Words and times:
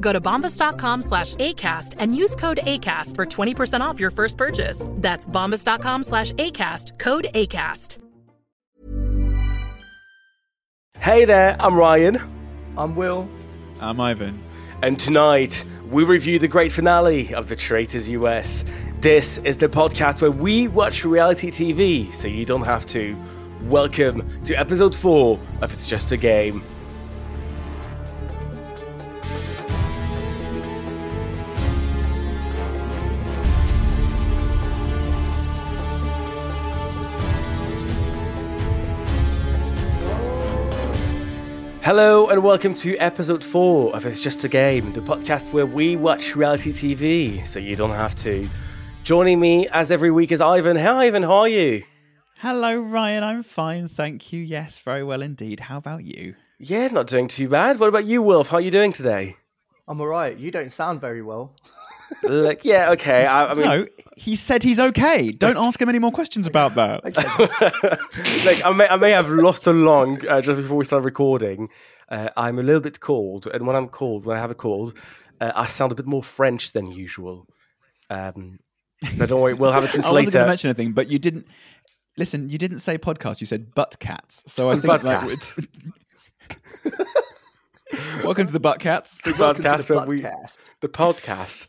Go 0.00 0.12
to 0.12 0.20
bombas.com 0.20 1.02
slash 1.02 1.34
ACAST 1.36 1.94
and 1.98 2.16
use 2.16 2.34
code 2.36 2.60
ACAST 2.64 3.14
for 3.16 3.26
20% 3.26 3.80
off 3.80 4.00
your 4.00 4.10
first 4.10 4.36
purchase. 4.36 4.86
That's 4.96 5.28
bombas.com 5.28 6.04
slash 6.04 6.32
ACAST, 6.32 6.98
code 6.98 7.28
ACAST. 7.34 7.98
Hey 10.98 11.24
there, 11.24 11.56
I'm 11.60 11.76
Ryan, 11.78 12.18
I'm 12.76 12.94
Will. 12.94 13.28
I'm 13.80 14.00
Ivan. 14.00 14.42
and 14.82 14.98
tonight 14.98 15.64
we 15.90 16.04
review 16.04 16.38
the 16.38 16.48
great 16.48 16.72
finale 16.72 17.34
of 17.34 17.48
The 17.48 17.56
Traitors 17.56 18.08
US. 18.10 18.64
This 19.00 19.38
is 19.38 19.56
the 19.58 19.68
podcast 19.68 20.20
where 20.20 20.30
we 20.30 20.68
watch 20.68 21.04
reality 21.04 21.50
TV 21.50 22.14
so 22.14 22.28
you 22.28 22.44
don't 22.44 22.62
have 22.62 22.84
to. 22.86 23.16
Welcome 23.64 24.28
to 24.44 24.54
episode 24.54 24.94
4 24.94 25.38
of 25.62 25.72
It's 25.72 25.86
Just 25.86 26.12
a 26.12 26.16
Game. 26.16 26.62
Hello 41.92 42.28
and 42.28 42.44
welcome 42.44 42.72
to 42.74 42.96
episode 42.98 43.42
4 43.42 43.96
of 43.96 44.06
It's 44.06 44.20
Just 44.20 44.44
a 44.44 44.48
Game, 44.48 44.92
the 44.92 45.00
podcast 45.00 45.52
where 45.52 45.66
we 45.66 45.96
watch 45.96 46.36
reality 46.36 46.70
TV 46.70 47.44
so 47.44 47.58
you 47.58 47.74
don't 47.74 47.90
have 47.90 48.14
to. 48.14 48.48
Joining 49.02 49.40
me 49.40 49.66
as 49.70 49.90
every 49.90 50.12
week 50.12 50.30
is 50.30 50.40
Ivan. 50.40 50.76
Hi 50.76 51.06
Ivan, 51.06 51.24
how 51.24 51.38
are 51.38 51.48
you? 51.48 51.82
Hello, 52.38 52.78
Ryan. 52.78 53.24
I'm 53.24 53.42
fine, 53.42 53.88
thank 53.88 54.32
you. 54.32 54.40
Yes, 54.40 54.78
very 54.78 55.02
well 55.02 55.20
indeed. 55.20 55.58
How 55.58 55.78
about 55.78 56.04
you? 56.04 56.36
Yeah, 56.60 56.86
not 56.86 57.08
doing 57.08 57.26
too 57.26 57.48
bad. 57.48 57.80
What 57.80 57.88
about 57.88 58.04
you, 58.04 58.22
Wilf? 58.22 58.50
How 58.50 58.58
are 58.58 58.60
you 58.60 58.70
doing 58.70 58.92
today? 58.92 59.36
I'm 59.88 60.00
alright. 60.00 60.38
You 60.38 60.52
don't 60.52 60.70
sound 60.70 61.00
very 61.00 61.22
well. 61.22 61.56
like, 62.22 62.64
yeah, 62.64 62.90
okay. 62.90 63.24
I, 63.24 63.46
I 63.46 63.54
mean, 63.54 63.64
no, 63.64 63.86
he 64.16 64.36
said 64.36 64.62
he's 64.62 64.78
okay. 64.80 65.30
Don't 65.32 65.56
ask 65.56 65.80
him 65.80 65.88
any 65.88 65.98
more 65.98 66.12
questions 66.12 66.46
about 66.46 66.74
that. 66.74 67.04
like 68.44 68.64
I 68.64 68.72
may, 68.72 68.88
I 68.88 68.96
may 68.96 69.10
have 69.10 69.28
lost 69.30 69.66
along 69.66 70.26
uh, 70.26 70.40
just 70.40 70.60
before 70.60 70.76
we 70.76 70.84
start 70.84 71.04
recording. 71.04 71.68
Uh, 72.08 72.28
I'm 72.36 72.58
a 72.58 72.62
little 72.62 72.80
bit 72.80 73.00
cold, 73.00 73.46
and 73.46 73.66
when 73.66 73.76
I'm 73.76 73.88
cold, 73.88 74.24
when 74.26 74.36
I 74.36 74.40
have 74.40 74.50
a 74.50 74.54
cold, 74.54 74.96
uh, 75.40 75.52
I 75.54 75.66
sound 75.66 75.92
a 75.92 75.94
bit 75.94 76.06
more 76.06 76.22
French 76.22 76.72
than 76.72 76.90
usual. 76.90 77.46
Um, 78.10 78.58
but 79.16 79.28
don't 79.28 79.40
worry, 79.40 79.54
we'll 79.54 79.72
have 79.72 79.84
it 79.84 79.90
since 79.92 80.06
I 80.06 80.12
wasn't 80.12 80.32
going 80.32 80.40
later. 80.42 80.44
to 80.44 80.48
mention 80.48 80.68
anything, 80.70 80.92
but 80.92 81.08
you 81.08 81.18
didn't. 81.18 81.46
Listen, 82.16 82.50
you 82.50 82.58
didn't 82.58 82.80
say 82.80 82.98
podcast. 82.98 83.40
You 83.40 83.46
said 83.46 83.74
butt 83.74 83.96
cats. 84.00 84.42
So 84.46 84.70
I 84.70 84.74
think 84.74 84.84
Buttcast. 84.92 85.68
like, 86.84 86.92
welcome 88.24 88.46
to 88.46 88.52
the 88.52 88.60
butt 88.60 88.80
cats. 88.80 89.20
the 89.22 89.34
Welcome 89.38 89.62
to 89.62 89.70
podcast 89.70 89.86
the 89.86 89.94
where 89.94 90.06
we 90.06 90.20
podcast. 90.20 90.60
the 90.80 90.88
podcast. 90.88 91.66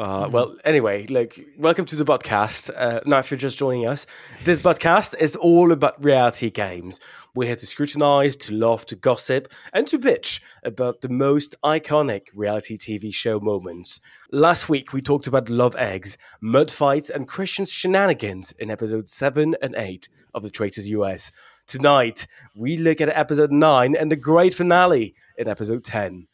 Uh, 0.00 0.26
well, 0.30 0.56
anyway, 0.64 1.06
like, 1.08 1.46
welcome 1.58 1.84
to 1.84 1.94
the 1.94 2.06
podcast. 2.06 2.70
Uh, 2.74 3.00
now, 3.04 3.18
if 3.18 3.30
you're 3.30 3.36
just 3.36 3.58
joining 3.58 3.86
us, 3.86 4.06
this 4.44 4.58
podcast 4.58 5.14
is 5.20 5.36
all 5.36 5.72
about 5.72 6.02
reality 6.02 6.48
games. 6.48 7.00
We're 7.34 7.48
here 7.48 7.56
to 7.56 7.66
scrutinize, 7.66 8.34
to 8.36 8.54
laugh, 8.54 8.86
to 8.86 8.96
gossip, 8.96 9.52
and 9.74 9.86
to 9.88 9.98
bitch 9.98 10.40
about 10.64 11.02
the 11.02 11.10
most 11.10 11.54
iconic 11.62 12.22
reality 12.32 12.78
TV 12.78 13.12
show 13.12 13.40
moments. 13.40 14.00
Last 14.32 14.70
week, 14.70 14.94
we 14.94 15.02
talked 15.02 15.26
about 15.26 15.50
love 15.50 15.76
eggs, 15.76 16.16
mud 16.40 16.70
fights, 16.70 17.10
and 17.10 17.28
Christian's 17.28 17.70
shenanigans 17.70 18.52
in 18.52 18.70
episodes 18.70 19.12
7 19.12 19.54
and 19.60 19.74
8 19.74 20.08
of 20.32 20.42
The 20.42 20.50
Traitors 20.50 20.88
US. 20.88 21.30
Tonight, 21.66 22.26
we 22.54 22.78
look 22.78 23.02
at 23.02 23.10
episode 23.10 23.52
9 23.52 23.94
and 23.94 24.10
the 24.10 24.16
great 24.16 24.54
finale 24.54 25.14
in 25.36 25.46
episode 25.46 25.84
10. 25.84 26.26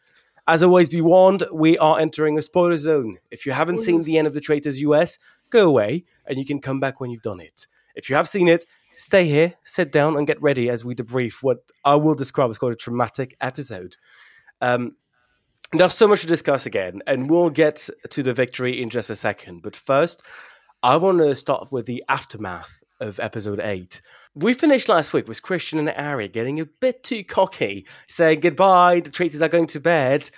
As 0.49 0.63
always, 0.63 0.89
be 0.89 1.01
warned, 1.01 1.43
we 1.53 1.77
are 1.79 1.99
entering 1.99 2.39
a 2.39 2.43
spoiler 2.43 2.77
zone. 2.77 3.19
If 3.33 3.47
you 3.47 3.53
haven't 3.53 3.79
seen 3.79 4.05
the 4.05 4.17
end 4.17 4.29
of 4.29 4.35
The 4.35 4.41
Traitors 4.41 4.81
US, 4.81 5.19
go 5.51 5.67
away 5.67 6.05
and 6.25 6.39
you 6.39 6.45
can 6.45 6.61
come 6.61 6.79
back 6.79 7.01
when 7.01 7.11
you've 7.11 7.23
done 7.23 7.41
it. 7.41 7.67
If 7.97 8.09
you 8.09 8.15
have 8.15 8.29
seen 8.29 8.47
it, 8.47 8.65
stay 8.95 9.27
here, 9.27 9.55
sit 9.65 9.91
down, 9.91 10.17
and 10.17 10.27
get 10.27 10.41
ready 10.41 10.71
as 10.71 10.85
we 10.85 10.95
debrief 10.95 11.43
what 11.43 11.59
I 11.85 11.97
will 11.97 12.15
describe 12.15 12.51
as 12.51 12.59
quite 12.59 12.73
a 12.73 12.77
traumatic 12.77 13.37
episode. 13.41 13.97
Um, 14.61 14.97
there's 15.73 15.95
so 15.95 16.07
much 16.07 16.21
to 16.21 16.29
discuss 16.29 16.65
again, 16.65 17.03
and 17.09 17.29
we'll 17.29 17.51
get 17.51 17.89
to 18.11 18.23
the 18.23 18.33
victory 18.33 18.81
in 18.81 18.89
just 18.89 19.11
a 19.11 19.17
second. 19.17 19.63
But 19.63 19.75
first, 19.75 20.23
I 20.81 20.97
want 20.97 21.19
to 21.19 21.35
start 21.35 21.73
with 21.73 21.87
the 21.87 22.05
aftermath 22.09 22.85
of 23.01 23.21
episode 23.21 23.61
8. 23.61 24.01
We 24.35 24.55
finished 24.55 24.89
last 24.89 25.13
week 25.13 25.29
with 25.29 25.43
Christian 25.43 25.79
and 25.79 25.89
Arie 25.91 26.29
getting 26.29 26.61
a 26.61 26.67
bit 26.67 27.03
too 27.03 27.25
cocky, 27.25 27.87
saying 28.07 28.41
goodbye, 28.41 29.01
the 29.01 29.11
traitors 29.11 29.43
are 29.43 29.49
going 29.49 29.67
to 29.69 29.81
bed, 29.81 30.31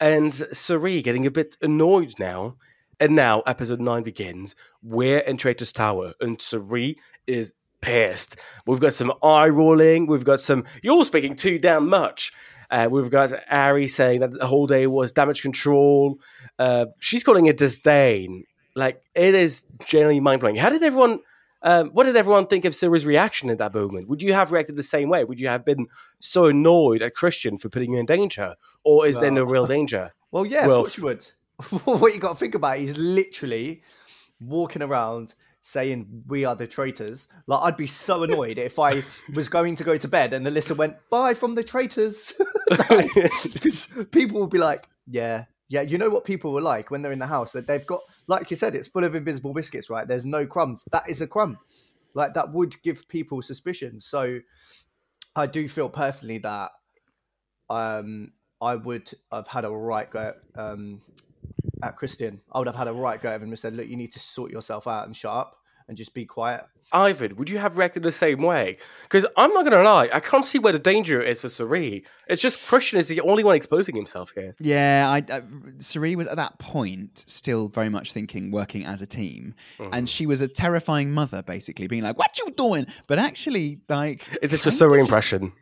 and 0.00 0.32
Cirie 0.52 1.02
getting 1.02 1.26
a 1.26 1.30
bit 1.30 1.56
annoyed 1.60 2.14
now. 2.18 2.56
And 2.98 3.16
now 3.16 3.40
episode 3.40 3.80
9 3.80 4.02
begins. 4.02 4.54
We're 4.82 5.20
in 5.20 5.36
Traitor's 5.38 5.72
Tower, 5.72 6.14
and 6.20 6.40
Cirie 6.40 6.98
is 7.26 7.52
pissed. 7.80 8.36
We've 8.66 8.80
got 8.80 8.94
some 8.94 9.12
eye 9.22 9.48
rolling, 9.48 10.06
we've 10.06 10.24
got 10.24 10.40
some, 10.40 10.64
you're 10.82 11.04
speaking 11.04 11.34
too 11.34 11.58
damn 11.58 11.88
much. 11.88 12.32
Uh, 12.70 12.88
we've 12.90 13.10
got 13.10 13.32
Arie 13.48 13.88
saying 13.88 14.20
that 14.20 14.32
the 14.32 14.46
whole 14.46 14.66
day 14.66 14.86
was 14.86 15.12
damage 15.12 15.42
control. 15.42 16.20
Uh, 16.58 16.86
she's 17.00 17.24
calling 17.24 17.46
it 17.46 17.56
disdain. 17.56 18.44
Like, 18.76 19.02
it 19.14 19.34
is 19.34 19.64
genuinely 19.84 20.20
mind 20.20 20.40
blowing. 20.40 20.56
How 20.56 20.68
did 20.68 20.82
everyone. 20.82 21.20
Um, 21.62 21.90
what 21.90 22.04
did 22.04 22.16
everyone 22.16 22.46
think 22.46 22.64
of 22.64 22.74
Cirie's 22.74 23.04
reaction 23.04 23.50
in 23.50 23.58
that 23.58 23.74
moment? 23.74 24.08
Would 24.08 24.22
you 24.22 24.32
have 24.32 24.52
reacted 24.52 24.76
the 24.76 24.82
same 24.82 25.08
way? 25.10 25.24
Would 25.24 25.40
you 25.40 25.48
have 25.48 25.64
been 25.64 25.86
so 26.18 26.46
annoyed 26.46 27.02
at 27.02 27.14
Christian 27.14 27.58
for 27.58 27.68
putting 27.68 27.92
you 27.92 28.00
in 28.00 28.06
danger? 28.06 28.56
Or 28.84 29.06
is 29.06 29.20
there 29.20 29.30
no 29.30 29.44
real 29.44 29.66
danger? 29.76 30.12
Well, 30.30 30.46
yeah, 30.46 30.66
Well, 30.66 30.76
of 30.76 30.82
course 30.82 30.96
you 30.96 31.04
would. 31.04 31.30
what 31.84 32.14
you 32.14 32.20
got 32.20 32.32
to 32.32 32.38
think 32.38 32.54
about 32.54 32.78
is 32.78 32.96
literally 32.96 33.82
walking 34.40 34.80
around 34.82 35.34
saying 35.60 36.24
we 36.26 36.46
are 36.46 36.56
the 36.56 36.66
traitors. 36.66 37.28
Like 37.46 37.60
I'd 37.62 37.76
be 37.76 37.86
so 37.86 38.22
annoyed 38.26 38.58
if 38.58 38.78
I 38.78 39.02
was 39.34 39.48
going 39.48 39.76
to 39.76 39.84
go 39.84 39.98
to 39.98 40.08
bed 40.08 40.32
and 40.32 40.46
Alyssa 40.46 40.76
went 40.76 40.96
bye 41.10 41.34
from 41.34 41.54
the 41.54 41.62
traitors, 41.62 42.32
because 43.52 44.06
people 44.10 44.40
would 44.40 44.50
be 44.50 44.58
like, 44.58 44.88
yeah, 45.06 45.44
Yeah, 45.70 45.82
you 45.82 45.98
know 45.98 46.10
what 46.10 46.24
people 46.24 46.52
were 46.52 46.60
like 46.60 46.90
when 46.90 47.00
they're 47.00 47.12
in 47.12 47.20
the 47.20 47.26
house 47.26 47.52
that 47.52 47.68
they've 47.68 47.86
got, 47.86 48.00
like 48.26 48.50
you 48.50 48.56
said, 48.56 48.74
it's 48.74 48.88
full 48.88 49.04
of 49.04 49.14
invisible 49.14 49.54
biscuits, 49.54 49.88
right? 49.88 50.06
There's 50.06 50.26
no 50.26 50.44
crumbs. 50.44 50.84
That 50.90 51.08
is 51.08 51.20
a 51.20 51.28
crumb. 51.28 51.58
Like 52.12 52.34
that 52.34 52.52
would 52.52 52.74
give 52.82 53.06
people 53.08 53.40
suspicion. 53.40 54.00
So 54.00 54.40
I 55.36 55.46
do 55.46 55.68
feel 55.68 55.88
personally 55.88 56.38
that 56.38 56.72
um, 57.70 58.32
I 58.60 58.74
would 58.74 59.12
have 59.30 59.46
had 59.46 59.64
a 59.64 59.70
right 59.70 60.10
go 60.10 60.34
um, 60.56 61.00
at 61.84 61.94
Christian. 61.94 62.40
I 62.50 62.58
would 62.58 62.66
have 62.66 62.76
had 62.76 62.88
a 62.88 62.92
right 62.92 63.20
go 63.20 63.28
at 63.28 63.40
him 63.40 63.50
and 63.50 63.58
said, 63.58 63.76
"Look, 63.76 63.86
you 63.86 63.96
need 63.96 64.10
to 64.12 64.18
sort 64.18 64.50
yourself 64.50 64.88
out 64.88 65.06
and 65.06 65.16
shut 65.16 65.32
up 65.32 65.59
and 65.90 65.96
just 65.98 66.14
be 66.14 66.24
quiet." 66.24 66.62
Ivan, 66.92 67.36
would 67.36 67.48
you 67.48 67.58
have 67.58 67.76
reacted 67.78 68.02
the 68.02 68.10
same 68.10 68.42
way? 68.42 68.76
Because 69.04 69.24
I'm 69.36 69.52
not 69.52 69.62
going 69.64 69.76
to 69.80 69.82
lie, 69.88 70.08
I 70.12 70.18
can't 70.18 70.44
see 70.44 70.58
where 70.58 70.72
the 70.72 70.78
danger 70.80 71.22
is 71.22 71.40
for 71.40 71.48
Cirie. 71.48 72.02
It's 72.26 72.42
just 72.42 72.66
Christian 72.66 72.98
is 72.98 73.06
the 73.06 73.20
only 73.20 73.44
one 73.44 73.54
exposing 73.54 73.94
himself 73.94 74.32
here. 74.34 74.56
Yeah, 74.58 75.06
I, 75.08 75.18
I 75.32 75.42
Cirie 75.78 76.16
was 76.16 76.26
at 76.26 76.34
that 76.36 76.58
point 76.58 77.22
still 77.28 77.68
very 77.68 77.90
much 77.90 78.12
thinking 78.12 78.50
working 78.50 78.84
as 78.84 79.00
a 79.02 79.06
team, 79.06 79.54
Mm-hmm. 79.78 79.94
and 79.94 80.08
she 80.08 80.26
was 80.26 80.40
a 80.40 80.48
terrifying 80.48 81.12
mother, 81.12 81.42
basically 81.44 81.86
being 81.86 82.02
like, 82.02 82.18
"What 82.18 82.36
you 82.40 82.50
doing?" 82.56 82.86
But 83.06 83.18
actually, 83.20 83.80
like, 83.88 84.24
Is 84.42 84.50
this 84.50 84.60
just 84.62 84.80
kind 84.80 84.90
of 84.90 84.90
Cirie 84.92 85.00
just- 85.02 85.10
impression? 85.10 85.52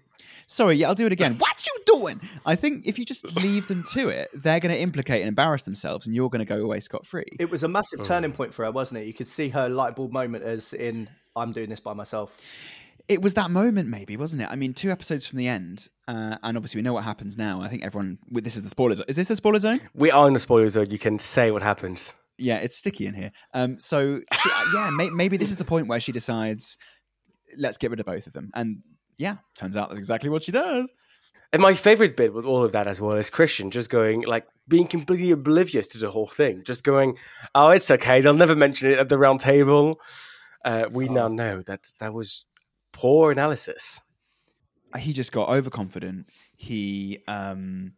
Sorry, 0.51 0.77
yeah, 0.77 0.89
I'll 0.89 0.95
do 0.95 1.05
it 1.05 1.13
again. 1.13 1.37
What 1.39 1.67
you 1.67 1.68
doing? 1.95 2.21
I 2.47 2.55
think 2.57 2.87
if 2.87 2.99
you 2.99 3.05
just 3.05 3.25
leave 3.37 3.67
them 3.69 3.83
to 3.93 4.09
it, 4.09 4.29
they're 4.35 4.61
going 4.61 4.75
to 4.75 4.81
implicate 4.81 5.21
and 5.23 5.29
embarrass 5.29 5.63
themselves, 5.65 6.07
and 6.07 6.15
you're 6.15 6.31
going 6.31 6.41
to 6.41 6.45
go 6.45 6.61
away 6.63 6.81
scot 6.81 7.07
free. 7.07 7.25
It 7.39 7.51
was 7.51 7.63
a 7.65 7.69
massive 7.69 8.01
Oh. 8.01 8.05
turning 8.05 8.33
point 8.33 8.53
for 8.55 8.65
her, 8.65 8.71
wasn't 8.73 9.01
it? 9.03 9.07
You 9.07 9.15
could 9.15 9.29
see 9.29 9.49
her 9.51 9.69
light 9.69 9.97
bulb 9.97 10.13
moment 10.13 10.45
as 10.45 10.73
in, 10.73 11.09
"I'm 11.37 11.53
doing 11.53 11.69
this 11.69 11.81
by 11.81 11.95
myself." 11.95 12.41
It 13.09 13.23
was 13.23 13.33
that 13.35 13.51
moment, 13.51 13.89
maybe, 13.89 14.19
wasn't 14.19 14.43
it? 14.43 14.49
I 14.51 14.57
mean, 14.57 14.75
two 14.75 14.91
episodes 14.91 15.27
from 15.27 15.39
the 15.39 15.49
end, 15.49 15.89
uh, 16.07 16.37
and 16.43 16.57
obviously 16.59 16.79
we 16.79 16.83
know 16.83 16.93
what 16.93 17.05
happens 17.05 17.39
now. 17.39 17.63
I 17.63 17.69
think 17.69 17.83
everyone. 17.83 18.19
well, 18.31 18.43
This 18.43 18.57
is 18.57 18.63
the 18.63 18.69
spoiler 18.69 18.95
zone. 18.97 19.07
Is 19.09 19.17
this 19.17 19.29
the 19.29 19.37
spoiler 19.37 19.59
zone? 19.59 19.81
We 19.95 20.11
are 20.11 20.27
in 20.27 20.35
the 20.35 20.41
spoiler 20.41 20.69
zone. 20.69 20.91
You 20.91 20.99
can 20.99 21.19
say 21.19 21.51
what 21.51 21.63
happens. 21.63 22.13
Yeah, 22.37 22.59
it's 22.59 22.77
sticky 22.77 23.07
in 23.07 23.15
here. 23.15 23.33
Um, 23.55 23.79
so 23.81 24.21
she, 24.33 24.51
uh, 24.55 24.65
yeah, 24.75 24.91
may, 24.91 25.09
maybe 25.11 25.37
this 25.39 25.51
is 25.51 25.57
the 25.57 25.65
point 25.65 25.89
where 25.89 25.99
she 26.01 26.13
decides, 26.13 26.77
let's 27.57 27.79
get 27.79 27.91
rid 27.91 27.99
of 27.99 28.07
both 28.07 28.27
of 28.27 28.33
them. 28.35 28.51
And 28.55 28.83
yeah, 29.17 29.37
turns 29.57 29.75
out 29.77 29.89
that's 29.89 29.99
exactly 29.99 30.29
what 30.31 30.45
she 30.45 30.53
does. 30.53 30.93
And 31.53 31.63
my 31.63 31.75
favorite 31.75 32.17
bit 32.17 32.35
with 32.35 32.45
all 32.45 32.63
of 32.63 32.73
that 32.73 32.87
as 32.87 33.01
well 33.01 33.17
is 33.17 33.31
Christian 33.31 33.71
just 33.71 33.89
going 33.89 34.23
like 34.23 34.47
being 34.67 34.87
completely 34.87 35.31
oblivious 35.31 35.87
to 35.89 35.99
the 35.99 36.11
whole 36.11 36.27
thing, 36.27 36.63
just 36.63 36.85
going, 36.85 37.17
"Oh, 37.55 37.71
it's 37.71 37.91
okay. 37.91 38.21
They'll 38.21 38.35
never 38.35 38.55
mention 38.55 38.91
it 38.91 38.99
at 38.99 39.09
the 39.09 39.17
round 39.17 39.41
table." 39.41 39.99
Uh, 40.65 40.87
we 40.91 41.09
now 41.09 41.29
know 41.29 41.63
that 41.63 41.93
that 42.01 42.13
was 42.13 42.45
poor 42.93 43.33
analysis. 43.33 44.03
He 44.99 45.13
just 45.13 45.33
got 45.33 45.49
overconfident. 45.49 46.29
He 46.55 47.21
um, 47.29 47.93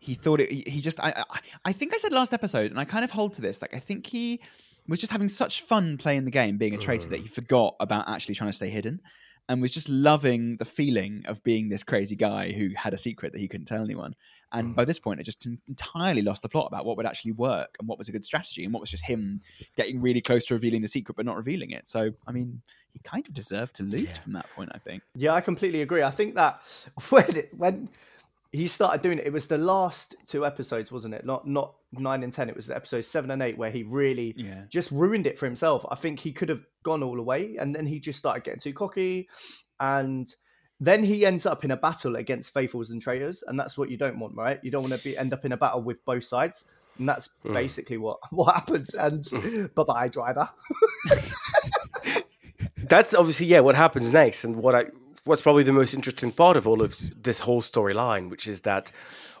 he 0.00 0.14
thought 0.14 0.40
it. 0.40 0.50
He, 0.50 0.80
just. 0.80 0.98
I, 0.98 1.24
I 1.30 1.40
I 1.66 1.72
think 1.72 1.94
I 1.94 1.98
said 1.98 2.12
last 2.12 2.32
episode, 2.32 2.72
and 2.72 2.80
I 2.80 2.84
kind 2.84 3.04
of 3.04 3.12
hold 3.12 3.34
to 3.34 3.42
this. 3.42 3.62
Like 3.62 3.74
I 3.74 3.78
think 3.78 4.06
he 4.06 4.40
was 4.88 4.98
just 4.98 5.12
having 5.12 5.28
such 5.28 5.62
fun 5.62 5.96
playing 5.96 6.24
the 6.24 6.30
game, 6.32 6.58
being 6.58 6.74
a 6.74 6.78
traitor, 6.78 7.08
that 7.10 7.20
he 7.20 7.28
forgot 7.28 7.76
about 7.78 8.08
actually 8.08 8.34
trying 8.34 8.50
to 8.50 8.56
stay 8.56 8.70
hidden. 8.70 9.00
And 9.48 9.62
was 9.62 9.70
just 9.70 9.88
loving 9.88 10.56
the 10.56 10.64
feeling 10.64 11.22
of 11.26 11.42
being 11.44 11.68
this 11.68 11.84
crazy 11.84 12.16
guy 12.16 12.50
who 12.50 12.70
had 12.76 12.92
a 12.92 12.98
secret 12.98 13.32
that 13.32 13.38
he 13.38 13.46
couldn't 13.46 13.66
tell 13.66 13.84
anyone. 13.84 14.16
And 14.52 14.72
mm. 14.72 14.74
by 14.74 14.84
this 14.84 14.98
point, 14.98 15.20
it 15.20 15.22
just 15.22 15.46
entirely 15.68 16.20
lost 16.20 16.42
the 16.42 16.48
plot 16.48 16.66
about 16.66 16.84
what 16.84 16.96
would 16.96 17.06
actually 17.06 17.32
work 17.32 17.76
and 17.78 17.86
what 17.86 17.96
was 17.96 18.08
a 18.08 18.12
good 18.12 18.24
strategy 18.24 18.64
and 18.64 18.72
what 18.72 18.80
was 18.80 18.90
just 18.90 19.04
him 19.04 19.40
getting 19.76 20.00
really 20.00 20.20
close 20.20 20.46
to 20.46 20.54
revealing 20.54 20.82
the 20.82 20.88
secret 20.88 21.16
but 21.16 21.24
not 21.24 21.36
revealing 21.36 21.70
it. 21.70 21.86
So, 21.86 22.10
I 22.26 22.32
mean, 22.32 22.60
he 22.92 22.98
kind 23.00 23.26
of 23.26 23.34
deserved 23.34 23.74
to 23.76 23.82
lose 23.84 24.16
from 24.16 24.32
that 24.32 24.46
point, 24.56 24.70
I 24.74 24.78
think. 24.78 25.02
Yeah, 25.14 25.32
I 25.32 25.40
completely 25.40 25.82
agree. 25.82 26.02
I 26.02 26.10
think 26.10 26.34
that 26.34 26.60
when 27.10 27.36
it, 27.36 27.48
when 27.56 27.88
he 28.52 28.66
started 28.66 29.02
doing 29.02 29.18
it, 29.18 29.26
it 29.26 29.32
was 29.32 29.46
the 29.46 29.58
last 29.58 30.16
two 30.26 30.46
episodes, 30.46 30.90
wasn't 30.90 31.14
it? 31.14 31.24
Not 31.24 31.46
not 31.46 31.74
nine 32.00 32.22
and 32.22 32.32
ten. 32.32 32.48
It 32.48 32.56
was 32.56 32.70
episodes 32.70 33.08
seven 33.08 33.30
and 33.30 33.42
eight 33.42 33.58
where 33.58 33.70
he 33.70 33.82
really 33.82 34.34
Yeah. 34.36 34.64
just 34.68 34.90
ruined 34.90 35.26
it 35.26 35.38
for 35.38 35.46
himself. 35.46 35.84
I 35.90 35.94
think 35.94 36.20
he 36.20 36.32
could 36.32 36.48
have 36.48 36.62
gone 36.82 37.02
all 37.02 37.16
the 37.16 37.22
way, 37.22 37.56
and 37.56 37.74
then 37.74 37.86
he 37.86 38.00
just 38.00 38.18
started 38.18 38.44
getting 38.44 38.60
too 38.60 38.72
cocky, 38.72 39.28
and 39.80 40.34
then 40.78 41.02
he 41.02 41.24
ends 41.24 41.46
up 41.46 41.64
in 41.64 41.70
a 41.70 41.76
battle 41.76 42.16
against 42.16 42.52
faithfuls 42.52 42.90
and 42.90 43.00
traitors, 43.00 43.42
and 43.46 43.58
that's 43.58 43.78
what 43.78 43.90
you 43.90 43.96
don't 43.96 44.18
want, 44.18 44.36
right? 44.36 44.60
You 44.62 44.70
don't 44.70 44.82
want 44.82 44.94
to 44.94 45.02
be 45.02 45.16
end 45.16 45.32
up 45.32 45.44
in 45.44 45.52
a 45.52 45.56
battle 45.56 45.82
with 45.82 46.04
both 46.04 46.24
sides. 46.24 46.70
And 46.98 47.06
that's 47.08 47.28
mm. 47.44 47.52
basically 47.52 47.98
what 47.98 48.18
what 48.30 48.54
happened. 48.54 48.88
And 48.98 49.22
mm. 49.24 49.74
bye 49.74 49.84
bye, 49.84 50.08
driver. 50.08 50.48
That's 52.88 53.14
obviously 53.14 53.46
yeah 53.46 53.60
what 53.60 53.74
happens 53.74 54.12
next, 54.12 54.44
and 54.44 54.56
what 54.56 54.74
I 54.74 54.86
what's 55.24 55.42
probably 55.42 55.64
the 55.64 55.72
most 55.72 55.92
interesting 55.92 56.32
part 56.32 56.56
of 56.56 56.66
all 56.66 56.80
of 56.80 56.96
this 57.22 57.40
whole 57.40 57.60
storyline, 57.60 58.30
which 58.30 58.46
is 58.46 58.62
that 58.62 58.92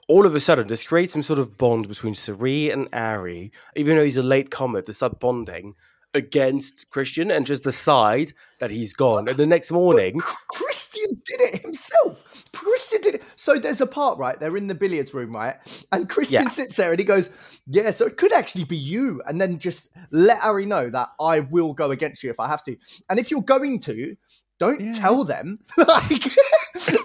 all 0.08 0.26
of 0.26 0.34
a 0.34 0.40
sudden 0.40 0.68
this 0.68 0.84
creates 0.84 1.12
some 1.12 1.22
sort 1.22 1.38
of 1.38 1.56
bond 1.56 1.88
between 1.88 2.14
Cirie 2.14 2.70
and 2.70 2.88
Arie, 2.92 3.50
even 3.74 3.96
though 3.96 4.04
he's 4.04 4.16
a 4.16 4.22
late 4.22 4.50
comer, 4.50 4.82
to 4.82 4.92
start 4.94 5.18
bonding 5.20 5.74
against 6.14 6.88
Christian 6.90 7.30
and 7.30 7.44
just 7.44 7.62
decide 7.62 8.32
that 8.58 8.70
he's 8.70 8.94
gone. 8.94 9.28
And 9.28 9.36
the 9.36 9.46
next 9.46 9.70
morning, 9.70 10.18
Christian 10.48 11.22
did 11.26 11.40
it 11.42 11.62
himself. 11.62 12.44
Christian 12.52 13.00
did 13.02 13.14
it. 13.16 13.22
So 13.36 13.58
there's 13.58 13.82
a 13.82 13.86
part, 13.86 14.18
right? 14.18 14.38
They're 14.40 14.56
in 14.56 14.66
the 14.66 14.74
billiards 14.74 15.12
room, 15.12 15.34
right? 15.34 15.54
And 15.92 16.08
Christian 16.08 16.44
Yeah. 16.44 16.48
sits 16.48 16.76
there 16.76 16.90
and 16.90 16.98
he 16.98 17.04
goes, 17.04 17.60
Yeah, 17.66 17.90
so 17.90 18.06
it 18.06 18.16
could 18.16 18.32
actually 18.32 18.64
be 18.64 18.76
you. 18.76 19.20
And 19.26 19.40
then 19.40 19.58
just 19.58 19.90
let 20.10 20.42
Arie 20.42 20.64
know 20.66 20.88
that 20.88 21.08
I 21.20 21.40
will 21.40 21.74
go 21.74 21.90
against 21.90 22.22
you 22.22 22.30
if 22.30 22.40
I 22.40 22.48
have 22.48 22.62
to. 22.64 22.76
And 23.10 23.18
if 23.18 23.30
you're 23.30 23.42
going 23.42 23.78
to, 23.80 24.16
don't 24.58 24.94
tell 24.94 25.24
them. 25.24 25.58
like, 25.78 26.24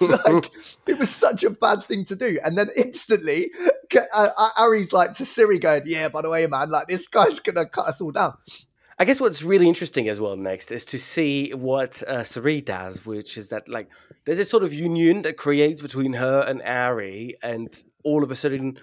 like, 0.00 0.50
it 0.86 0.98
was 0.98 1.10
such 1.10 1.44
a 1.44 1.50
bad 1.50 1.84
thing 1.84 2.04
to 2.06 2.16
do. 2.16 2.38
And 2.44 2.56
then 2.56 2.68
instantly, 2.76 3.50
uh, 4.14 4.48
Arie's 4.58 4.92
like 4.92 5.12
to 5.14 5.24
Cirie 5.24 5.58
going, 5.58 5.82
Yeah, 5.86 6.08
by 6.08 6.22
the 6.22 6.30
way, 6.30 6.46
man, 6.46 6.70
like 6.70 6.88
this 6.88 7.08
guy's 7.08 7.40
going 7.40 7.56
to 7.56 7.66
cut 7.66 7.88
us 7.88 8.00
all 8.00 8.12
down. 8.12 8.34
I 8.98 9.04
guess 9.04 9.20
what's 9.20 9.42
really 9.42 9.66
interesting 9.66 10.08
as 10.08 10.20
well 10.20 10.36
next 10.36 10.70
is 10.70 10.84
to 10.86 10.98
see 10.98 11.52
what 11.52 12.02
uh, 12.04 12.22
Cirie 12.22 12.60
does, 12.60 13.04
which 13.04 13.36
is 13.36 13.48
that 13.48 13.68
like 13.68 13.88
there's 14.24 14.38
a 14.38 14.44
sort 14.44 14.62
of 14.62 14.72
union 14.72 15.22
that 15.22 15.36
creates 15.36 15.80
between 15.80 16.14
her 16.14 16.42
and 16.42 16.62
Arie, 16.62 17.36
and 17.42 17.82
all 18.04 18.22
of 18.22 18.30
a 18.30 18.36
sudden 18.36 18.78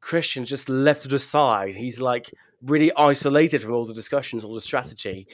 Christian's 0.00 0.48
just 0.48 0.68
left 0.68 1.02
to 1.02 1.08
the 1.08 1.18
side. 1.18 1.76
He's 1.76 2.00
like 2.00 2.32
really 2.62 2.92
isolated 2.96 3.62
from 3.62 3.72
all 3.72 3.84
the 3.84 3.94
discussions, 3.94 4.44
all 4.44 4.54
the 4.54 4.60
strategy. 4.60 5.26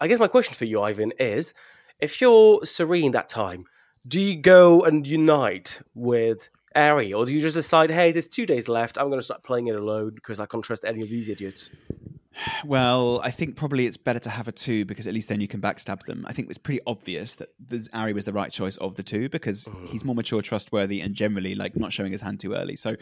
I 0.00 0.08
guess 0.08 0.20
my 0.20 0.28
question 0.28 0.54
for 0.54 0.64
you, 0.64 0.80
Ivan, 0.82 1.12
is 1.18 1.54
if 2.00 2.20
you're 2.20 2.64
Serene 2.64 3.12
that 3.12 3.28
time, 3.28 3.66
do 4.06 4.20
you 4.20 4.36
go 4.40 4.82
and 4.82 5.06
unite 5.06 5.80
with 5.94 6.48
Arie, 6.74 7.12
or 7.12 7.26
do 7.26 7.32
you 7.32 7.40
just 7.40 7.54
decide, 7.54 7.90
hey, 7.90 8.12
there's 8.12 8.28
two 8.28 8.46
days 8.46 8.68
left, 8.68 8.98
I'm 8.98 9.08
going 9.08 9.18
to 9.18 9.24
start 9.24 9.42
playing 9.42 9.66
it 9.66 9.74
alone 9.74 10.12
because 10.14 10.38
I 10.38 10.46
can't 10.46 10.64
trust 10.64 10.84
any 10.84 11.02
of 11.02 11.08
these 11.08 11.28
idiots? 11.28 11.70
Well, 12.64 13.20
I 13.24 13.30
think 13.30 13.56
probably 13.56 13.86
it's 13.86 13.96
better 13.96 14.20
to 14.20 14.30
have 14.30 14.46
a 14.46 14.52
two 14.52 14.84
because 14.84 15.08
at 15.08 15.14
least 15.14 15.28
then 15.28 15.40
you 15.40 15.48
can 15.48 15.60
backstab 15.60 16.02
them. 16.04 16.24
I 16.28 16.32
think 16.32 16.48
it's 16.48 16.58
pretty 16.58 16.80
obvious 16.86 17.34
that 17.36 17.48
this, 17.58 17.88
Arie 17.92 18.12
was 18.12 18.26
the 18.26 18.32
right 18.32 18.52
choice 18.52 18.76
of 18.76 18.94
the 18.94 19.02
two 19.02 19.28
because 19.28 19.64
mm. 19.64 19.88
he's 19.88 20.04
more 20.04 20.14
mature, 20.14 20.40
trustworthy, 20.40 21.00
and 21.00 21.14
generally 21.14 21.56
like 21.56 21.76
not 21.76 21.92
showing 21.92 22.12
his 22.12 22.20
hand 22.20 22.38
too 22.38 22.54
early. 22.54 22.76
So 22.76 22.96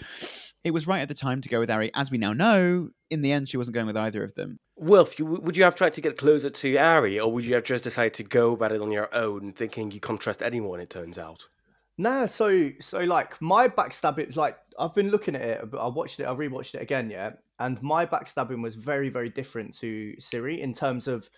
it 0.66 0.72
was 0.72 0.88
right 0.88 1.00
at 1.00 1.06
the 1.06 1.14
time 1.14 1.40
to 1.40 1.48
go 1.48 1.60
with 1.60 1.70
Arie. 1.70 1.92
As 1.94 2.10
we 2.10 2.18
now 2.18 2.32
know, 2.32 2.88
in 3.08 3.22
the 3.22 3.30
end, 3.30 3.48
she 3.48 3.56
wasn't 3.56 3.76
going 3.76 3.86
with 3.86 3.96
either 3.96 4.24
of 4.24 4.34
them. 4.34 4.58
Wilf, 4.74 5.16
you, 5.16 5.24
would 5.24 5.56
you 5.56 5.62
have 5.62 5.76
tried 5.76 5.92
to 5.92 6.00
get 6.00 6.18
closer 6.18 6.50
to 6.50 6.76
Arie, 6.76 7.20
or 7.20 7.32
would 7.32 7.44
you 7.44 7.54
have 7.54 7.62
just 7.62 7.84
decided 7.84 8.14
to 8.14 8.24
go 8.24 8.50
about 8.50 8.72
it 8.72 8.82
on 8.82 8.90
your 8.90 9.08
own, 9.14 9.52
thinking 9.52 9.92
you 9.92 10.00
can't 10.00 10.20
trust 10.20 10.42
anyone? 10.42 10.80
It 10.80 10.90
turns 10.90 11.18
out. 11.18 11.46
No, 11.98 12.26
so 12.26 12.70
so 12.80 12.98
like 13.04 13.40
my 13.40 13.68
backstabbing, 13.68 14.34
like 14.34 14.58
I've 14.76 14.92
been 14.92 15.10
looking 15.10 15.36
at 15.36 15.42
it, 15.42 15.70
but 15.70 15.78
I 15.78 15.86
watched 15.86 16.18
it, 16.18 16.24
I 16.24 16.34
rewatched 16.34 16.74
it 16.74 16.82
again, 16.82 17.10
yeah, 17.10 17.34
and 17.60 17.80
my 17.80 18.04
backstabbing 18.04 18.60
was 18.60 18.74
very 18.74 19.08
very 19.08 19.30
different 19.30 19.72
to 19.78 20.14
Cirie 20.18 20.60
in 20.60 20.74
terms 20.74 21.06
of 21.06 21.30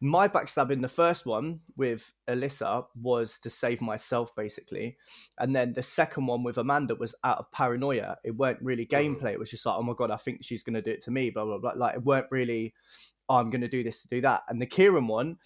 my 0.00 0.28
backstabbing. 0.28 0.80
The 0.80 0.88
first 0.88 1.26
one 1.26 1.60
with 1.76 2.12
Alyssa 2.28 2.86
was 3.00 3.38
to 3.40 3.50
save 3.50 3.82
myself 3.82 4.34
basically, 4.34 4.96
and 5.38 5.54
then 5.54 5.72
the 5.72 5.82
second 5.82 6.26
one 6.26 6.42
with 6.42 6.58
Amanda 6.58 6.94
was 6.94 7.14
out 7.24 7.38
of 7.38 7.50
paranoia. 7.52 8.16
It 8.24 8.36
weren't 8.36 8.62
really 8.62 8.86
gameplay. 8.86 9.32
It 9.32 9.38
was 9.38 9.50
just 9.50 9.66
like, 9.66 9.76
oh 9.76 9.82
my 9.82 9.94
god, 9.94 10.10
I 10.10 10.16
think 10.16 10.42
she's 10.42 10.62
gonna 10.62 10.82
do 10.82 10.90
it 10.90 11.02
to 11.02 11.10
me, 11.10 11.30
blah 11.30 11.44
blah 11.44 11.58
blah. 11.58 11.72
Like 11.76 11.96
it 11.96 12.04
weren't 12.04 12.26
really. 12.30 12.74
"Oh, 13.28 13.36
I'm 13.36 13.48
going 13.48 13.60
to 13.60 13.68
do 13.68 13.84
this 13.84 14.02
to 14.02 14.08
do 14.08 14.20
that. 14.22 14.42
And 14.48 14.60
the 14.60 14.66
Kieran 14.66 15.06
one, 15.06 15.38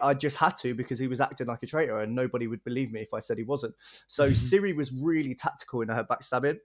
I 0.00 0.14
just 0.14 0.36
had 0.36 0.56
to 0.58 0.74
because 0.76 1.00
he 1.00 1.08
was 1.08 1.20
acting 1.20 1.48
like 1.48 1.64
a 1.64 1.66
traitor 1.66 1.98
and 1.98 2.14
nobody 2.14 2.46
would 2.46 2.62
believe 2.62 2.92
me 2.92 3.00
if 3.00 3.12
I 3.12 3.18
said 3.18 3.36
he 3.36 3.42
wasn't. 3.42 3.74
So 4.06 4.26
mm-hmm. 4.26 4.34
Cirie 4.34 4.72
was 4.74 4.92
really 4.92 5.34
tactical 5.34 5.80
in 5.80 5.88
her 5.88 6.04
backstabbing, 6.04 6.58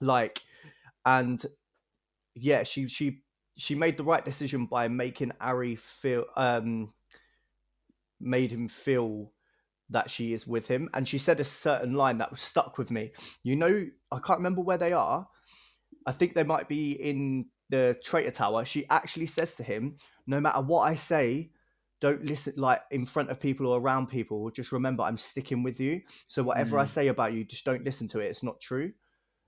like, 0.00 0.40
and 1.04 1.44
yeah, 2.34 2.62
she 2.62 2.88
she 2.88 3.22
she 3.56 3.74
made 3.74 3.96
the 3.96 4.04
right 4.04 4.24
decision 4.24 4.66
by 4.66 4.88
making 4.88 5.32
Arie 5.40 5.76
feel 5.76 6.26
um 6.36 6.92
made 8.20 8.50
him 8.50 8.68
feel 8.68 9.32
that 9.90 10.10
she 10.10 10.32
is 10.32 10.46
with 10.46 10.66
him, 10.66 10.88
and 10.94 11.06
she 11.06 11.18
said 11.18 11.40
a 11.40 11.44
certain 11.44 11.94
line 11.94 12.18
that 12.18 12.30
was 12.30 12.40
stuck 12.40 12.76
with 12.78 12.90
me. 12.90 13.12
You 13.42 13.56
know, 13.56 13.86
I 14.10 14.18
can't 14.18 14.38
remember 14.38 14.62
where 14.62 14.78
they 14.78 14.92
are. 14.92 15.28
I 16.06 16.12
think 16.12 16.34
they 16.34 16.42
might 16.42 16.68
be 16.68 16.92
in 16.92 17.46
the 17.70 17.98
traitor 18.02 18.30
tower. 18.30 18.64
She 18.64 18.88
actually 18.90 19.26
says 19.26 19.54
to 19.54 19.62
him, 19.62 19.96
"No 20.26 20.40
matter 20.40 20.60
what 20.60 20.82
I 20.82 20.94
say." 20.94 21.50
Don't 21.98 22.26
listen 22.26 22.52
like 22.58 22.82
in 22.90 23.06
front 23.06 23.30
of 23.30 23.40
people 23.40 23.68
or 23.68 23.80
around 23.80 24.08
people. 24.08 24.50
Just 24.50 24.70
remember, 24.70 25.02
I'm 25.02 25.16
sticking 25.16 25.62
with 25.62 25.80
you. 25.80 26.02
So 26.26 26.42
whatever 26.42 26.78
I 26.78 26.84
say 26.84 27.08
about 27.08 27.32
you, 27.32 27.42
just 27.42 27.64
don't 27.64 27.84
listen 27.84 28.06
to 28.08 28.20
it. 28.20 28.26
It's 28.26 28.42
not 28.42 28.60
true. 28.60 28.92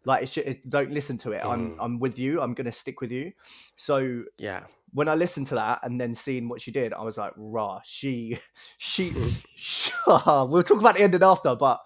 Like, 0.09 0.23
it, 0.25 0.29
should- 0.31 0.47
it, 0.47 0.71
don't 0.71 0.91
listen 0.91 1.19
to 1.19 1.33
it. 1.33 1.45
I'm 1.45 1.73
Mm. 1.73 1.77
I'm 1.79 1.99
with 2.00 2.19
you. 2.19 2.41
I'm 2.41 2.55
gonna 2.55 2.73
stick 2.73 3.00
with 3.03 3.12
you. 3.12 3.33
So 3.77 4.25
Yeah. 4.38 4.62
when 4.95 5.07
I 5.07 5.15
listened 5.15 5.47
to 5.49 5.55
that 5.57 5.81
and 5.85 6.00
then 6.00 6.15
seeing 6.15 6.49
what 6.49 6.62
she 6.62 6.71
did, 6.73 6.95
I 6.95 7.03
was 7.03 7.19
like, 7.19 7.33
rah, 7.37 7.81
she, 7.85 8.38
she, 8.79 9.12
she 9.55 9.93
we'll 10.07 10.62
talk 10.62 10.81
about 10.81 10.97
the 10.97 11.03
end 11.03 11.15
and 11.15 11.23
after, 11.25 11.55
but 11.55 11.81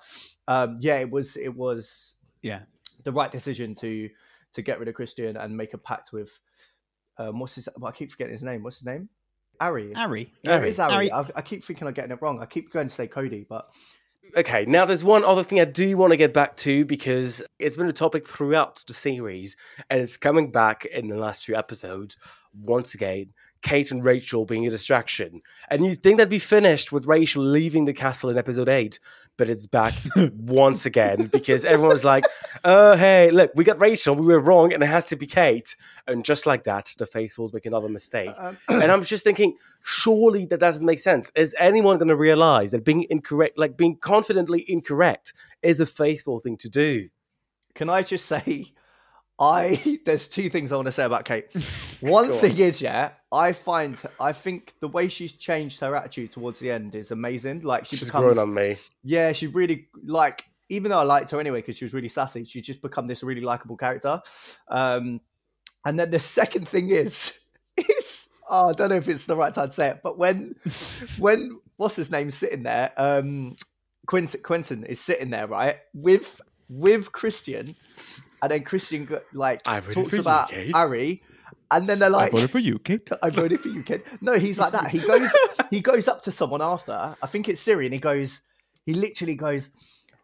um, 0.46 0.78
yeah, 0.80 0.98
it 1.00 1.10
was, 1.10 1.36
it 1.36 1.54
was 1.54 2.14
Yeah. 2.42 2.60
the 3.04 3.10
right 3.12 3.30
decision 3.32 3.74
to 3.82 4.08
to 4.54 4.62
get 4.62 4.78
rid 4.78 4.86
of 4.88 4.94
Christian 4.94 5.36
and 5.36 5.56
make 5.56 5.72
a 5.74 5.78
pact 5.78 6.12
with, 6.12 6.38
um, 7.18 7.40
what's 7.40 7.54
his, 7.56 7.68
well, 7.78 7.88
I 7.88 7.92
keep 7.92 8.10
forgetting 8.10 8.32
his 8.38 8.42
name. 8.44 8.62
What's 8.62 8.76
his 8.78 8.86
name? 8.86 9.08
Arie. 9.60 9.92
Arie. 9.96 10.30
Yeah, 10.44 10.58
it 10.58 10.64
is 10.68 10.78
Arie. 10.78 10.92
Arie. 10.94 11.12
I, 11.12 11.24
I 11.36 11.42
keep 11.42 11.64
thinking 11.64 11.88
I'm 11.88 11.94
getting 11.94 12.12
it 12.12 12.20
wrong. 12.22 12.38
I 12.40 12.46
keep 12.46 12.70
going 12.70 12.86
to 12.88 12.94
say 12.94 13.06
Cody, 13.08 13.46
but 13.48 13.70
Okay, 14.36 14.64
now 14.64 14.84
there's 14.84 15.04
one 15.04 15.24
other 15.24 15.42
thing 15.42 15.60
I 15.60 15.64
do 15.64 15.96
want 15.96 16.12
to 16.12 16.16
get 16.16 16.32
back 16.32 16.56
to 16.58 16.84
because 16.84 17.42
it's 17.58 17.76
been 17.76 17.88
a 17.88 17.92
topic 17.92 18.26
throughout 18.26 18.82
the 18.86 18.94
series 18.94 19.56
and 19.90 20.00
it's 20.00 20.16
coming 20.16 20.50
back 20.50 20.84
in 20.84 21.08
the 21.08 21.16
last 21.16 21.44
two 21.44 21.54
episodes 21.54 22.16
once 22.54 22.94
again. 22.94 23.32
Kate 23.62 23.90
and 23.90 24.04
Rachel 24.04 24.44
being 24.44 24.66
a 24.66 24.70
distraction. 24.70 25.40
And 25.70 25.84
you'd 25.84 26.02
think 26.02 26.16
that'd 26.16 26.30
be 26.30 26.38
finished 26.38 26.92
with 26.92 27.06
Rachel 27.06 27.42
leaving 27.42 27.84
the 27.84 27.92
castle 27.92 28.30
in 28.30 28.36
episode 28.36 28.68
8, 28.68 28.98
but 29.36 29.48
it's 29.48 29.66
back 29.66 29.94
once 30.36 30.86
again 30.86 31.26
because 31.32 31.64
everyone 31.64 31.92
was 31.92 32.04
like, 32.04 32.24
oh, 32.64 32.96
hey, 32.96 33.30
look, 33.30 33.50
we 33.54 33.64
got 33.64 33.80
Rachel, 33.80 34.14
we 34.14 34.26
were 34.26 34.40
wrong, 34.40 34.72
and 34.72 34.82
it 34.82 34.86
has 34.86 35.04
to 35.06 35.16
be 35.16 35.26
Kate. 35.26 35.74
And 36.06 36.24
just 36.24 36.46
like 36.46 36.64
that, 36.64 36.94
the 36.98 37.06
faithfuls 37.06 37.52
make 37.52 37.66
another 37.66 37.88
mistake. 37.88 38.32
um, 38.36 38.56
and 38.68 38.90
I'm 38.92 39.02
just 39.02 39.24
thinking, 39.24 39.56
surely 39.84 40.46
that 40.46 40.60
doesn't 40.60 40.84
make 40.84 40.98
sense. 40.98 41.32
Is 41.34 41.54
anyone 41.58 41.98
going 41.98 42.08
to 42.08 42.16
realize 42.16 42.72
that 42.72 42.84
being 42.84 43.06
incorrect, 43.10 43.58
like 43.58 43.76
being 43.76 43.96
confidently 43.96 44.64
incorrect, 44.68 45.32
is 45.62 45.80
a 45.80 45.86
faithful 45.86 46.38
thing 46.38 46.56
to 46.58 46.68
do? 46.68 47.08
can 47.74 47.88
I 47.88 48.02
just 48.02 48.26
say, 48.26 48.66
I 49.42 49.98
there's 50.06 50.28
two 50.28 50.48
things 50.48 50.70
I 50.72 50.76
want 50.76 50.86
to 50.86 50.92
say 50.92 51.04
about 51.04 51.24
Kate. 51.24 51.52
One 52.00 52.28
Go 52.28 52.34
thing 52.34 52.58
is, 52.58 52.80
yeah, 52.80 53.10
I 53.32 53.52
find 53.52 54.00
I 54.20 54.32
think 54.32 54.74
the 54.80 54.88
way 54.88 55.08
she's 55.08 55.32
changed 55.32 55.80
her 55.80 55.94
attitude 55.96 56.30
towards 56.30 56.60
the 56.60 56.70
end 56.70 56.94
is 56.94 57.10
amazing. 57.10 57.62
Like 57.62 57.84
she 57.86 57.96
She's 57.96 58.06
becomes, 58.08 58.36
grown 58.36 58.38
on 58.38 58.54
me. 58.54 58.76
yeah, 59.02 59.32
she 59.32 59.48
really 59.48 59.88
like. 60.04 60.46
Even 60.68 60.90
though 60.90 61.00
I 61.00 61.02
liked 61.02 61.30
her 61.32 61.40
anyway 61.40 61.58
because 61.58 61.76
she 61.76 61.84
was 61.84 61.92
really 61.92 62.08
sassy, 62.08 62.44
she's 62.44 62.62
just 62.62 62.80
become 62.80 63.06
this 63.06 63.22
really 63.22 63.42
likable 63.42 63.76
character. 63.76 64.22
Um, 64.68 65.20
and 65.84 65.98
then 65.98 66.10
the 66.10 66.20
second 66.20 66.66
thing 66.66 66.88
is, 66.90 67.40
is 67.76 68.30
oh, 68.48 68.70
I 68.70 68.72
don't 68.72 68.88
know 68.88 68.96
if 68.96 69.08
it's 69.08 69.26
the 69.26 69.36
right 69.36 69.52
time 69.52 69.66
to 69.66 69.72
say 69.72 69.88
it, 69.88 70.00
but 70.02 70.16
when 70.18 70.54
when 71.18 71.58
what's 71.76 71.96
his 71.96 72.10
name 72.10 72.30
sitting 72.30 72.62
there, 72.62 72.92
um, 72.96 73.56
Quentin, 74.06 74.40
Quentin 74.42 74.84
is 74.84 75.00
sitting 75.00 75.30
there 75.30 75.46
right 75.46 75.76
with 75.92 76.40
with 76.70 77.12
Christian, 77.12 77.74
and 78.42 78.50
then 78.50 78.62
Christian 78.64 79.08
like 79.32 79.60
I 79.66 79.80
talks 79.80 80.10
for 80.10 80.16
you, 80.16 80.20
about 80.20 80.50
Kate. 80.50 80.74
Harry, 80.74 81.22
and 81.70 81.88
then 81.88 82.00
they're 82.00 82.10
like, 82.10 82.28
"I 82.34 82.36
voted 82.36 82.50
for 82.50 82.58
you, 82.58 82.78
Kate. 82.80 83.08
I 83.22 83.30
voted 83.30 83.60
for 83.60 83.68
you, 83.68 83.82
kid. 83.82 84.02
No, 84.20 84.34
he's 84.34 84.58
like 84.58 84.72
that. 84.72 84.88
He 84.88 84.98
goes, 84.98 85.34
he 85.70 85.80
goes 85.80 86.08
up 86.08 86.22
to 86.22 86.30
someone 86.30 86.60
after. 86.60 87.16
I 87.22 87.26
think 87.26 87.48
it's 87.48 87.60
Cirie, 87.60 87.86
and 87.86 87.94
he 87.94 88.00
goes, 88.00 88.42
he 88.84 88.94
literally 88.94 89.36
goes, 89.36 89.70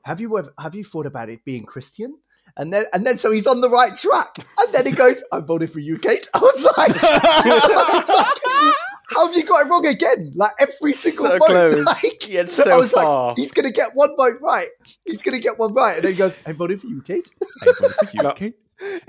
"Have 0.05 0.21
you 0.21 0.37
ever, 0.37 0.53
have 0.59 0.75
you 0.75 0.85
thought 0.85 1.07
about 1.07 1.31
it 1.31 1.45
being 1.45 1.65
Christian?" 1.65 2.19
And 2.57 2.73
then, 2.73 2.87
and 2.93 3.07
then, 3.07 3.19
so 3.19 3.31
he's 3.31 3.47
on 3.47 3.61
the 3.61 3.71
right 3.71 3.95
track. 3.95 4.35
And 4.59 4.75
then 4.75 4.85
he 4.85 4.93
goes, 4.93 5.23
"I 5.33 5.39
voted 5.41 5.71
for 5.71 5.81
you, 5.81 5.97
Kate." 5.99 6.27
I 6.35 6.39
was 6.41 6.65
like, 6.77 6.97
I 7.03 7.91
was 7.95 8.09
like, 8.09 8.75
"How 9.09 9.27
have 9.27 9.37
you 9.37 9.45
got 9.45 9.67
it 9.67 9.71
wrong 9.71 9.87
again? 9.87 10.33
Like 10.35 10.53
every 10.61 10.93
single 10.93 11.27
So 11.27 11.39
vote." 11.39 11.47
close, 11.47 11.85
Like, 11.87 12.29
yet 12.29 12.45
I 12.45 12.49
so 12.49 12.79
was 12.79 12.93
far. 12.93 13.29
like, 13.29 13.39
"He's 13.39 13.53
gonna 13.53 13.71
get 13.71 13.91
one 13.95 14.17
vote 14.17 14.39
right. 14.43 14.69
He's 15.05 15.23
gonna 15.23 15.39
get 15.41 15.59
one 15.59 15.75
right." 15.75 15.97
And 15.97 16.05
then 16.05 16.13
he 16.13 16.19
goes, 16.19 16.39
"I 16.47 16.53
voted 16.53 16.81
for 16.81 16.87
you, 16.89 17.03
Kate." 17.03 17.29
I 17.63 17.73
voted 17.81 17.97
for 17.97 18.17
you, 18.27 18.33
Kate. 18.37 18.55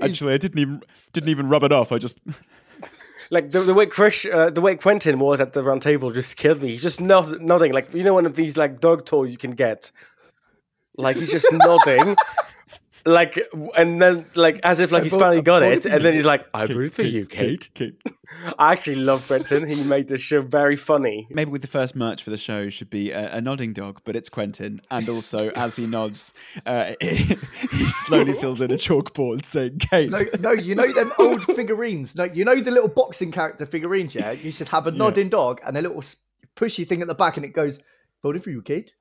Actually, 0.00 0.34
I 0.34 0.38
didn't 0.38 0.58
even 0.58 0.82
didn't 1.12 1.28
even 1.30 1.48
rub 1.48 1.62
it 1.64 1.72
off. 1.72 1.92
I 1.92 1.98
just 1.98 2.18
Like 3.30 3.50
the, 3.50 3.60
the 3.60 3.74
way 3.74 3.86
Chris, 3.86 4.24
uh, 4.26 4.50
the 4.50 4.60
way 4.62 4.74
Quentin 4.74 5.18
was 5.18 5.40
at 5.40 5.52
the 5.52 5.62
round 5.62 5.82
table 5.82 6.10
just 6.10 6.36
killed 6.36 6.62
me. 6.62 6.70
He's 6.70 6.82
just 6.82 7.00
nod, 7.00 7.40
nodding, 7.40 7.72
like 7.72 7.92
you 7.94 8.02
know, 8.02 8.14
one 8.14 8.26
of 8.26 8.34
these 8.34 8.56
like 8.56 8.80
dog 8.80 9.04
toys 9.04 9.30
you 9.30 9.38
can 9.38 9.52
get. 9.52 9.92
Like 10.96 11.16
he's 11.16 11.30
just 11.30 11.52
nodding, 11.52 12.16
like, 13.04 13.38
and 13.76 14.00
then 14.00 14.24
like 14.34 14.60
as 14.62 14.80
if 14.80 14.92
like 14.92 15.02
he's 15.02 15.16
finally 15.16 15.42
got 15.42 15.62
it, 15.62 15.86
and 15.86 16.04
then 16.04 16.14
he's 16.14 16.24
like, 16.24 16.46
"I 16.52 16.66
voted 16.66 16.94
for 16.94 17.02
you, 17.02 17.26
Kate." 17.26 17.68
Kate. 17.74 18.00
I 18.58 18.72
actually 18.72 18.96
love 18.96 19.26
Quentin. 19.26 19.68
He 19.68 19.82
made 19.84 20.08
the 20.08 20.18
show 20.18 20.40
very 20.40 20.76
funny. 20.76 21.26
Maybe 21.30 21.50
with 21.50 21.62
the 21.62 21.68
first 21.68 21.96
merch 21.96 22.22
for 22.22 22.30
the 22.30 22.36
show 22.36 22.70
should 22.70 22.90
be 22.90 23.10
a, 23.10 23.36
a 23.36 23.40
nodding 23.40 23.72
dog, 23.72 24.00
but 24.04 24.14
it's 24.14 24.28
Quentin. 24.28 24.80
And 24.90 25.08
also, 25.08 25.50
as 25.56 25.76
he 25.76 25.86
nods, 25.86 26.32
uh, 26.64 26.94
he 27.00 27.84
slowly 28.06 28.34
fills 28.34 28.60
in 28.60 28.70
a 28.70 28.76
chalkboard 28.76 29.44
saying 29.44 29.78
Kate. 29.78 30.10
No, 30.10 30.20
no, 30.38 30.52
you 30.52 30.74
know 30.74 30.90
them 30.92 31.12
old 31.18 31.44
figurines. 31.56 32.16
No, 32.16 32.24
you 32.24 32.44
know 32.44 32.56
the 32.56 32.70
little 32.70 32.88
boxing 32.88 33.32
character 33.32 33.66
figurines. 33.66 34.14
Yeah, 34.14 34.32
you 34.32 34.50
should 34.50 34.68
have 34.68 34.86
a 34.86 34.92
nodding 34.92 35.28
dog 35.28 35.60
and 35.66 35.76
a 35.76 35.82
little 35.82 36.02
pushy 36.56 36.86
thing 36.86 37.02
at 37.02 37.08
the 37.08 37.14
back, 37.14 37.36
and 37.36 37.44
it 37.44 37.52
goes, 37.52 37.80
"Voted 38.22 38.42
for 38.44 38.50
you, 38.50 38.62
Kate." 38.62 38.94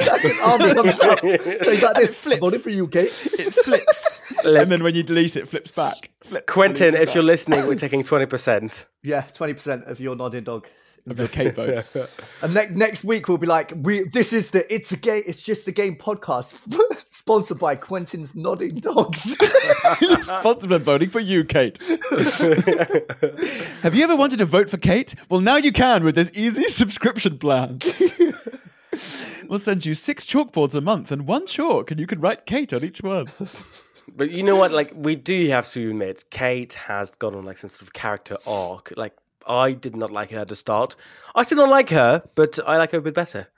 Like 0.00 0.24
army 0.44 0.72
comes 0.74 1.00
up. 1.00 1.18
So 1.20 1.70
he's 1.70 1.82
like 1.82 1.96
this. 1.96 2.16
flips. 2.16 2.40
Voted 2.40 2.60
for 2.62 2.70
you, 2.70 2.88
Kate. 2.88 3.26
It 3.38 3.52
flips. 3.54 4.34
and 4.44 4.70
then 4.70 4.82
when 4.82 4.94
you 4.94 5.02
delete 5.02 5.36
it, 5.36 5.42
it 5.42 5.48
flips 5.48 5.70
back. 5.72 6.10
Flips, 6.24 6.52
Quentin, 6.52 6.94
flips 6.94 7.10
if 7.10 7.14
you're 7.14 7.24
listening, 7.24 7.60
we're 7.66 7.74
taking 7.76 8.02
twenty 8.02 8.26
percent. 8.26 8.86
Yeah, 9.02 9.22
twenty 9.34 9.52
percent 9.54 9.84
of 9.84 10.00
your 10.00 10.16
nodding 10.16 10.44
dog. 10.44 10.66
of 11.08 11.18
your 11.18 11.28
Kate 11.28 11.54
votes. 11.54 11.96
And 12.42 12.54
ne- 12.54 12.68
next 12.72 13.04
week 13.04 13.28
we'll 13.28 13.38
be 13.38 13.46
like, 13.46 13.72
"We 13.76 14.04
this 14.12 14.32
is 14.32 14.50
the 14.50 14.72
it's 14.72 14.90
a 14.92 14.96
game. 14.96 15.22
It's 15.26 15.42
just 15.42 15.68
a 15.68 15.72
game 15.72 15.94
podcast 15.96 16.66
sponsored 17.08 17.58
by 17.58 17.76
Quentin's 17.76 18.34
nodding 18.34 18.76
dogs." 18.76 19.36
Sponsored 20.22 20.70
by 20.70 20.78
voting 20.78 21.10
for 21.10 21.20
you, 21.20 21.44
Kate. 21.44 21.78
Have 23.82 23.94
you 23.94 24.04
ever 24.04 24.16
wanted 24.16 24.38
to 24.38 24.44
vote 24.44 24.68
for 24.68 24.76
Kate? 24.76 25.14
Well, 25.28 25.40
now 25.40 25.56
you 25.56 25.72
can 25.72 26.04
with 26.04 26.14
this 26.14 26.30
easy 26.34 26.64
subscription 26.64 27.38
plan. 27.38 27.78
we'll 29.48 29.58
send 29.58 29.86
you 29.86 29.94
six 29.94 30.26
chalkboards 30.26 30.74
a 30.74 30.80
month 30.80 31.12
and 31.12 31.26
one 31.26 31.46
chalk, 31.46 31.90
and 31.90 31.98
you 31.98 32.06
can 32.06 32.20
write 32.20 32.46
Kate 32.46 32.72
on 32.72 32.84
each 32.84 33.02
one. 33.02 33.26
But 34.14 34.30
you 34.30 34.42
know 34.42 34.56
what? 34.56 34.72
Like, 34.72 34.92
we 34.96 35.14
do 35.14 35.48
have 35.48 35.68
to 35.70 35.90
admit, 35.90 36.24
Kate 36.30 36.72
has 36.74 37.10
gone 37.10 37.34
on 37.34 37.44
like 37.44 37.56
some 37.56 37.70
sort 37.70 37.82
of 37.82 37.92
character 37.92 38.36
arc. 38.46 38.92
Like, 38.96 39.16
I 39.46 39.72
did 39.72 39.96
not 39.96 40.10
like 40.10 40.30
her 40.32 40.44
to 40.44 40.56
start. 40.56 40.96
I 41.34 41.42
still 41.42 41.58
don't 41.58 41.70
like 41.70 41.90
her, 41.90 42.22
but 42.34 42.58
I 42.66 42.76
like 42.76 42.92
her 42.92 42.98
a 42.98 43.02
bit 43.02 43.14
better. 43.14 43.48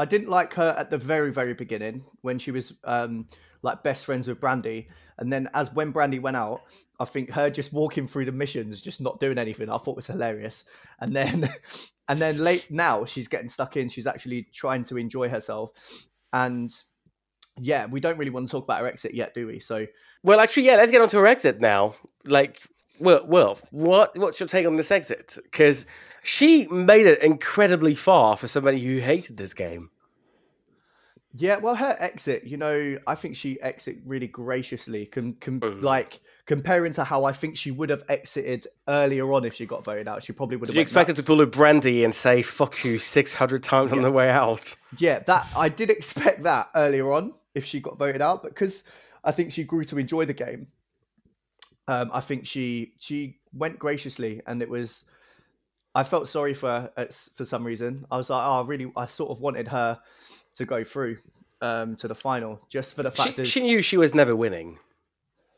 I 0.00 0.06
didn't 0.06 0.30
like 0.30 0.54
her 0.54 0.74
at 0.78 0.88
the 0.88 0.96
very, 0.96 1.30
very 1.30 1.52
beginning 1.52 2.02
when 2.22 2.38
she 2.38 2.52
was 2.52 2.72
um, 2.84 3.28
like 3.60 3.82
best 3.82 4.06
friends 4.06 4.26
with 4.26 4.40
Brandi, 4.40 4.86
and 5.18 5.30
then 5.30 5.50
as 5.52 5.74
when 5.74 5.92
Brandi 5.92 6.18
went 6.18 6.38
out, 6.38 6.62
I 6.98 7.04
think 7.04 7.30
her 7.32 7.50
just 7.50 7.74
walking 7.74 8.06
through 8.06 8.24
the 8.24 8.32
missions, 8.32 8.80
just 8.80 9.02
not 9.02 9.20
doing 9.20 9.36
anything, 9.36 9.68
I 9.68 9.76
thought 9.76 9.96
was 9.96 10.06
hilarious. 10.06 10.64
And 11.00 11.12
then, 11.12 11.44
and 12.08 12.18
then 12.18 12.38
late 12.38 12.68
now, 12.70 13.04
she's 13.04 13.28
getting 13.28 13.48
stuck 13.48 13.76
in. 13.76 13.90
She's 13.90 14.06
actually 14.06 14.44
trying 14.54 14.84
to 14.84 14.96
enjoy 14.96 15.28
herself, 15.28 15.70
and 16.32 16.72
yeah, 17.60 17.84
we 17.84 18.00
don't 18.00 18.16
really 18.16 18.30
want 18.30 18.48
to 18.48 18.52
talk 18.52 18.64
about 18.64 18.80
her 18.80 18.86
exit 18.86 19.12
yet, 19.12 19.34
do 19.34 19.48
we? 19.48 19.58
So 19.58 19.86
Well, 20.22 20.40
actually, 20.40 20.62
yeah, 20.62 20.76
let's 20.76 20.90
get 20.90 21.02
on 21.02 21.08
to 21.10 21.18
her 21.18 21.26
exit 21.26 21.60
now. 21.60 21.94
Like, 22.24 22.62
well, 23.00 23.24
well 23.26 23.58
what 23.70 24.16
what's 24.16 24.38
your 24.40 24.48
take 24.48 24.66
on 24.66 24.76
this 24.76 24.90
exit? 24.90 25.38
Because 25.42 25.86
she 26.22 26.66
made 26.68 27.06
it 27.06 27.22
incredibly 27.22 27.94
far 27.94 28.36
for 28.36 28.46
somebody 28.46 28.80
who 28.80 28.98
hated 28.98 29.36
this 29.36 29.54
game. 29.54 29.90
Yeah, 31.32 31.58
well, 31.58 31.76
her 31.76 31.96
exit, 32.00 32.42
you 32.42 32.56
know, 32.56 32.98
I 33.06 33.14
think 33.14 33.36
she 33.36 33.60
exit 33.62 33.98
really 34.04 34.26
graciously. 34.26 35.06
Com- 35.06 35.34
com- 35.34 35.60
Mm. 35.60 35.82
Like 35.82 36.20
comparing 36.46 36.92
to 36.94 37.04
how 37.04 37.24
I 37.24 37.30
think 37.32 37.56
she 37.56 37.70
would 37.70 37.88
have 37.90 38.02
exited 38.08 38.66
earlier 38.88 39.32
on 39.32 39.44
if 39.44 39.54
she 39.54 39.64
got 39.64 39.84
voted 39.84 40.08
out, 40.08 40.24
she 40.24 40.32
probably 40.32 40.56
would 40.56 40.68
have. 40.68 40.74
Did 40.74 40.76
you 40.76 40.80
went 40.80 40.88
expect 40.88 41.08
her 41.08 41.14
to 41.14 41.22
pull 41.22 41.40
a 41.40 41.46
Brandi 41.46 42.04
and 42.04 42.12
say 42.14 42.42
"fuck 42.42 42.84
you" 42.84 42.98
six 42.98 43.34
hundred 43.34 43.62
times 43.62 43.92
on 43.92 44.02
the 44.02 44.10
way 44.10 44.28
out? 44.28 44.74
Yeah, 44.98 45.20
that 45.20 45.46
I 45.54 45.68
did 45.68 45.90
expect 45.90 46.42
that 46.44 46.70
earlier 46.74 47.12
on 47.12 47.34
if 47.54 47.64
she 47.64 47.78
got 47.78 47.96
voted 47.96 48.22
out, 48.22 48.42
because 48.42 48.82
I 49.22 49.30
think 49.30 49.52
she 49.52 49.62
grew 49.62 49.84
to 49.84 49.98
enjoy 49.98 50.24
the 50.24 50.34
game. 50.34 50.66
Um, 51.90 52.10
I 52.14 52.20
think 52.20 52.46
she 52.46 52.92
she 53.00 53.38
went 53.52 53.78
graciously, 53.78 54.40
and 54.46 54.62
it 54.62 54.70
was. 54.70 55.06
I 55.92 56.04
felt 56.04 56.28
sorry 56.28 56.54
for 56.54 56.68
her 56.68 56.92
at, 56.96 57.12
for 57.12 57.44
some 57.44 57.66
reason. 57.66 58.06
I 58.12 58.16
was 58.16 58.30
like, 58.30 58.46
oh, 58.46 58.62
I 58.62 58.66
really, 58.66 58.92
I 58.96 59.06
sort 59.06 59.32
of 59.32 59.40
wanted 59.40 59.66
her 59.66 59.98
to 60.54 60.64
go 60.64 60.84
through 60.84 61.16
um, 61.60 61.96
to 61.96 62.06
the 62.06 62.14
final 62.14 62.60
just 62.68 62.94
for 62.94 63.02
the 63.02 63.10
fact 63.10 63.36
that 63.36 63.46
she 63.46 63.62
knew 63.62 63.82
she 63.82 63.96
was 63.96 64.14
never 64.14 64.36
winning. 64.36 64.78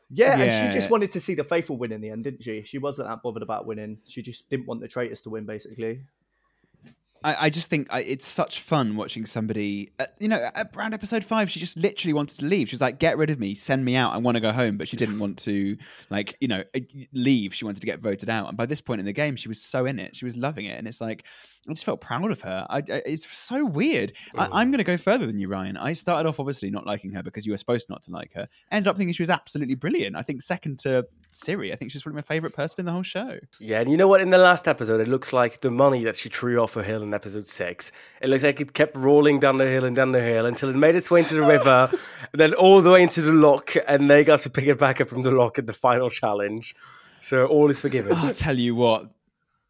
Yeah, 0.09 0.39
and 0.39 0.51
she 0.51 0.75
just 0.75 0.89
wanted 0.89 1.11
to 1.11 1.19
see 1.19 1.35
the 1.35 1.43
faithful 1.43 1.77
win 1.77 1.91
in 1.91 2.01
the 2.01 2.09
end, 2.09 2.23
didn't 2.23 2.41
she? 2.41 2.63
She 2.63 2.79
wasn't 2.79 3.09
that 3.09 3.21
bothered 3.21 3.43
about 3.43 3.67
winning. 3.67 3.99
She 4.07 4.23
just 4.23 4.49
didn't 4.49 4.65
want 4.65 4.81
the 4.81 4.87
traitors 4.87 5.21
to 5.21 5.29
win, 5.29 5.45
basically. 5.45 6.01
I, 7.23 7.35
I 7.41 7.49
just 7.49 7.69
think 7.69 7.87
I, 7.89 8.01
it's 8.01 8.25
such 8.25 8.59
fun 8.59 8.95
watching 8.95 9.25
somebody. 9.25 9.91
Uh, 9.99 10.05
you 10.19 10.27
know, 10.27 10.49
around 10.75 10.93
episode 10.93 11.23
five, 11.23 11.49
she 11.49 11.59
just 11.59 11.77
literally 11.77 12.13
wanted 12.13 12.39
to 12.39 12.45
leave. 12.45 12.69
She 12.69 12.75
was 12.75 12.81
like, 12.81 12.99
"Get 12.99 13.17
rid 13.17 13.29
of 13.29 13.39
me, 13.39 13.55
send 13.55 13.85
me 13.85 13.95
out. 13.95 14.13
I 14.13 14.17
want 14.17 14.35
to 14.35 14.41
go 14.41 14.51
home." 14.51 14.77
But 14.77 14.87
she 14.87 14.97
didn't 14.97 15.19
want 15.19 15.37
to, 15.39 15.77
like, 16.09 16.35
you 16.41 16.47
know, 16.47 16.63
uh, 16.75 16.79
leave. 17.13 17.53
She 17.53 17.65
wanted 17.65 17.81
to 17.81 17.87
get 17.87 17.99
voted 17.99 18.29
out. 18.29 18.47
And 18.49 18.57
by 18.57 18.65
this 18.65 18.81
point 18.81 18.99
in 18.99 19.05
the 19.05 19.13
game, 19.13 19.35
she 19.35 19.47
was 19.47 19.61
so 19.61 19.85
in 19.85 19.99
it. 19.99 20.15
She 20.15 20.25
was 20.25 20.35
loving 20.37 20.65
it, 20.65 20.77
and 20.77 20.87
it's 20.87 21.01
like 21.01 21.23
I 21.67 21.73
just 21.73 21.85
felt 21.85 22.01
proud 22.01 22.29
of 22.29 22.41
her. 22.41 22.65
I, 22.69 22.77
I, 22.77 22.83
it's 23.05 23.35
so 23.35 23.65
weird. 23.65 24.11
I, 24.37 24.61
am 24.61 24.71
going 24.71 24.79
to 24.79 24.83
go 24.83 24.97
further 24.97 25.25
than 25.25 25.39
you, 25.39 25.47
Ryan. 25.47 25.77
I 25.77 25.93
started 25.93 26.27
off 26.27 26.39
obviously 26.39 26.69
not 26.69 26.85
liking 26.85 27.11
her 27.13 27.23
because 27.23 27.45
you 27.45 27.53
were 27.53 27.57
supposed 27.57 27.89
not 27.89 28.01
to 28.03 28.11
like 28.11 28.33
her. 28.33 28.49
Ended 28.69 28.87
up 28.87 28.97
thinking 28.97 29.13
she 29.13 29.21
was 29.21 29.29
absolutely 29.29 29.75
brilliant. 29.75 30.15
I 30.15 30.23
think 30.23 30.41
second 30.41 30.79
to 30.79 31.07
Cirie. 31.35 31.71
I 31.73 31.75
think 31.75 31.91
she's 31.91 32.03
probably 32.03 32.17
my 32.17 32.21
favorite 32.21 32.53
person 32.55 32.81
in 32.81 32.85
the 32.85 32.91
whole 32.91 33.03
show. 33.03 33.39
Yeah, 33.59 33.81
and 33.81 33.89
you 33.91 33.97
know 33.97 34.07
what? 34.07 34.21
In 34.21 34.29
the 34.29 34.37
last 34.37 34.67
episode, 34.67 35.01
it 35.01 35.07
looks 35.07 35.33
like 35.33 35.61
the 35.61 35.71
money 35.71 36.03
that 36.03 36.15
she 36.15 36.29
threw 36.29 36.57
off 36.57 36.75
a 36.75 36.83
hill 36.83 37.03
in 37.03 37.13
episode 37.13 37.47
six. 37.47 37.91
It 38.21 38.29
looks 38.29 38.43
like 38.43 38.61
it 38.61 38.73
kept 38.73 38.95
rolling 38.95 39.39
down 39.39 39.57
the 39.57 39.65
hill 39.65 39.85
and 39.85 39.95
down 39.95 40.11
the 40.11 40.21
hill 40.21 40.45
until 40.45 40.69
it 40.69 40.75
made 40.75 40.95
its 40.95 41.09
way 41.11 41.19
into 41.19 41.35
the 41.35 41.43
river, 41.43 41.89
then 42.33 42.53
all 42.53 42.81
the 42.81 42.91
way 42.91 43.03
into 43.03 43.21
the 43.21 43.31
lock, 43.31 43.73
and 43.87 44.09
they 44.09 44.23
got 44.23 44.41
to 44.41 44.49
pick 44.49 44.65
it 44.67 44.77
back 44.79 45.01
up 45.01 45.09
from 45.09 45.23
the 45.23 45.31
lock 45.31 45.57
in 45.59 45.65
the 45.65 45.73
final 45.73 46.09
challenge. 46.09 46.75
So 47.21 47.45
all 47.45 47.69
is 47.69 47.79
forgiven. 47.79 48.13
Oh, 48.15 48.27
I'll 48.27 48.33
tell 48.33 48.57
you 48.57 48.75
what, 48.75 49.11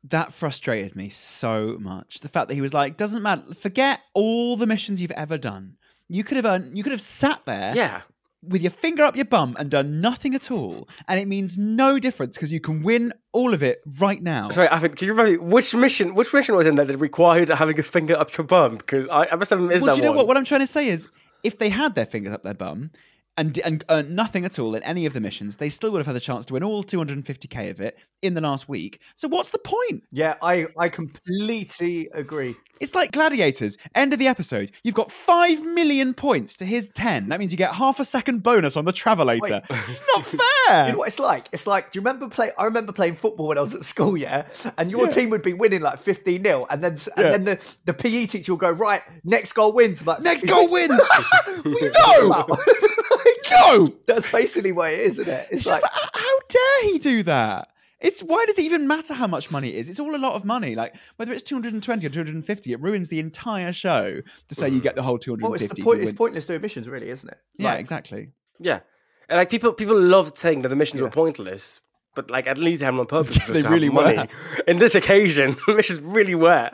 that 0.05 0.33
frustrated 0.33 0.95
me 0.95 1.09
so 1.09 1.77
much. 1.79 2.19
The 2.19 2.27
fact 2.27 2.49
that 2.49 2.55
he 2.55 2.61
was 2.61 2.73
like, 2.73 2.97
doesn't 2.97 3.21
matter, 3.21 3.53
forget 3.53 4.01
all 4.13 4.57
the 4.57 4.67
missions 4.67 5.01
you've 5.01 5.11
ever 5.11 5.37
done. 5.37 5.77
You 6.09 6.23
could 6.23 6.35
have 6.37 6.45
earned, 6.45 6.77
you 6.77 6.83
could 6.83 6.91
have 6.91 7.01
sat 7.01 7.41
there 7.45 7.73
Yeah. 7.75 8.01
With 8.47 8.61
your 8.61 8.71
finger 8.71 9.03
up 9.03 9.15
your 9.15 9.25
bum 9.25 9.55
and 9.59 9.69
done 9.69 10.01
nothing 10.01 10.35
at 10.35 10.51
all, 10.51 10.87
and 11.07 11.19
it 11.19 11.27
means 11.27 11.57
no 11.57 11.99
difference 11.99 12.37
because 12.37 12.51
you 12.51 12.59
can 12.59 12.83
win 12.83 13.13
all 13.31 13.53
of 13.53 13.63
it 13.63 13.81
right 13.99 14.21
now. 14.21 14.49
Sorry, 14.49 14.67
I 14.69 14.79
think, 14.79 14.97
can 14.97 15.07
you 15.07 15.13
remember 15.13 15.43
which 15.43 15.73
mission? 15.73 16.15
Which 16.15 16.33
mission 16.33 16.55
was 16.55 16.67
in 16.67 16.75
there 16.75 16.85
that 16.85 16.97
required 16.97 17.49
having 17.49 17.79
a 17.79 17.83
finger 17.83 18.15
up 18.15 18.35
your 18.37 18.45
bum? 18.45 18.77
Because 18.77 19.07
I, 19.09 19.27
I 19.31 19.35
must 19.35 19.49
have 19.49 19.59
missed 19.59 19.81
well, 19.81 19.87
that 19.87 19.91
do 19.93 19.97
you 19.97 20.03
know 20.03 20.11
one. 20.11 20.17
what? 20.17 20.27
What 20.27 20.37
I'm 20.37 20.45
trying 20.45 20.61
to 20.61 20.67
say 20.67 20.89
is, 20.89 21.09
if 21.43 21.59
they 21.59 21.69
had 21.69 21.95
their 21.95 22.05
fingers 22.05 22.33
up 22.33 22.43
their 22.43 22.53
bum 22.53 22.91
and 23.37 23.57
and 23.59 23.83
earned 23.89 24.15
nothing 24.15 24.45
at 24.45 24.59
all 24.59 24.75
in 24.75 24.83
any 24.83 25.05
of 25.05 25.13
the 25.13 25.21
missions, 25.21 25.57
they 25.57 25.69
still 25.69 25.91
would 25.91 25.99
have 25.99 26.07
had 26.07 26.15
the 26.15 26.21
chance 26.21 26.45
to 26.47 26.53
win 26.53 26.63
all 26.63 26.83
250k 26.83 27.71
of 27.71 27.79
it 27.79 27.97
in 28.21 28.33
the 28.33 28.41
last 28.41 28.69
week. 28.69 28.99
So 29.15 29.27
what's 29.27 29.49
the 29.49 29.59
point? 29.59 30.03
Yeah, 30.11 30.35
I, 30.41 30.67
I 30.77 30.89
completely 30.89 32.09
agree. 32.13 32.55
It's 32.79 32.95
like 32.95 33.11
gladiators. 33.11 33.77
End 33.95 34.11
of 34.13 34.19
the 34.19 34.27
episode. 34.27 34.71
You've 34.83 34.95
got 34.95 35.11
five 35.11 35.63
million 35.63 36.13
points 36.13 36.55
to 36.55 36.65
his 36.65 36.89
ten. 36.89 37.29
That 37.29 37.39
means 37.39 37.51
you 37.53 37.57
get 37.57 37.73
half 37.73 37.99
a 37.99 38.05
second 38.05 38.43
bonus 38.43 38.75
on 38.75 38.83
the 38.85 38.91
travelator. 38.91 39.63
It's 39.69 40.03
not 40.15 40.25
fair. 40.25 40.39
You 40.87 40.93
know 40.93 40.99
what 40.99 41.07
it's 41.09 41.19
like? 41.19 41.47
It's 41.51 41.67
like, 41.67 41.91
do 41.91 41.99
you 41.99 42.01
remember 42.01 42.29
play? 42.29 42.49
I 42.57 42.63
remember 42.63 42.93
playing 42.93 43.15
football 43.15 43.49
when 43.49 43.57
I 43.57 43.61
was 43.61 43.75
at 43.75 43.83
school, 43.83 44.15
yeah. 44.15 44.47
And 44.77 44.89
your 44.89 45.07
team 45.07 45.29
would 45.29 45.43
be 45.43 45.51
winning 45.53 45.81
like 45.81 45.99
fifteen 45.99 46.41
0 46.41 46.65
and 46.69 46.81
then 46.81 46.93
and 46.93 47.01
Yeah. 47.17 47.31
then 47.31 47.43
the, 47.43 47.75
the 47.85 47.93
PE 47.93 48.25
teacher 48.27 48.53
will 48.53 48.57
go 48.57 48.71
right. 48.71 49.01
Next 49.25 49.51
goal 49.53 49.73
wins. 49.73 49.99
I'm 50.01 50.07
like 50.07 50.21
Next 50.21 50.45
goal 50.47 50.71
wins. 50.71 51.01
we 51.65 51.71
No! 51.73 52.27
know. 52.29 52.45
no. 53.51 53.87
That's 54.07 54.31
basically 54.31 54.71
what 54.71 54.91
it 54.93 54.99
is, 55.01 55.19
isn't 55.19 55.27
it? 55.33 55.47
It's 55.51 55.61
It's 55.61 55.65
like 55.67 55.81
just 55.81 55.93
like, 56.03 56.11
how 56.23 56.39
dare 56.49 56.83
he 56.91 56.97
do 56.99 57.23
that? 57.23 57.67
It's 58.03 58.21
why 58.21 58.43
does 58.45 58.59
it 58.59 58.65
even 58.65 58.85
matter 58.85 59.15
how 59.15 59.27
much 59.27 59.49
money 59.49 59.69
it 59.69 59.75
is? 59.75 59.89
It's 59.89 59.99
all 59.99 60.15
a 60.15 60.17
lot 60.17 60.33
of 60.33 60.45
money. 60.45 60.75
Like 60.75 60.95
whether 61.15 61.33
it's 61.33 61.41
220 61.41 62.05
or 62.05 62.09
250, 62.09 62.73
it 62.73 62.81
ruins 62.81 63.09
the 63.09 63.19
entire 63.19 63.73
show 63.73 64.21
to 64.49 64.55
say 64.55 64.69
you 64.69 64.79
mm. 64.79 64.83
get 64.83 64.95
the 64.95 65.03
whole 65.03 65.17
250. 65.17 65.43
well, 65.43 65.53
it's 65.55 65.73
the 65.73 65.81
point. 65.81 66.01
It's 66.01 66.11
pointless 66.11 66.45
doing 66.45 66.61
missions, 66.61 66.87
really, 66.87 67.09
isn't 67.09 67.31
it? 67.31 67.37
Yeah, 67.57 67.71
Like, 67.71 67.79
exactly. 67.79 68.33
Yeah, 68.59 68.81
and 69.29 69.37
like 69.37 69.49
people, 69.49 69.73
people 69.73 69.99
loved 69.99 70.37
saying 70.37 70.61
that 70.63 70.69
the 70.69 70.75
missions 70.75 71.01
were 71.01 71.09
pointless, 71.09 71.81
but 72.15 72.29
like 72.29 72.47
at 72.47 72.57
least 72.57 72.79
they 72.79 72.85
had 72.85 72.93
on 72.93 73.05
purpose. 73.07 73.35
just 73.35 73.51
They 73.51 73.61
really 73.63 73.89
money. 73.89 74.17
were. 74.17 74.27
In 74.67 74.79
this 74.79 74.95
occasion, 74.95 75.55
the 75.67 75.73
missions 75.73 75.99
really 75.99 76.35
were. 76.35 76.71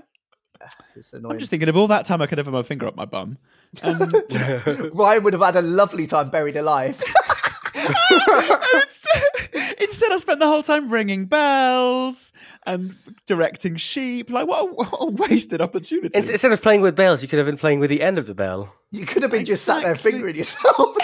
It's 0.96 1.14
annoying. 1.14 1.34
I'm 1.34 1.40
just 1.40 1.50
thinking 1.50 1.70
of 1.70 1.78
all 1.78 1.88
that 1.88 2.06
time 2.06 2.22
I 2.22 2.28
could 2.28 2.38
have 2.38 2.48
had 2.48 2.54
my 2.54 2.64
finger 2.64 2.86
up 2.86 2.96
my 2.96 3.06
bum. 3.06 3.38
Um, 3.82 4.02
and 4.02 4.94
Ryan 4.94 5.24
would 5.24 5.34
have 5.34 5.42
had 5.42 5.56
a 5.56 5.62
lovely 5.62 6.06
time 6.06 6.30
buried 6.30 6.58
alive. 6.58 7.02
Instead, 8.76 9.24
instead, 9.82 10.12
I 10.12 10.18
spent 10.18 10.40
the 10.40 10.48
whole 10.48 10.64
time 10.64 10.90
ringing 10.90 11.26
bells 11.26 12.32
and 12.66 12.94
directing 13.26 13.76
sheep. 13.78 14.30
Like, 14.30 14.48
what 14.48 14.62
a, 14.64 14.66
what 14.74 14.90
a 15.00 15.06
wasted 15.12 15.62
opportunity. 15.62 16.18
In- 16.18 16.30
Instead 16.30 16.52
of 16.52 16.62
playing 16.62 16.82
with 16.82 16.96
bells, 16.96 17.22
you 17.22 17.28
could 17.28 17.38
have 17.40 17.46
been 17.46 17.58
playing 17.58 17.80
with 17.80 17.90
the 17.90 18.02
end 18.02 18.18
of 18.18 18.26
the 18.26 18.36
bell. 18.36 18.74
you 18.92 19.06
could 19.06 19.24
have 19.24 19.32
been 19.32 19.46
just 19.46 19.64
sat 19.66 19.84
there 19.84 19.92
Exactly. 19.92 20.12
fingering 20.12 20.36
yourself. 20.36 20.96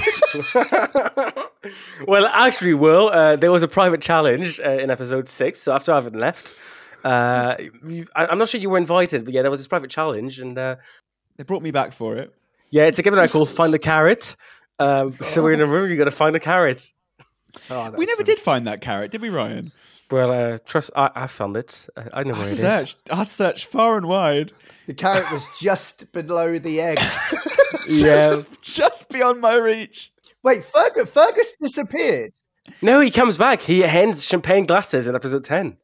well, 2.08 2.26
actually, 2.28 2.74
Will, 2.74 3.10
uh, 3.10 3.36
there 3.36 3.52
was 3.52 3.64
a 3.64 3.68
private 3.68 4.02
challenge 4.02 4.60
uh, 4.60 4.70
in 4.72 4.90
episode 4.90 5.30
six. 5.30 5.60
So 5.62 5.72
after 5.74 5.92
Ivan 5.94 6.20
left, 6.20 6.54
uh, 7.04 7.56
you- 7.86 8.08
I- 8.16 8.28
I'm 8.28 8.38
not 8.38 8.50
sure 8.50 8.60
you 8.62 8.70
were 8.70 8.78
invited, 8.78 9.26
but 9.26 9.34
yeah, 9.34 9.42
there 9.42 9.52
was 9.52 9.60
this 9.60 9.68
private 9.68 9.90
challenge, 9.92 10.40
and 10.40 10.58
uh, 10.58 10.76
they 11.38 11.44
brought 11.44 11.62
me 11.64 11.72
back 11.72 11.94
for 11.94 12.16
it. 12.16 12.34
yeah, 12.72 12.84
it's 12.86 13.00
a 13.00 13.04
game 13.04 13.14
that 13.14 13.22
I 13.22 13.28
call 13.28 13.46
Find 13.46 13.74
the 13.74 13.80
Carrot. 13.80 14.36
Um, 14.80 15.14
so 15.24 15.42
we're 15.44 15.54
in 15.54 15.62
a 15.62 15.66
room. 15.66 15.90
You 15.90 15.98
got 15.98 16.06
to 16.06 16.12
find 16.12 16.36
a 16.36 16.40
carrot. 16.40 16.92
Oh, 17.70 17.92
We 17.98 18.06
never 18.06 18.22
so- 18.22 18.24
did 18.26 18.40
find 18.40 18.68
that 18.68 18.82
carrot, 18.82 19.12
did 19.12 19.22
we, 19.22 19.30
Ryan? 19.30 19.72
Well, 20.12 20.32
uh, 20.32 20.58
trust 20.66 20.92
I, 20.96 21.10
I 21.16 21.28
found 21.28 21.58
it. 21.58 21.88
I, 21.98 22.20
I 22.20 22.24
know 22.24 22.34
where 22.34 22.40
I 22.42 22.44
it 22.44 22.50
is. 22.52 22.60
searched. 22.60 22.98
I 23.12 23.24
searched 23.24 23.66
far 23.66 23.98
and 23.98 24.06
wide, 24.08 24.52
The 24.86 24.94
carrot 24.94 25.32
was 25.32 25.48
just 25.60 26.12
below 26.14 26.58
the 26.60 26.82
egg. 26.82 27.00
Yeah. 27.88 28.42
just 28.62 29.10
beyond 29.10 29.42
my 29.42 29.56
reach. 29.58 30.12
Wait, 30.44 30.64
Fergus, 30.64 31.12
Fergus 31.12 31.54
disappeared. 31.62 32.32
No, 32.82 33.00
he 33.00 33.12
comes 33.12 33.38
back. 33.38 33.62
He 33.62 33.82
hands 33.82 34.24
champagne 34.26 34.66
glasses 34.66 35.08
in 35.08 35.14
episode 35.16 35.44
ten. 35.44 35.78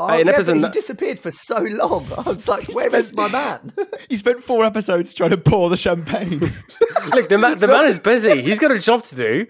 Oh, 0.00 0.16
in 0.16 0.26
yeah, 0.28 0.32
episode 0.32 0.60
but 0.60 0.74
he 0.74 0.80
disappeared 0.80 1.18
for 1.18 1.32
so 1.32 1.60
long. 1.60 2.06
I 2.18 2.22
was 2.30 2.46
like, 2.46 2.68
where 2.68 2.94
is 2.94 3.12
my 3.12 3.28
man? 3.28 3.72
He 4.08 4.16
spent 4.16 4.42
four 4.42 4.64
episodes 4.64 5.12
trying 5.12 5.30
to 5.30 5.36
pour 5.36 5.68
the 5.68 5.76
champagne. 5.76 6.38
Look, 7.14 7.28
the 7.28 7.36
man, 7.36 7.58
the 7.58 7.66
man 7.66 7.84
is 7.84 7.98
busy. 7.98 8.40
He's 8.40 8.58
got 8.58 8.72
a 8.72 8.78
job 8.78 9.02
to 9.04 9.14
do. 9.14 9.46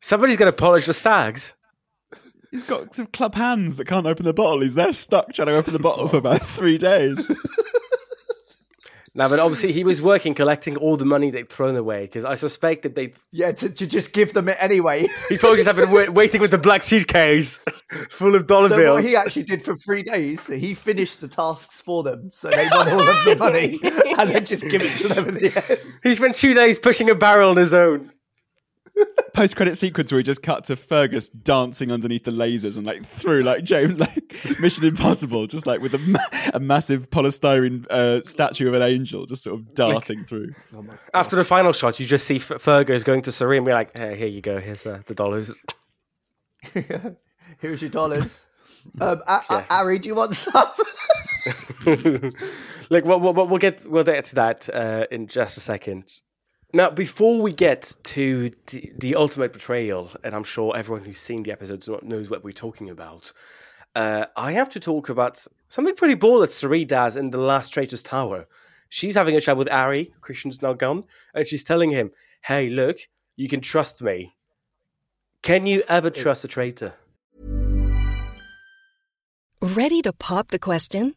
Somebody's 0.00 0.36
got 0.36 0.46
to 0.46 0.52
polish 0.52 0.86
the 0.86 0.94
stags. 0.94 1.54
He's 2.50 2.68
got 2.68 2.94
some 2.94 3.06
club 3.06 3.34
hands 3.34 3.76
that 3.76 3.86
can't 3.86 4.06
open 4.06 4.24
the 4.24 4.32
bottle. 4.32 4.60
He's 4.60 4.74
there 4.74 4.92
stuck 4.92 5.32
trying 5.32 5.48
to 5.48 5.54
open 5.54 5.72
the 5.72 5.78
bottle 5.78 6.08
for 6.08 6.16
about 6.16 6.42
three 6.42 6.78
days. 6.78 7.30
Now, 9.14 9.28
but 9.28 9.38
obviously 9.38 9.72
he 9.72 9.84
was 9.84 10.00
working 10.00 10.32
collecting 10.32 10.76
all 10.78 10.96
the 10.96 11.04
money 11.04 11.30
they'd 11.30 11.50
thrown 11.50 11.76
away 11.76 12.02
because 12.02 12.24
I 12.24 12.34
suspect 12.34 12.82
that 12.84 12.94
they 12.94 13.12
yeah, 13.30 13.52
to, 13.52 13.72
to 13.72 13.86
just 13.86 14.14
give 14.14 14.32
them 14.32 14.48
it 14.48 14.56
anyway. 14.58 15.06
he 15.28 15.36
probably 15.36 15.62
just 15.62 15.66
have 15.66 15.76
been 15.76 16.14
waiting 16.14 16.40
with 16.40 16.50
the 16.50 16.56
black 16.58 16.82
suitcase 16.82 17.58
full 18.10 18.34
of 18.34 18.46
dollar 18.46 18.68
so 18.68 18.76
bills. 18.76 18.94
what 18.96 19.04
he 19.04 19.14
actually 19.14 19.42
did 19.42 19.62
for 19.62 19.74
three 19.74 20.02
days, 20.02 20.46
he 20.46 20.72
finished 20.72 21.20
the 21.20 21.28
tasks 21.28 21.82
for 21.82 22.02
them, 22.02 22.30
so 22.32 22.48
they 22.48 22.66
won 22.70 22.88
all 22.88 23.00
of 23.00 23.24
the 23.26 23.36
money, 23.38 23.78
and 24.18 24.30
then 24.30 24.44
just 24.46 24.66
give 24.70 24.80
it 24.82 24.96
to 24.98 25.08
them 25.08 25.28
at 25.28 25.34
the 25.34 25.70
end. 25.70 25.80
He 26.02 26.14
spent 26.14 26.34
two 26.34 26.54
days 26.54 26.78
pushing 26.78 27.10
a 27.10 27.14
barrel 27.14 27.50
on 27.50 27.58
his 27.58 27.74
own. 27.74 28.10
Post 29.34 29.56
credit 29.56 29.76
sequence 29.78 30.12
where 30.12 30.18
he 30.18 30.22
just 30.22 30.42
cut 30.42 30.64
to 30.64 30.76
Fergus 30.76 31.30
dancing 31.30 31.90
underneath 31.90 32.24
the 32.24 32.30
lasers 32.30 32.76
and 32.76 32.86
like 32.86 33.04
through 33.16 33.40
like 33.40 33.64
James 33.64 33.98
like 33.98 34.34
Mission 34.60 34.84
Impossible, 34.84 35.46
just 35.46 35.66
like 35.66 35.80
with 35.80 35.94
a, 35.94 35.98
ma- 35.98 36.18
a 36.52 36.60
massive 36.60 37.08
polystyrene 37.08 37.86
uh, 37.88 38.20
statue 38.22 38.68
of 38.68 38.74
an 38.74 38.82
angel 38.82 39.24
just 39.24 39.42
sort 39.42 39.58
of 39.58 39.74
darting 39.74 40.24
through. 40.26 40.52
After 41.14 41.34
the 41.36 41.44
final 41.44 41.72
shot, 41.72 41.98
you 41.98 42.04
just 42.06 42.26
see 42.26 42.36
F- 42.36 42.60
Fergus 42.60 43.04
going 43.04 43.22
to 43.22 43.32
Serene 43.32 43.58
and 43.58 43.66
be 43.66 43.72
like, 43.72 43.96
hey, 43.98 44.16
here 44.18 44.26
you 44.26 44.42
go, 44.42 44.60
here's 44.60 44.84
uh, 44.86 45.00
the 45.06 45.14
dollars. 45.14 45.64
Here's 47.60 47.80
your 47.82 47.90
dollars. 47.90 48.46
Um, 49.00 49.20
A- 49.28 49.40
A- 49.48 49.66
Arie, 49.74 50.00
do 50.00 50.08
you 50.08 50.16
want 50.16 50.34
some? 50.34 50.66
Look, 52.90 53.04
we'll, 53.04 53.20
we'll, 53.20 53.32
we'll 53.46 53.58
get 53.58 53.88
we'll 53.88 54.02
get 54.02 54.24
to 54.24 54.34
that 54.34 54.68
uh, 54.74 55.06
in 55.08 55.28
just 55.28 55.56
a 55.56 55.60
second. 55.60 56.08
Now, 56.74 56.88
before 56.88 57.42
we 57.42 57.52
get 57.52 57.96
to 58.04 58.50
the, 58.68 58.92
the 58.96 59.14
ultimate 59.14 59.52
betrayal, 59.52 60.10
and 60.24 60.34
I'm 60.34 60.44
sure 60.44 60.74
everyone 60.74 61.04
who's 61.04 61.20
seen 61.20 61.42
the 61.42 61.52
episodes 61.52 61.86
knows 62.02 62.30
what 62.30 62.42
we're 62.42 62.52
talking 62.52 62.88
about, 62.88 63.32
uh, 63.94 64.26
I 64.38 64.52
have 64.52 64.70
to 64.70 64.80
talk 64.80 65.10
about 65.10 65.46
something 65.68 65.94
pretty 65.94 66.14
bold 66.14 66.42
that 66.42 66.52
Cirie 66.52 66.86
does 66.86 67.14
in 67.14 67.30
the 67.30 67.38
last 67.38 67.74
Traitor's 67.74 68.02
Tower. 68.02 68.46
She's 68.88 69.16
having 69.16 69.36
a 69.36 69.40
chat 69.42 69.58
with 69.58 69.70
Arie, 69.70 70.14
Christian's 70.22 70.62
now 70.62 70.72
gone, 70.72 71.04
and 71.34 71.46
she's 71.46 71.62
telling 71.62 71.90
him, 71.90 72.10
"Hey, 72.44 72.70
look, 72.70 72.98
you 73.36 73.48
can 73.48 73.60
trust 73.60 74.00
me. 74.00 74.34
Can 75.42 75.66
you 75.66 75.82
ever 75.88 76.08
trust 76.08 76.44
a 76.44 76.48
traitor?" 76.48 76.94
Ready 79.60 80.00
to 80.02 80.12
pop 80.14 80.48
the 80.48 80.58
question? 80.58 81.16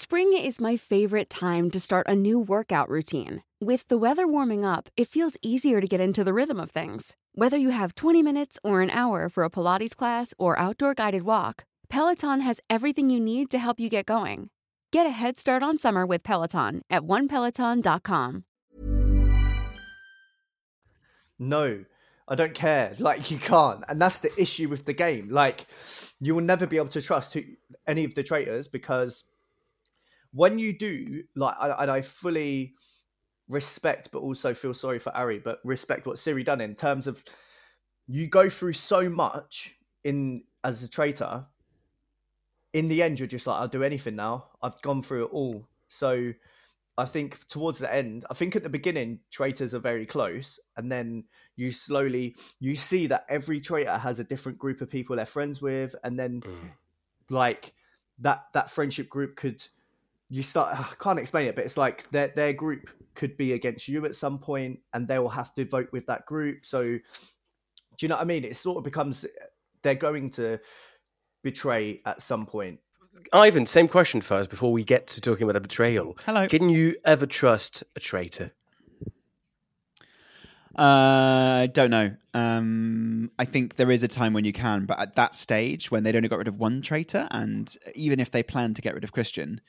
Spring 0.00 0.32
is 0.32 0.60
my 0.60 0.76
favorite 0.76 1.28
time 1.28 1.72
to 1.72 1.80
start 1.80 2.06
a 2.06 2.14
new 2.14 2.38
workout 2.38 2.88
routine. 2.88 3.42
With 3.60 3.88
the 3.88 3.98
weather 3.98 4.28
warming 4.28 4.64
up, 4.64 4.88
it 4.96 5.08
feels 5.08 5.36
easier 5.42 5.80
to 5.80 5.88
get 5.88 6.00
into 6.00 6.22
the 6.22 6.32
rhythm 6.32 6.60
of 6.60 6.70
things. 6.70 7.16
Whether 7.34 7.56
you 7.56 7.70
have 7.70 7.96
20 7.96 8.22
minutes 8.22 8.60
or 8.62 8.80
an 8.80 8.90
hour 8.90 9.28
for 9.28 9.42
a 9.42 9.50
Pilates 9.50 9.96
class 9.96 10.32
or 10.38 10.56
outdoor 10.56 10.94
guided 10.94 11.22
walk, 11.22 11.64
Peloton 11.88 12.42
has 12.42 12.60
everything 12.70 13.10
you 13.10 13.18
need 13.18 13.50
to 13.50 13.58
help 13.58 13.80
you 13.80 13.88
get 13.88 14.06
going. 14.06 14.50
Get 14.92 15.04
a 15.04 15.10
head 15.10 15.36
start 15.36 15.64
on 15.64 15.80
summer 15.80 16.06
with 16.06 16.22
Peloton 16.22 16.82
at 16.88 17.02
onepeloton.com. 17.02 18.44
No, 21.40 21.84
I 22.28 22.34
don't 22.36 22.54
care. 22.54 22.94
Like 23.00 23.32
you 23.32 23.38
can't, 23.38 23.82
and 23.88 24.00
that's 24.00 24.18
the 24.18 24.30
issue 24.40 24.68
with 24.68 24.84
the 24.84 24.94
game. 24.94 25.28
Like 25.28 25.66
you 26.20 26.36
will 26.36 26.44
never 26.44 26.68
be 26.68 26.76
able 26.76 26.86
to 26.86 27.02
trust 27.02 27.34
who, 27.34 27.42
any 27.88 28.04
of 28.04 28.14
the 28.14 28.22
traitors 28.22 28.68
because 28.68 29.28
when 30.32 30.58
you 30.58 30.76
do, 30.76 31.22
like, 31.34 31.56
I, 31.58 31.82
and 31.82 31.90
I 31.90 32.00
fully 32.02 32.74
respect, 33.48 34.10
but 34.12 34.20
also 34.20 34.54
feel 34.54 34.74
sorry 34.74 34.98
for 34.98 35.16
Arie, 35.16 35.38
but 35.38 35.60
respect 35.64 36.06
what 36.06 36.18
Cirie 36.18 36.44
done 36.44 36.60
in 36.60 36.74
terms 36.74 37.06
of 37.06 37.24
you 38.06 38.26
go 38.26 38.48
through 38.48 38.74
so 38.74 39.08
much 39.08 39.76
in 40.04 40.44
as 40.64 40.82
a 40.82 40.88
traitor. 40.88 41.46
In 42.72 42.88
the 42.88 43.02
end, 43.02 43.18
you're 43.18 43.26
just 43.26 43.46
like, 43.46 43.60
I'll 43.60 43.68
do 43.68 43.82
anything 43.82 44.16
now. 44.16 44.50
I've 44.62 44.80
gone 44.82 45.02
through 45.02 45.24
it 45.24 45.30
all. 45.32 45.66
So 45.88 46.32
I 46.98 47.04
think 47.04 47.46
towards 47.48 47.78
the 47.78 47.92
end, 47.92 48.24
I 48.30 48.34
think 48.34 48.56
at 48.56 48.62
the 48.62 48.68
beginning, 48.68 49.20
traitors 49.30 49.74
are 49.74 49.78
very 49.78 50.04
close, 50.04 50.58
and 50.76 50.90
then 50.90 51.24
you 51.56 51.70
slowly 51.70 52.34
you 52.60 52.76
see 52.76 53.06
that 53.06 53.24
every 53.28 53.60
traitor 53.60 53.96
has 53.96 54.20
a 54.20 54.24
different 54.24 54.58
group 54.58 54.80
of 54.80 54.90
people 54.90 55.16
they're 55.16 55.24
friends 55.24 55.62
with, 55.62 55.94
and 56.02 56.18
then 56.18 56.42
Mm. 56.42 56.72
like 57.30 57.72
that 58.18 58.46
that 58.52 58.68
friendship 58.68 59.08
group 59.08 59.36
could 59.36 59.64
you 60.30 60.42
start 60.42 60.78
I 60.80 60.84
can't 61.02 61.18
explain 61.18 61.46
it, 61.46 61.56
but 61.56 61.64
it's 61.64 61.76
like 61.76 62.08
their 62.10 62.28
their 62.28 62.52
group 62.52 62.90
could 63.14 63.36
be 63.36 63.54
against 63.54 63.88
you 63.88 64.04
at 64.04 64.14
some 64.14 64.38
point, 64.38 64.80
and 64.94 65.06
they 65.08 65.18
will 65.18 65.28
have 65.28 65.54
to 65.54 65.64
vote 65.64 65.88
with 65.92 66.06
that 66.06 66.26
group. 66.26 66.64
So 66.64 66.82
do 66.82 67.00
you 68.06 68.08
know 68.08 68.16
what 68.16 68.22
I 68.22 68.26
mean? 68.26 68.44
It 68.44 68.56
sort 68.56 68.78
of 68.78 68.84
becomes 68.84 69.26
they're 69.82 69.94
going 69.94 70.30
to 70.30 70.58
betray 71.42 72.00
at 72.06 72.22
some 72.22 72.46
point. 72.46 72.80
Ivan, 73.32 73.66
same 73.66 73.88
question 73.88 74.20
first 74.20 74.50
before 74.50 74.70
we 74.70 74.84
get 74.84 75.06
to 75.08 75.20
talking 75.20 75.42
about 75.42 75.56
a 75.56 75.60
betrayal. 75.60 76.16
Hello. 76.24 76.46
Can 76.46 76.68
you 76.68 76.94
ever 77.04 77.26
trust 77.26 77.82
a 77.96 78.00
traitor? 78.00 78.52
Uh, 80.76 81.66
don't 81.66 81.90
know. 81.90 82.14
Um, 82.34 83.32
I 83.36 83.44
think 83.44 83.74
there 83.74 83.90
is 83.90 84.04
a 84.04 84.08
time 84.08 84.32
when 84.32 84.44
you 84.44 84.52
can, 84.52 84.86
but 84.86 85.00
at 85.00 85.16
that 85.16 85.34
stage, 85.34 85.90
when 85.90 86.04
they'd 86.04 86.14
only 86.14 86.28
got 86.28 86.38
rid 86.38 86.46
of 86.46 86.58
one 86.58 86.82
traitor, 86.82 87.26
and 87.32 87.74
even 87.96 88.20
if 88.20 88.30
they 88.30 88.44
planned 88.44 88.76
to 88.76 88.82
get 88.82 88.94
rid 88.94 89.02
of 89.02 89.10
Christian, 89.10 89.60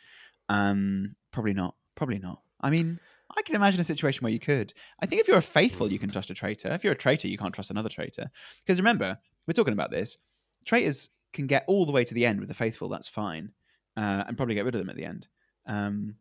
um, 0.50 1.16
probably 1.32 1.54
not. 1.54 1.76
Probably 1.96 2.20
not. 2.20 2.42
I 2.60 2.70
mean, 2.70 3.00
I 3.36 3.42
can 3.42 3.56
imagine 3.56 3.80
a 3.80 3.86
situation 3.86 4.24
where 4.24 4.34
you 4.34 4.40
could. 4.40 4.74
I 5.02 5.06
think 5.06 5.22
if 5.22 5.28
you're 5.28 5.38
a 5.38 5.42
faithful, 5.42 5.92
you 5.92 6.00
can 6.00 6.10
trust 6.10 6.30
a 6.30 6.34
traitor. 6.34 6.72
If 6.74 6.84
you're 6.84 6.94
a 6.94 6.98
traitor, 6.98 7.28
you 7.28 7.38
can't 7.38 7.54
trust 7.54 7.72
another 7.72 7.90
traitor. 7.90 8.32
Because 8.60 8.80
remember, 8.80 9.18
we're 9.48 9.54
talking 9.54 9.74
about 9.74 9.92
this. 9.92 10.18
Traitors 10.66 11.10
can 11.32 11.48
get 11.48 11.64
all 11.68 11.86
the 11.86 11.92
way 11.92 12.04
to 12.04 12.14
the 12.14 12.26
end 12.26 12.40
with 12.40 12.50
the 12.50 12.56
faithful. 12.56 12.90
That's 12.90 13.08
fine, 13.08 13.52
uh, 13.96 14.26
and 14.28 14.36
probably 14.36 14.56
get 14.56 14.66
rid 14.66 14.76
of 14.76 14.80
them 14.80 14.90
at 14.90 14.96
the 14.96 15.06
end. 15.06 15.28
Um, 15.66 16.16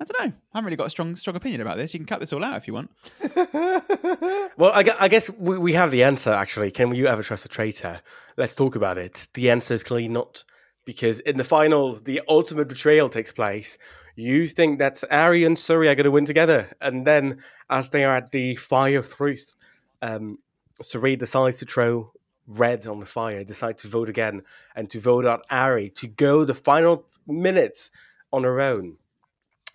I 0.00 0.04
don't 0.04 0.20
know. 0.20 0.32
I 0.54 0.58
haven't 0.58 0.64
really 0.64 0.76
got 0.76 0.86
a 0.86 0.90
strong, 0.90 1.14
strong 1.16 1.36
opinion 1.36 1.60
about 1.60 1.76
this. 1.76 1.92
You 1.92 2.00
can 2.00 2.06
cut 2.06 2.20
this 2.20 2.32
all 2.32 2.42
out 2.42 2.56
if 2.56 2.66
you 2.66 2.74
want. 2.74 2.90
Well, 4.56 4.72
I, 4.74 4.84
I 5.00 5.08
guess 5.08 5.30
we, 5.30 5.56
we 5.56 5.72
have 5.72 5.90
the 5.90 6.02
answer, 6.02 6.30
actually. 6.32 6.70
Can 6.70 6.94
you 6.94 7.06
ever 7.06 7.22
trust 7.22 7.46
a 7.46 7.48
traitor? 7.48 8.02
Let's 8.36 8.54
talk 8.54 8.76
about 8.76 8.98
it. 8.98 9.28
The 9.32 9.48
answer 9.48 9.72
is 9.72 9.82
clearly 9.82 10.08
not. 10.08 10.44
Because 10.84 11.20
in 11.20 11.36
the 11.36 11.44
final, 11.44 11.94
the 11.94 12.20
ultimate 12.28 12.68
betrayal 12.68 13.08
takes 13.08 13.32
place. 13.32 13.78
You 14.16 14.46
think 14.46 14.78
that 14.78 15.02
Arie 15.10 15.44
and 15.44 15.58
Cirie 15.58 15.88
are 15.88 15.94
going 15.94 16.04
to 16.04 16.10
win 16.10 16.24
together. 16.24 16.70
And 16.80 17.06
then, 17.06 17.42
as 17.68 17.90
they 17.90 18.04
are 18.04 18.16
at 18.16 18.32
the 18.32 18.56
fire 18.56 18.98
of 18.98 19.14
truth, 19.14 19.54
um, 20.02 20.38
Cirie 20.82 21.16
decides 21.16 21.58
to 21.58 21.66
throw 21.66 22.12
red 22.46 22.86
on 22.86 23.00
the 23.00 23.06
fire, 23.06 23.44
decide 23.44 23.78
to 23.78 23.88
vote 23.88 24.08
again, 24.08 24.42
and 24.74 24.90
to 24.90 24.98
vote 25.00 25.24
out 25.24 25.46
Arie 25.50 25.90
to 25.90 26.08
go 26.08 26.44
the 26.44 26.54
final 26.54 27.06
minutes 27.26 27.90
on 28.32 28.42
her 28.44 28.60
own. 28.60 28.96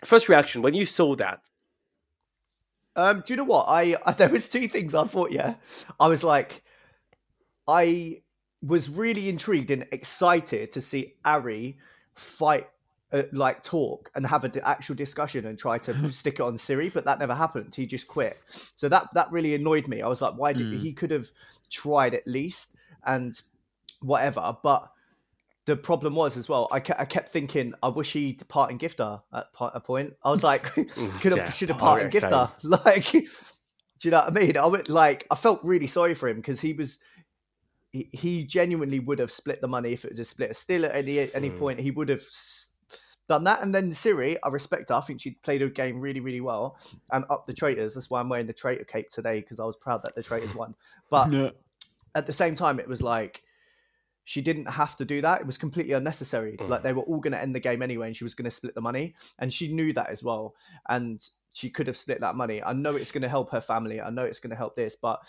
First 0.04 0.28
reaction 0.28 0.62
when 0.62 0.74
you 0.74 0.84
saw 0.86 1.14
that, 1.16 1.48
Um, 2.94 3.22
do 3.24 3.32
you 3.32 3.36
know 3.36 3.44
what? 3.44 3.66
I, 3.68 3.96
I 4.04 4.12
there 4.18 4.28
was 4.28 4.48
two 4.48 4.68
things 4.68 4.94
I 4.94 5.04
thought. 5.04 5.32
Yeah, 5.32 5.54
I 5.98 6.08
was 6.08 6.22
like, 6.24 6.62
I 7.66 8.22
was 8.66 8.90
really 8.90 9.28
intrigued 9.28 9.70
and 9.70 9.86
excited 9.92 10.72
to 10.72 10.80
see 10.80 11.14
Arie 11.24 11.78
fight, 12.14 12.68
uh, 13.12 13.22
like 13.32 13.62
talk 13.62 14.10
and 14.14 14.26
have 14.26 14.44
an 14.44 14.52
actual 14.64 14.94
discussion 14.96 15.46
and 15.46 15.58
try 15.58 15.78
to 15.78 16.10
stick 16.12 16.34
it 16.34 16.40
on 16.42 16.58
Cirie, 16.58 16.90
but 16.90 17.04
that 17.04 17.18
never 17.18 17.34
happened. 17.34 17.74
He 17.74 17.86
just 17.86 18.08
quit. 18.08 18.38
So 18.74 18.88
that 18.88 19.08
that 19.14 19.30
really 19.30 19.54
annoyed 19.54 19.88
me. 19.88 20.02
I 20.02 20.08
was 20.08 20.22
like, 20.22 20.34
why 20.36 20.52
did 20.52 20.72
he 20.72 20.92
could 20.92 21.10
have 21.10 21.28
tried 21.70 22.14
at 22.14 22.26
least 22.26 22.76
and 23.04 23.40
whatever, 24.02 24.56
but. 24.62 24.90
The 25.66 25.76
problem 25.76 26.14
was 26.14 26.36
as 26.36 26.48
well. 26.48 26.68
I, 26.70 26.78
ke- 26.78 26.98
I 26.98 27.04
kept 27.04 27.28
thinking, 27.28 27.74
I 27.82 27.88
wish 27.88 28.12
he'd 28.12 28.46
part 28.48 28.70
and 28.70 28.78
gift 28.78 28.98
her 28.98 29.20
at 29.34 29.46
a 29.60 29.80
point. 29.80 30.14
I 30.24 30.30
was 30.30 30.44
like, 30.44 30.62
could 31.20 31.32
have 31.32 31.38
Yeah. 31.38 31.50
should 31.50 31.70
have 31.70 31.78
Oh, 31.78 31.80
part 31.80 31.98
yeah, 31.98 32.04
and 32.04 32.12
gift 32.12 32.30
her. 32.30 32.50
Like, 32.62 33.10
do 33.10 33.24
you 34.02 34.10
know 34.12 34.18
what 34.18 34.36
I 34.36 34.40
mean? 34.40 34.56
I 34.56 34.66
went 34.66 34.88
like 34.88 35.26
I 35.30 35.34
felt 35.34 35.60
really 35.64 35.88
sorry 35.88 36.14
for 36.14 36.28
him 36.28 36.36
because 36.36 36.60
he 36.60 36.72
was 36.72 37.00
he, 37.96 38.08
he 38.12 38.44
genuinely 38.44 39.00
would 39.00 39.18
have 39.18 39.30
split 39.30 39.60
the 39.60 39.68
money 39.68 39.92
if 39.92 40.04
it 40.04 40.10
was 40.12 40.20
a 40.20 40.24
split. 40.24 40.54
Still 40.56 40.84
at 40.84 40.94
any 40.94 41.32
any 41.34 41.48
Hmm. 41.48 41.58
point 41.58 41.80
he 41.80 41.90
would 41.90 42.08
have 42.08 42.24
done 43.28 43.44
that. 43.44 43.62
And 43.62 43.74
then 43.74 43.92
Cirie, 43.92 44.36
I 44.42 44.48
respect 44.48 44.90
her. 44.90 44.96
I 44.96 45.00
think 45.00 45.20
she 45.20 45.32
played 45.42 45.60
her 45.60 45.68
game 45.68 46.00
really 46.00 46.20
really 46.20 46.40
well 46.40 46.78
and 47.12 47.24
up 47.30 47.46
the 47.46 47.52
traitors. 47.52 47.94
That's 47.94 48.10
why 48.10 48.20
I'm 48.20 48.28
wearing 48.28 48.46
the 48.46 48.52
traitor 48.52 48.84
cape 48.84 49.10
today 49.10 49.40
because 49.40 49.60
I 49.60 49.64
was 49.64 49.76
proud 49.76 50.02
that 50.02 50.14
the 50.14 50.22
traitors 50.22 50.54
won. 50.54 50.74
But 51.10 51.30
at 52.14 52.26
the 52.26 52.32
same 52.32 52.54
time, 52.54 52.78
it 52.80 52.88
was 52.88 53.02
like 53.02 53.42
she 54.24 54.40
didn't 54.42 54.66
have 54.66 54.96
to 54.96 55.04
do 55.04 55.20
that. 55.20 55.40
It 55.40 55.46
was 55.46 55.56
completely 55.58 55.92
unnecessary. 55.92 56.56
Like 56.68 56.82
they 56.82 56.92
were 56.92 57.02
all 57.02 57.20
going 57.20 57.32
to 57.32 57.40
end 57.40 57.54
the 57.54 57.60
game 57.60 57.80
anyway, 57.82 58.08
and 58.08 58.16
she 58.16 58.24
was 58.24 58.34
going 58.34 58.44
to 58.46 58.50
split 58.50 58.74
the 58.74 58.80
money, 58.80 59.14
and 59.38 59.52
she 59.52 59.72
knew 59.72 59.92
that 59.92 60.08
as 60.08 60.22
well. 60.24 60.54
And 60.88 61.24
she 61.54 61.70
could 61.70 61.86
have 61.86 61.96
split 61.96 62.20
that 62.20 62.34
money. 62.36 62.62
I 62.62 62.72
know 62.72 62.96
it's 62.96 63.12
going 63.12 63.22
to 63.22 63.28
help 63.28 63.50
her 63.50 63.60
family. 63.60 64.00
I 64.00 64.10
know 64.10 64.24
it's 64.24 64.40
going 64.40 64.50
to 64.50 64.56
help 64.56 64.76
this, 64.76 64.96
but 64.96 65.20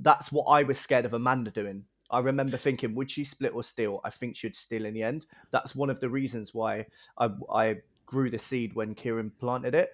that's 0.00 0.32
what 0.32 0.44
I 0.44 0.62
was 0.62 0.78
scared 0.78 1.04
of 1.04 1.12
Amanda 1.12 1.50
doing. 1.50 1.84
I 2.10 2.20
remember 2.20 2.56
thinking, 2.56 2.94
would 2.94 3.10
she 3.10 3.24
split 3.24 3.54
or 3.54 3.62
steal? 3.62 4.00
I 4.04 4.10
think 4.10 4.36
she'd 4.36 4.56
steal 4.56 4.84
in 4.84 4.94
the 4.94 5.02
end. 5.02 5.26
That's 5.50 5.74
one 5.74 5.90
of 5.90 6.00
the 6.00 6.08
reasons 6.08 6.54
why 6.54 6.86
I, 7.18 7.30
I 7.52 7.76
grew 8.06 8.30
the 8.30 8.38
seed 8.38 8.74
when 8.74 8.94
Kieran 8.94 9.30
planted 9.30 9.74
it. 9.74 9.90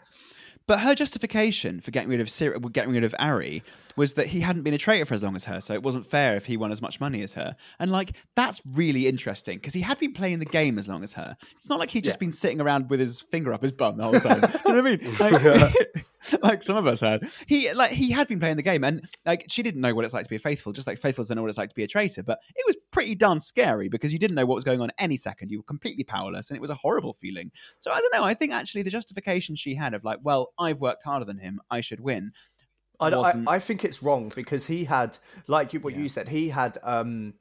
But 0.67 0.81
her 0.81 0.95
justification 0.95 1.81
for 1.81 1.91
getting 1.91 2.11
rid 2.11 2.21
of 2.21 2.31
Sir- 2.31 2.57
getting 2.59 2.93
rid 2.93 3.03
of 3.03 3.15
Arie 3.19 3.63
was 3.97 4.15
that 4.15 4.29
he 4.29 4.41
hadn't 4.41 4.63
been 4.63 4.75
a 4.75 4.79
traitor 4.79 5.05
for 5.05 5.15
as 5.15 5.23
long 5.25 5.35
as 5.35 5.45
her, 5.45 5.61
so 5.61 5.75
it 5.75 5.83
wasn't 5.83 6.07
fair 6.07 6.37
if 6.37 6.47
he 6.47 6.57
won 6.57 6.71
as 6.71 6.81
much 6.81 7.01
money 7.01 7.23
as 7.23 7.33
her. 7.35 7.57
And 7.81 7.91
like 7.91 8.13
that's 8.37 8.63
really 8.73 9.09
interesting 9.09 9.59
because 9.59 9.75
he 9.75 9.81
had 9.81 9.99
been 9.99 10.13
playing 10.13 10.39
the 10.39 10.45
game 10.45 10.79
as 10.79 10.89
long 10.89 11.03
as 11.03 11.15
her. 11.15 11.37
It's 11.57 11.69
not 11.69 11.81
like 11.81 11.91
he'd 11.91 12.05
just 12.05 12.21
been 12.21 12.33
sitting 12.33 12.61
around 12.61 12.91
with 12.91 13.01
his 13.01 13.21
finger 13.21 13.53
up 13.53 13.63
his 13.63 13.73
bum 13.73 13.97
the 13.97 14.05
whole 14.05 14.13
time. 14.15 14.41
Do 14.41 14.47
you 14.47 14.75
know 14.75 14.83
what 14.83 14.87
I 14.87 14.97
mean? 14.97 15.17
Like, 15.23 16.07
like 16.43 16.63
some 16.63 16.77
of 16.77 16.87
us 16.87 17.01
had. 17.01 17.31
He 17.47 17.73
like 17.73 17.91
he 17.91 18.11
had 18.11 18.29
been 18.29 18.41
playing 18.41 18.57
the 18.57 18.63
game, 18.63 18.85
and 18.85 19.07
like 19.27 19.47
she 19.49 19.63
didn't 19.63 19.81
know 19.81 19.95
what 19.95 20.05
it's 20.05 20.15
like 20.15 20.25
to 20.25 20.31
be 20.31 20.37
a 20.37 20.41
faithful, 20.41 20.73
just 20.73 20.87
like 20.87 20.99
faithfuls 20.99 21.29
don't 21.29 21.37
know 21.37 21.43
what 21.43 21.49
it's 21.49 21.59
like 21.59 21.71
to 21.71 21.75
be 21.75 21.85
a 21.85 21.89
traitor. 21.89 22.23
But 22.23 22.39
it 22.55 22.65
was 22.67 22.77
pretty 22.91 23.15
darn 23.15 23.41
scary 23.41 23.89
because 23.89 24.13
you 24.13 24.19
didn't 24.19 24.37
know 24.37 24.47
what 24.47 24.55
was 24.55 24.65
going 24.65 24.81
on 24.81 24.91
any 24.99 25.17
second. 25.17 25.51
You 25.51 25.59
were 25.59 25.65
completely 25.65 26.05
powerless, 26.05 26.51
and 26.51 26.57
it 26.57 26.61
was 26.61 26.71
a 26.71 26.75
horrible 26.75 27.15
feeling. 27.15 27.51
So 27.81 27.91
I 27.91 28.01
don't 28.01 28.13
know. 28.15 28.25
I 28.25 28.35
think 28.35 28.53
actually 28.53 28.83
the 28.83 28.91
justification 28.91 29.57
she 29.57 29.75
had 29.75 29.95
of 29.95 30.05
like, 30.05 30.19
well, 30.23 30.53
I've 30.59 30.81
worked 30.81 31.03
harder 31.03 31.25
than 31.25 31.39
him, 31.39 31.61
I 31.71 31.81
should 31.81 32.01
win. 32.01 32.33
I, 33.01 33.11
I, 33.11 33.43
I 33.49 33.59
think 33.59 33.85
it's 33.85 34.03
wrong 34.03 34.31
because 34.35 34.67
he 34.67 34.85
had, 34.85 35.19
like 35.49 35.73
you, 35.73 35.81
what 35.81 35.97
you 35.97 36.09
said, 36.09 36.29
he 36.29 36.49
had. 36.49 36.79
um 36.85 37.35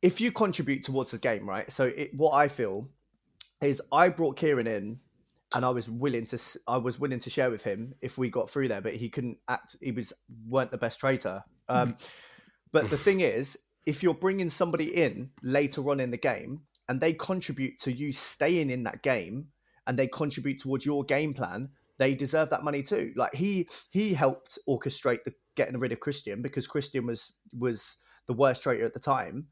If 0.00 0.20
you 0.20 0.32
contribute 0.32 0.82
towards 0.82 1.10
the 1.10 1.18
game, 1.18 1.46
right? 1.48 1.70
So 1.70 1.86
it, 1.86 2.14
what 2.14 2.32
I 2.32 2.48
feel 2.48 2.88
is 3.60 3.82
I 3.92 4.08
brought 4.08 4.36
Kieran 4.36 4.66
in, 4.66 4.98
and 5.54 5.64
I 5.64 5.70
was 5.70 5.90
willing 5.90 6.26
to, 6.26 6.38
I 6.66 6.78
was 6.78 7.00
willing 7.00 7.18
to 7.20 7.30
share 7.30 7.50
with 7.50 7.64
him 7.64 7.94
if 8.00 8.18
we 8.18 8.30
got 8.30 8.48
through 8.48 8.68
there, 8.68 8.80
but 8.80 8.94
he 8.94 9.08
couldn't 9.08 9.38
act. 9.48 9.76
He 9.80 9.92
was 9.92 10.12
weren't 10.48 10.70
the 10.70 10.78
best 10.78 11.00
traitor. 11.00 11.42
Um, 11.68 11.96
but 12.72 12.90
the 12.90 12.96
thing 12.96 13.20
is, 13.20 13.58
if 13.86 14.02
you're 14.02 14.14
bringing 14.14 14.50
somebody 14.50 14.94
in 14.94 15.30
later 15.42 15.88
on 15.90 16.00
in 16.00 16.10
the 16.10 16.16
game 16.16 16.62
and 16.88 17.00
they 17.00 17.12
contribute 17.12 17.78
to 17.80 17.92
you 17.92 18.12
staying 18.12 18.70
in 18.70 18.84
that 18.84 19.02
game 19.02 19.48
and 19.86 19.98
they 19.98 20.06
contribute 20.06 20.60
towards 20.60 20.86
your 20.86 21.04
game 21.04 21.34
plan, 21.34 21.68
they 21.98 22.14
deserve 22.14 22.50
that 22.50 22.62
money 22.62 22.82
too. 22.82 23.12
Like 23.16 23.34
he 23.34 23.68
he 23.90 24.14
helped 24.14 24.58
orchestrate 24.68 25.24
the 25.24 25.34
getting 25.56 25.78
rid 25.78 25.92
of 25.92 26.00
Christian 26.00 26.42
because 26.42 26.66
Christian 26.66 27.06
was 27.06 27.32
was 27.58 27.98
the 28.26 28.34
worst 28.34 28.62
traitor 28.62 28.84
at 28.84 28.94
the 28.94 29.00
time. 29.00 29.48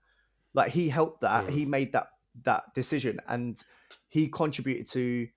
Like 0.55 0.71
he 0.71 0.89
helped 0.89 1.21
that. 1.23 1.51
He 1.51 1.65
made 1.65 1.93
that 1.93 2.09
that 2.45 2.65
decision 2.75 3.19
and 3.29 3.63
he 4.09 4.29
contributed 4.29 4.89
to 4.89 5.29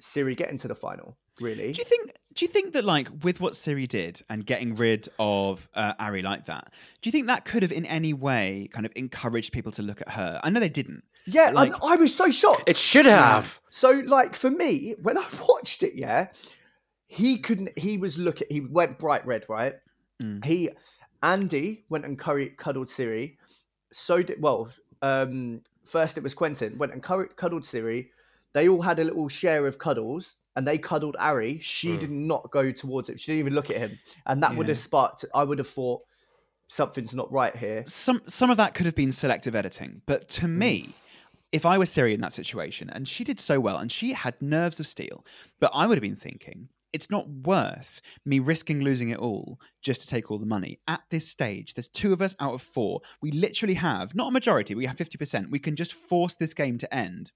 Cirie 0.00 0.34
getting 0.34 0.58
to 0.58 0.68
the 0.68 0.74
final. 0.74 1.16
Really, 1.40 1.72
Do 1.72 1.78
you 1.78 1.84
think? 1.84 2.12
Do 2.34 2.44
you 2.44 2.50
think 2.50 2.74
that 2.74 2.84
like 2.84 3.08
with 3.22 3.40
what 3.40 3.56
Cirie 3.56 3.86
did 3.86 4.20
and 4.28 4.44
getting 4.44 4.74
rid 4.76 5.08
of 5.18 5.68
uh, 5.74 5.94
Arie 5.98 6.22
like 6.22 6.46
that, 6.46 6.72
do 7.00 7.08
you 7.08 7.12
think 7.12 7.28
that 7.28 7.44
could 7.44 7.62
have 7.62 7.72
in 7.72 7.86
any 7.86 8.12
way 8.12 8.68
kind 8.72 8.84
of 8.84 8.92
encouraged 8.94 9.52
people 9.52 9.72
to 9.72 9.82
look 9.82 10.00
at 10.02 10.10
her? 10.10 10.38
I 10.44 10.50
know 10.50 10.60
they 10.60 10.68
didn't, 10.68 11.02
Yeah, 11.24 11.50
Like- 11.54 11.72
and 11.72 11.76
I 11.82 11.96
was 11.96 12.14
so 12.14 12.30
shocked. 12.30 12.64
It 12.66 12.76
should 12.76 13.06
have. 13.06 13.58
So, 13.70 13.90
like 14.04 14.36
for 14.36 14.50
me, 14.50 14.94
when 15.02 15.16
I 15.16 15.26
watched 15.48 15.82
it, 15.82 15.94
yeah, 15.94 16.28
he 17.06 17.38
couldn't. 17.38 17.76
He 17.78 17.96
was 17.98 18.18
looking. 18.18 18.46
He 18.50 18.60
went 18.60 18.98
bright 18.98 19.26
red, 19.26 19.46
right? 19.48 19.74
Mm. 20.22 20.44
He, 20.44 20.68
Andie 21.22 21.84
went 21.88 22.04
and 22.04 22.18
curry, 22.18 22.50
cuddled 22.50 22.90
Cirie. 22.90 23.38
So 23.92 24.22
did 24.22 24.40
well. 24.42 24.70
Um, 25.02 25.62
first 25.84 26.16
it 26.18 26.22
was 26.22 26.34
Quentin 26.34 26.76
went 26.78 26.92
and 26.92 27.02
curry, 27.02 27.28
cuddled 27.36 27.64
Cirie. 27.64 28.10
They 28.52 28.68
all 28.68 28.82
had 28.82 28.98
a 28.98 29.04
little 29.04 29.28
share 29.28 29.66
of 29.66 29.78
cuddles, 29.78 30.36
and 30.56 30.66
they 30.66 30.78
cuddled 30.78 31.16
Arie. 31.20 31.58
She 31.58 31.96
Mm. 31.96 32.00
did 32.00 32.10
not 32.10 32.50
go 32.50 32.72
towards 32.72 33.08
him. 33.08 33.16
She 33.16 33.32
didn't 33.32 33.40
even 33.40 33.54
look 33.54 33.70
at 33.70 33.76
him, 33.78 33.98
and 34.26 34.42
that 34.42 34.56
would 34.56 34.68
have 34.68 34.78
sparked. 34.78 35.24
I 35.34 35.44
would 35.44 35.58
have 35.58 35.68
thought 35.68 36.02
something's 36.68 37.14
not 37.14 37.30
right 37.32 37.54
here. 37.56 37.84
some 37.86 38.22
some 38.26 38.50
of 38.50 38.56
that 38.56 38.74
could 38.74 38.86
have 38.86 38.94
been 38.94 39.12
selective 39.12 39.54
editing, 39.54 40.02
but 40.06 40.28
to 40.28 40.46
me, 40.48 40.88
if 41.52 41.66
I 41.66 41.78
was 41.78 41.90
Cirie 41.90 42.14
in 42.14 42.20
that 42.20 42.32
situation 42.32 42.88
and 42.90 43.08
she 43.08 43.24
did 43.24 43.40
so 43.40 43.58
well 43.58 43.78
and 43.78 43.90
she 43.90 44.12
had 44.12 44.40
nerves 44.40 44.78
of 44.78 44.86
steel, 44.86 45.24
but 45.58 45.70
I 45.74 45.86
would 45.86 45.96
have 45.96 46.02
been 46.02 46.14
thinking 46.16 46.68
it's 46.92 47.10
not 47.10 47.28
worth 47.28 48.00
me 48.24 48.40
risking 48.40 48.80
losing 48.80 49.10
it 49.10 49.18
all 49.18 49.60
just 49.80 50.00
to 50.02 50.06
take 50.08 50.30
all 50.30 50.38
the 50.38 50.46
money. 50.46 50.80
At 50.88 51.02
this 51.10 51.26
stage, 51.28 51.74
there's 51.74 51.86
two 51.88 52.12
of 52.12 52.20
us 52.20 52.34
out 52.40 52.54
of 52.54 52.62
four. 52.62 53.00
We 53.22 53.30
literally 53.30 53.74
have 53.74 54.14
not 54.14 54.28
a 54.28 54.32
majority, 54.32 54.74
we 54.74 54.86
have 54.86 54.96
50%. 54.96 55.50
We 55.50 55.60
can 55.60 55.76
just 55.76 55.92
force 55.92 56.34
this 56.34 56.52
game 56.52 56.78
to 56.78 56.92
end. 56.94 57.30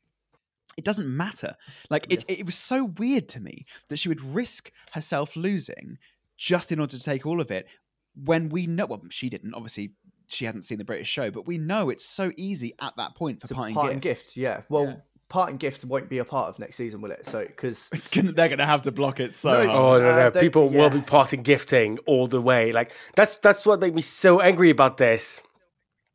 It 0.76 0.84
doesn't 0.84 1.08
matter. 1.08 1.54
Like 1.90 2.06
it, 2.10 2.24
it 2.28 2.44
was 2.46 2.54
so 2.56 2.84
weird 2.98 3.28
to 3.30 3.40
me 3.40 3.64
that 3.88 3.98
she 3.98 4.08
would 4.08 4.20
risk 4.22 4.70
herself 4.92 5.36
losing 5.36 5.98
just 6.36 6.72
in 6.72 6.80
order 6.80 6.96
to 6.96 7.02
take 7.02 7.24
all 7.26 7.40
of 7.40 7.50
it 7.50 7.66
when 8.24 8.48
we 8.48 8.66
know 8.66 8.86
well 8.86 9.02
she 9.10 9.28
didn't 9.28 9.54
obviously 9.54 9.92
she 10.28 10.44
hadn't 10.44 10.62
seen 10.62 10.78
the 10.78 10.84
british 10.84 11.08
show 11.08 11.30
but 11.30 11.46
we 11.46 11.58
know 11.58 11.90
it's 11.90 12.04
so 12.04 12.30
easy 12.36 12.74
at 12.80 12.92
that 12.96 13.14
point 13.14 13.40
for 13.40 13.46
To 13.48 13.54
parting, 13.54 13.74
parting 13.74 13.98
gifts. 13.98 14.26
gift, 14.26 14.36
yeah. 14.36 14.62
Well, 14.68 14.86
Yeah. 14.86 14.96
parting 15.28 15.56
gift 15.58 15.84
won't 15.84 16.08
be 16.08 16.18
a 16.18 16.24
part 16.24 16.48
of 16.48 16.58
next 16.58 16.76
season, 16.76 17.00
will 17.00 17.10
it? 17.12 17.24
So 17.26 17.44
because 17.44 17.88
gonna, 18.12 18.32
they're 18.32 18.48
gonna 18.48 18.66
have 18.66 18.82
to 18.82 18.92
block 18.92 19.20
it 19.20 19.32
so 19.32 19.50
No. 19.64 19.70
Oh 19.72 19.98
no, 20.00 20.10
Uh, 20.10 20.16
no! 20.24 20.30
they- 20.30 20.40
People 20.40 20.68
will 20.68 20.90
be 20.90 20.98
yeah. 20.98 21.04
parting 21.04 21.42
gifting 21.42 21.98
all 22.06 22.26
the 22.26 22.40
way. 22.40 22.72
Like 22.72 22.92
that's 23.16 23.36
that's 23.38 23.64
what 23.66 23.80
made 23.80 23.94
me 23.94 24.02
so 24.02 24.40
angry 24.40 24.70
about 24.70 24.96
this. 24.96 25.40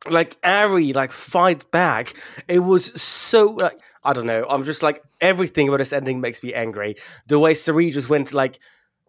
Like 0.08 0.38
Arie, 0.44 0.94
like 0.94 1.12
fight 1.12 1.70
back. 1.72 2.14
It 2.48 2.60
was 2.60 3.02
so 3.02 3.46
like 3.46 3.80
I 4.04 4.14
don't 4.14 4.28
know. 4.28 4.46
I'm 4.50 4.64
just 4.64 4.82
like 4.82 5.04
everything 5.20 5.68
about 5.68 5.78
this 5.78 5.94
ending 5.94 6.22
makes 6.22 6.42
me 6.42 6.54
angry. 6.54 6.96
The 7.28 7.40
way 7.40 7.54
Cirie 7.54 7.92
just 7.92 8.10
went 8.10 8.34
like, 8.34 8.60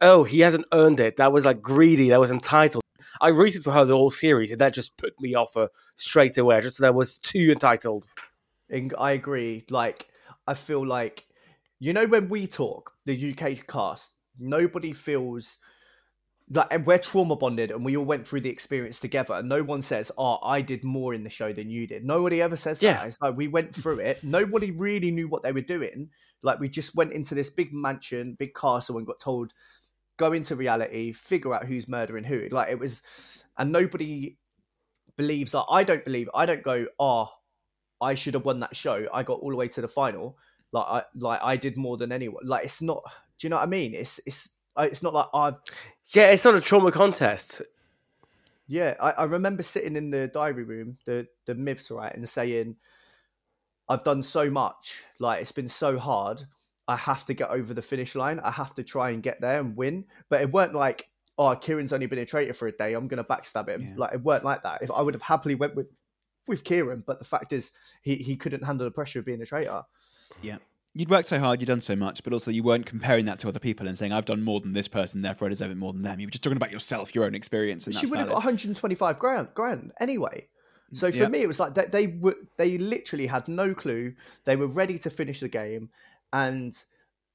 oh, 0.00 0.24
he 0.24 0.40
hasn't 0.40 0.66
earned 0.72 1.00
it. 1.00 1.16
That 1.16 1.33
was 1.33 1.44
like 1.44 1.62
greedy. 1.62 2.09
That 2.09 2.20
was 2.20 2.31
entitled. 2.31 2.83
I 3.20 3.29
rooted 3.29 3.62
for 3.62 3.72
her 3.72 3.85
the 3.85 3.96
whole 3.96 4.11
series, 4.11 4.50
and 4.50 4.61
that 4.61 4.74
just 4.74 4.96
put 4.96 5.20
me 5.20 5.35
off 5.35 5.55
her 5.55 5.68
straight 5.96 6.38
away. 6.38 6.61
Just 6.61 6.81
that 6.81 6.94
was 6.94 7.16
too 7.16 7.50
entitled. 7.53 8.07
I 8.98 9.12
agree. 9.12 9.64
Like, 9.68 10.09
I 10.46 10.55
feel 10.55 10.87
like, 10.87 11.26
you 11.81 11.92
know, 11.92 12.07
when 12.07 12.29
we 12.29 12.46
talk, 12.46 12.92
the 13.05 13.33
UK 13.33 13.66
cast, 13.66 14.14
nobody 14.38 14.92
feels 14.92 15.59
like 16.52 16.84
we're 16.86 16.98
trauma 16.98 17.36
bonded 17.36 17.70
and 17.70 17.84
we 17.84 17.96
all 17.96 18.04
went 18.04 18.26
through 18.26 18.40
the 18.40 18.50
experience 18.50 18.98
together. 18.98 19.34
And 19.34 19.48
no 19.48 19.62
one 19.62 19.82
says, 19.82 20.10
Oh, 20.18 20.38
I 20.42 20.60
did 20.62 20.82
more 20.84 21.14
in 21.14 21.22
the 21.22 21.30
show 21.30 21.52
than 21.52 21.70
you 21.70 21.86
did. 21.86 22.04
Nobody 22.04 22.42
ever 22.42 22.56
says 22.56 22.82
Yeah. 22.82 22.94
that. 22.94 23.06
It's 23.06 23.20
like 23.20 23.36
we 23.36 23.48
went 23.48 23.74
through 23.74 24.00
it. 24.00 24.22
Nobody 24.24 24.72
really 24.72 25.10
knew 25.10 25.28
what 25.28 25.42
they 25.42 25.52
were 25.52 25.60
doing. 25.60 26.10
Like, 26.42 26.58
we 26.58 26.68
just 26.68 26.94
went 26.94 27.12
into 27.12 27.34
this 27.34 27.50
big 27.50 27.72
mansion, 27.72 28.34
big 28.38 28.54
castle, 28.54 28.98
and 28.98 29.06
got 29.06 29.20
told, 29.20 29.52
Go 30.16 30.32
into 30.32 30.56
reality, 30.56 31.12
figure 31.12 31.54
out 31.54 31.64
who's 31.64 31.88
murdering 31.88 32.24
who. 32.24 32.48
Like, 32.50 32.70
it 32.70 32.78
was, 32.78 33.02
and 33.56 33.70
nobody 33.72 34.36
believes 35.16 35.52
that. 35.52 35.64
I 35.70 35.84
don't 35.84 36.04
believe, 36.04 36.28
I 36.34 36.46
don't 36.46 36.62
go, 36.62 36.86
Oh, 36.98 37.30
I 38.00 38.14
should 38.14 38.34
have 38.34 38.44
won 38.44 38.60
that 38.60 38.74
show. 38.74 39.06
I 39.12 39.22
got 39.22 39.40
all 39.40 39.50
the 39.50 39.56
way 39.56 39.68
to 39.68 39.80
the 39.80 39.88
final. 39.88 40.36
Like 40.72 40.86
I 40.88 41.02
like 41.16 41.40
I 41.42 41.56
did 41.56 41.76
more 41.76 41.96
than 41.96 42.12
anyone. 42.12 42.42
Like 42.46 42.64
it's 42.64 42.80
not. 42.80 43.02
Do 43.38 43.46
you 43.46 43.50
know 43.50 43.56
what 43.56 43.66
I 43.66 43.66
mean? 43.66 43.94
It's 43.94 44.20
it's 44.26 44.56
it's 44.78 45.02
not 45.02 45.14
like 45.14 45.26
I've. 45.34 45.54
Yeah, 46.12 46.31
it's 46.31 46.44
not 46.44 46.57
a 46.57 46.61
trauma 46.61 46.90
contest. 46.90 47.62
Yeah, 48.66 48.94
I, 49.01 49.11
I 49.12 49.25
remember 49.25 49.62
sitting 49.62 49.96
in 49.96 50.11
the 50.11 50.29
diary 50.29 50.64
room, 50.64 50.96
the 51.05 51.27
the 51.46 51.55
myths 51.55 51.90
right, 51.90 52.14
and 52.14 52.29
saying, 52.29 52.77
"I've 53.88 54.05
done 54.05 54.23
so 54.23 54.51
much. 54.51 55.03
Like 55.18 55.40
it's 55.40 55.53
been 55.53 55.68
so 55.68 55.99
hard. 55.99 56.42
I 56.88 56.96
have 56.96 57.25
to 57.27 57.35
get 57.35 57.51
over 57.51 57.75
the 57.75 57.83
finish 57.83 58.14
line. 58.16 58.40
I 58.40 58.51
have 58.51 58.75
to 58.75 58.83
try 58.85 59.11
and 59.11 59.23
get 59.23 59.40
there 59.40 59.61
and 59.61 59.77
win." 59.77 60.05
But 60.29 60.42
it 60.42 60.53
weren't 60.53 60.75
like, 60.75 61.09
"Oh, 61.38 61.55
Kieran's 61.55 61.92
only 61.92 62.07
been 62.07 62.18
a 62.18 62.27
traitor 62.27 62.53
for 62.55 62.68
a 62.68 62.73
day. 62.73 62.94
I'm 62.94 63.09
gonna 63.09 63.25
backstab 63.25 63.68
him." 63.68 63.83
Yeah. 63.83 63.94
Like 63.96 64.14
it 64.14 64.23
weren't 64.23 64.44
like 64.44 64.62
that. 64.62 64.83
If 64.83 64.90
I 64.90 65.03
would 65.03 65.14
have 65.14 65.23
happily 65.23 65.55
went 65.55 65.75
with 65.77 65.88
with 66.46 66.64
Kieran, 66.64 67.05
but 67.07 67.18
the 67.20 67.25
fact 67.25 67.53
is, 67.53 67.73
he 68.03 68.16
he 68.16 68.37
couldn't 68.37 68.64
handle 68.64 68.85
the 68.85 68.90
pressure 68.90 69.20
of 69.20 69.25
being 69.25 69.42
a 69.42 69.46
traitor. 69.46 69.83
yeah 70.42 70.59
you'd 70.94 71.09
worked 71.11 71.29
so 71.29 71.38
hard 71.38 71.61
you'd 71.61 71.66
done 71.68 71.81
so 71.81 71.94
much 71.94 72.22
but 72.24 72.33
also 72.33 72.50
you 72.50 72.62
weren't 72.62 72.85
comparing 72.87 73.24
that 73.24 73.38
to 73.38 73.48
other 73.48 73.61
people 73.61 73.87
and 73.87 73.96
saying 73.96 74.12
i've 74.12 74.24
done 74.24 74.42
more 74.42 74.61
than 74.61 74.72
this 74.72 74.88
person 74.88 75.22
therefore 75.22 75.46
i 75.46 75.48
deserve 75.48 75.70
it 75.70 75.76
more 75.76 75.92
than 75.92 76.03
them 76.03 76.18
you 76.18 76.26
were 76.26 76.31
just 76.31 76.42
talking 76.42 76.57
about 76.57 76.70
yourself 76.72 77.14
your 77.14 77.24
own 77.24 77.35
experience 77.35 77.87
and 77.87 77.94
she 77.94 78.07
would 78.07 78.18
have 78.18 78.29
got 78.29 78.35
125 78.35 79.18
grand, 79.18 79.48
grand 79.55 79.92
anyway. 80.00 80.46
Mm, 80.92 80.96
so 80.96 81.11
for 81.12 81.18
Yeah. 81.18 81.29
me, 81.29 81.38
it 81.38 81.46
was 81.46 81.61
like 81.61 81.74
they, 81.74 81.85
they 81.87 82.07
were 82.20 82.35
they 82.57 82.76
literally 82.79 83.26
had 83.26 83.46
no 83.46 83.72
clue. 83.74 84.12
They 84.44 84.57
were 84.57 84.66
ready 84.66 84.98
to 84.98 85.11
finish 85.11 85.38
the 85.38 85.48
game, 85.48 85.88
and 86.33 86.76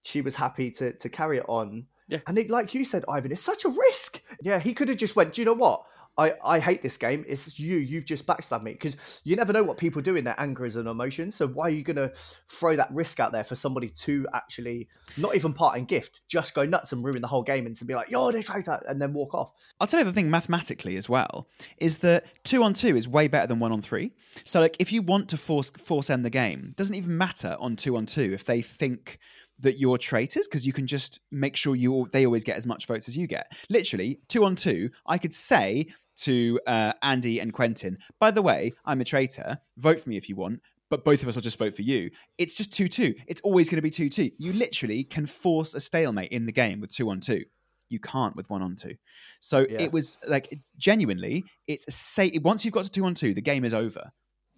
she 0.03 0.19
was 0.21 0.35
happy 0.35 0.69
to 0.71 0.91
to 0.91 1.07
carry 1.09 1.37
it 1.37 1.45
on. 1.47 1.87
Yeah. 2.09 2.19
And 2.27 2.37
it, 2.37 2.49
like 2.49 2.73
you 2.73 2.83
said, 2.83 3.05
Ivan, 3.07 3.31
it's 3.31 3.41
such 3.41 3.63
a 3.63 3.69
risk. 3.69 4.21
Yeah, 4.41 4.59
he 4.59 4.73
could 4.73 4.89
have 4.89 4.97
just 4.97 5.15
went. 5.15 5.31
Do 5.33 5.41
you 5.41 5.45
know 5.45 5.53
what? 5.53 5.85
I, 6.17 6.33
I 6.43 6.59
hate 6.59 6.81
this 6.81 6.97
game. 6.97 7.25
It's 7.27 7.59
you. 7.59 7.77
You've 7.77 8.05
just 8.05 8.25
backstabbed 8.25 8.63
me 8.63 8.71
because 8.71 9.21
you 9.25 9.35
never 9.35 9.51
know 9.51 9.63
what 9.63 9.77
people 9.77 10.01
do 10.01 10.15
in 10.15 10.23
their 10.23 10.39
angers 10.39 10.77
and 10.77 10.87
emotions. 10.87 11.35
So 11.35 11.47
why 11.47 11.65
are 11.65 11.71
you 11.71 11.83
going 11.83 11.97
to 11.97 12.11
throw 12.47 12.75
that 12.77 12.89
risk 12.91 13.19
out 13.19 13.33
there 13.33 13.43
for 13.43 13.55
somebody 13.55 13.89
to 13.89 14.25
actually 14.33 14.87
not 15.17 15.35
even 15.35 15.51
part 15.51 15.77
in 15.77 15.85
gift, 15.85 16.21
just 16.27 16.53
go 16.53 16.65
nuts 16.65 16.93
and 16.93 17.03
ruin 17.03 17.21
the 17.21 17.27
whole 17.27 17.43
game 17.43 17.65
and 17.65 17.75
to 17.75 17.85
be 17.85 17.95
like, 17.95 18.09
"You're 18.09 18.31
the 18.31 18.41
traitor," 18.41 18.81
and 18.87 19.01
then 19.01 19.13
walk 19.13 19.33
off. 19.33 19.51
I'll 19.79 19.87
tell 19.87 19.99
you 19.99 20.05
the 20.05 20.13
thing 20.13 20.29
mathematically 20.29 20.95
as 20.95 21.09
well 21.09 21.49
is 21.77 21.99
that 21.99 22.25
two 22.43 22.63
on 22.63 22.73
two 22.73 22.95
is 22.95 23.07
way 23.07 23.27
better 23.27 23.47
than 23.47 23.59
one 23.59 23.71
on 23.71 23.81
three. 23.81 24.11
So 24.45 24.61
like 24.61 24.77
if 24.79 24.91
you 24.91 25.01
want 25.01 25.29
to 25.29 25.37
force 25.37 25.71
force 25.71 26.09
end 26.09 26.23
the 26.23 26.29
game, 26.29 26.73
doesn't 26.77 26.95
even 26.95 27.17
matter 27.17 27.57
on 27.59 27.75
two 27.75 27.97
on 27.97 28.05
two 28.05 28.31
if 28.33 28.45
they 28.45 28.61
think 28.61 29.19
that 29.59 29.79
you're 29.79 29.97
traitors 29.97 30.47
because 30.47 30.65
you 30.65 30.73
can 30.73 30.85
just 30.87 31.21
make 31.31 31.55
sure 31.55 31.75
you 31.75 32.07
they 32.11 32.25
always 32.25 32.43
get 32.43 32.57
as 32.57 32.67
much 32.67 32.85
votes 32.85 33.07
as 33.07 33.15
you 33.15 33.27
get. 33.27 33.51
Literally 33.69 34.19
two 34.27 34.43
on 34.43 34.55
two, 34.55 34.89
I 35.05 35.17
could 35.17 35.33
say 35.33 35.87
to 36.17 36.59
uh, 36.67 36.93
Andie 37.01 37.39
and 37.39 37.53
Quentin, 37.53 37.97
by 38.19 38.31
the 38.31 38.41
way, 38.41 38.71
I'm 38.85 39.01
a 39.01 39.05
traitor. 39.05 39.57
Vote 39.77 39.99
for 39.99 40.09
me 40.09 40.17
if 40.17 40.29
you 40.29 40.35
want. 40.35 40.61
But 40.89 41.03
both 41.03 41.23
of 41.23 41.27
us 41.27 41.35
will 41.35 41.41
just 41.41 41.57
vote 41.57 41.73
for 41.73 41.81
you. 41.81 42.11
It's 42.37 42.53
just 42.55 42.71
2 42.71 42.87
2. 42.87 43.15
It's 43.27 43.41
always 43.41 43.69
going 43.69 43.77
to 43.77 43.81
be 43.81 43.89
2 43.89 44.07
2. 44.09 44.29
You 44.37 44.53
literally 44.53 45.03
can 45.03 45.25
force 45.25 45.73
a 45.73 45.79
stalemate 45.79 46.31
in 46.31 46.45
the 46.45 46.51
game 46.51 46.79
with 46.79 46.91
2 46.93 47.09
on 47.09 47.19
2 47.19 47.43
you 47.89 47.99
can't 47.99 48.35
with 48.35 48.49
one 48.49 48.63
on 48.63 48.75
two. 48.75 48.95
So 49.39 49.59
Yeah. 49.69 49.79
it 49.79 49.93
was 49.93 50.17
like 50.27 50.59
genuinely, 50.75 51.43
it's 51.67 51.87
a 51.87 51.91
say. 51.91 52.31
Once 52.41 52.65
you've 52.65 52.73
got 52.73 52.83
to 52.85 52.89
two 52.89 53.05
on 53.05 53.13
two, 53.13 53.35
the 53.35 53.41
game 53.41 53.63
is 53.63 53.75
over. 53.75 54.11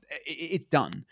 I- 0.10 0.16
I- 0.16 0.20
it's 0.56 0.70
done. 0.70 1.06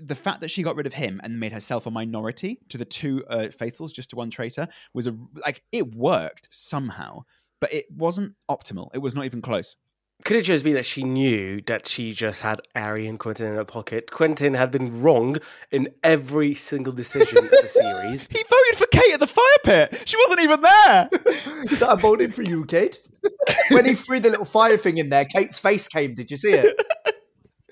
The 0.00 0.14
fact 0.14 0.40
that 0.40 0.50
she 0.50 0.62
got 0.62 0.76
rid 0.76 0.86
of 0.86 0.94
him 0.94 1.20
and 1.22 1.38
made 1.38 1.52
herself 1.52 1.86
a 1.86 1.90
minority 1.90 2.60
to 2.68 2.78
the 2.78 2.84
two 2.84 3.24
uh, 3.28 3.48
faithfuls, 3.48 3.92
just 3.92 4.10
to 4.10 4.16
one 4.16 4.30
traitor, 4.30 4.68
was 4.94 5.06
a 5.06 5.16
like 5.44 5.62
it 5.72 5.94
worked 5.94 6.48
somehow, 6.50 7.22
but 7.60 7.72
it 7.72 7.86
wasn't 7.90 8.34
optimal. 8.50 8.90
It 8.94 8.98
was 8.98 9.14
not 9.14 9.24
even 9.24 9.42
close. 9.42 9.76
Could 10.24 10.36
it 10.36 10.42
just 10.42 10.64
be 10.64 10.74
that 10.74 10.84
she 10.84 11.02
knew 11.02 11.62
that 11.62 11.88
she 11.88 12.12
just 12.12 12.42
had 12.42 12.60
Arie 12.74 13.06
and 13.06 13.18
Quentin 13.18 13.46
in 13.46 13.54
her 13.54 13.64
pocket? 13.64 14.10
Quentin 14.10 14.52
had 14.54 14.70
been 14.70 15.00
wrong 15.00 15.38
in 15.70 15.88
every 16.02 16.54
single 16.54 16.92
decision 16.92 17.38
of 17.38 17.50
the 17.50 17.68
series. 17.68 18.22
He 18.30 18.42
voted 18.42 18.76
for 18.76 18.86
Kate 18.86 19.14
at 19.14 19.20
the 19.20 19.26
fire 19.26 19.44
pit. 19.64 20.02
She 20.04 20.16
wasn't 20.18 20.40
even 20.40 20.60
there. 20.60 21.08
Is 21.70 21.80
that 21.80 21.90
a 21.90 21.96
voting 21.96 22.32
for 22.32 22.42
you, 22.42 22.64
Kate? 22.66 22.98
when 23.70 23.84
he 23.84 23.94
threw 23.94 24.20
the 24.20 24.30
little 24.30 24.44
fire 24.44 24.76
thing 24.76 24.98
in 24.98 25.08
there, 25.08 25.24
Kate's 25.24 25.58
face 25.58 25.88
came. 25.88 26.14
Did 26.14 26.30
you 26.30 26.36
see 26.36 26.52
it? 26.52 26.80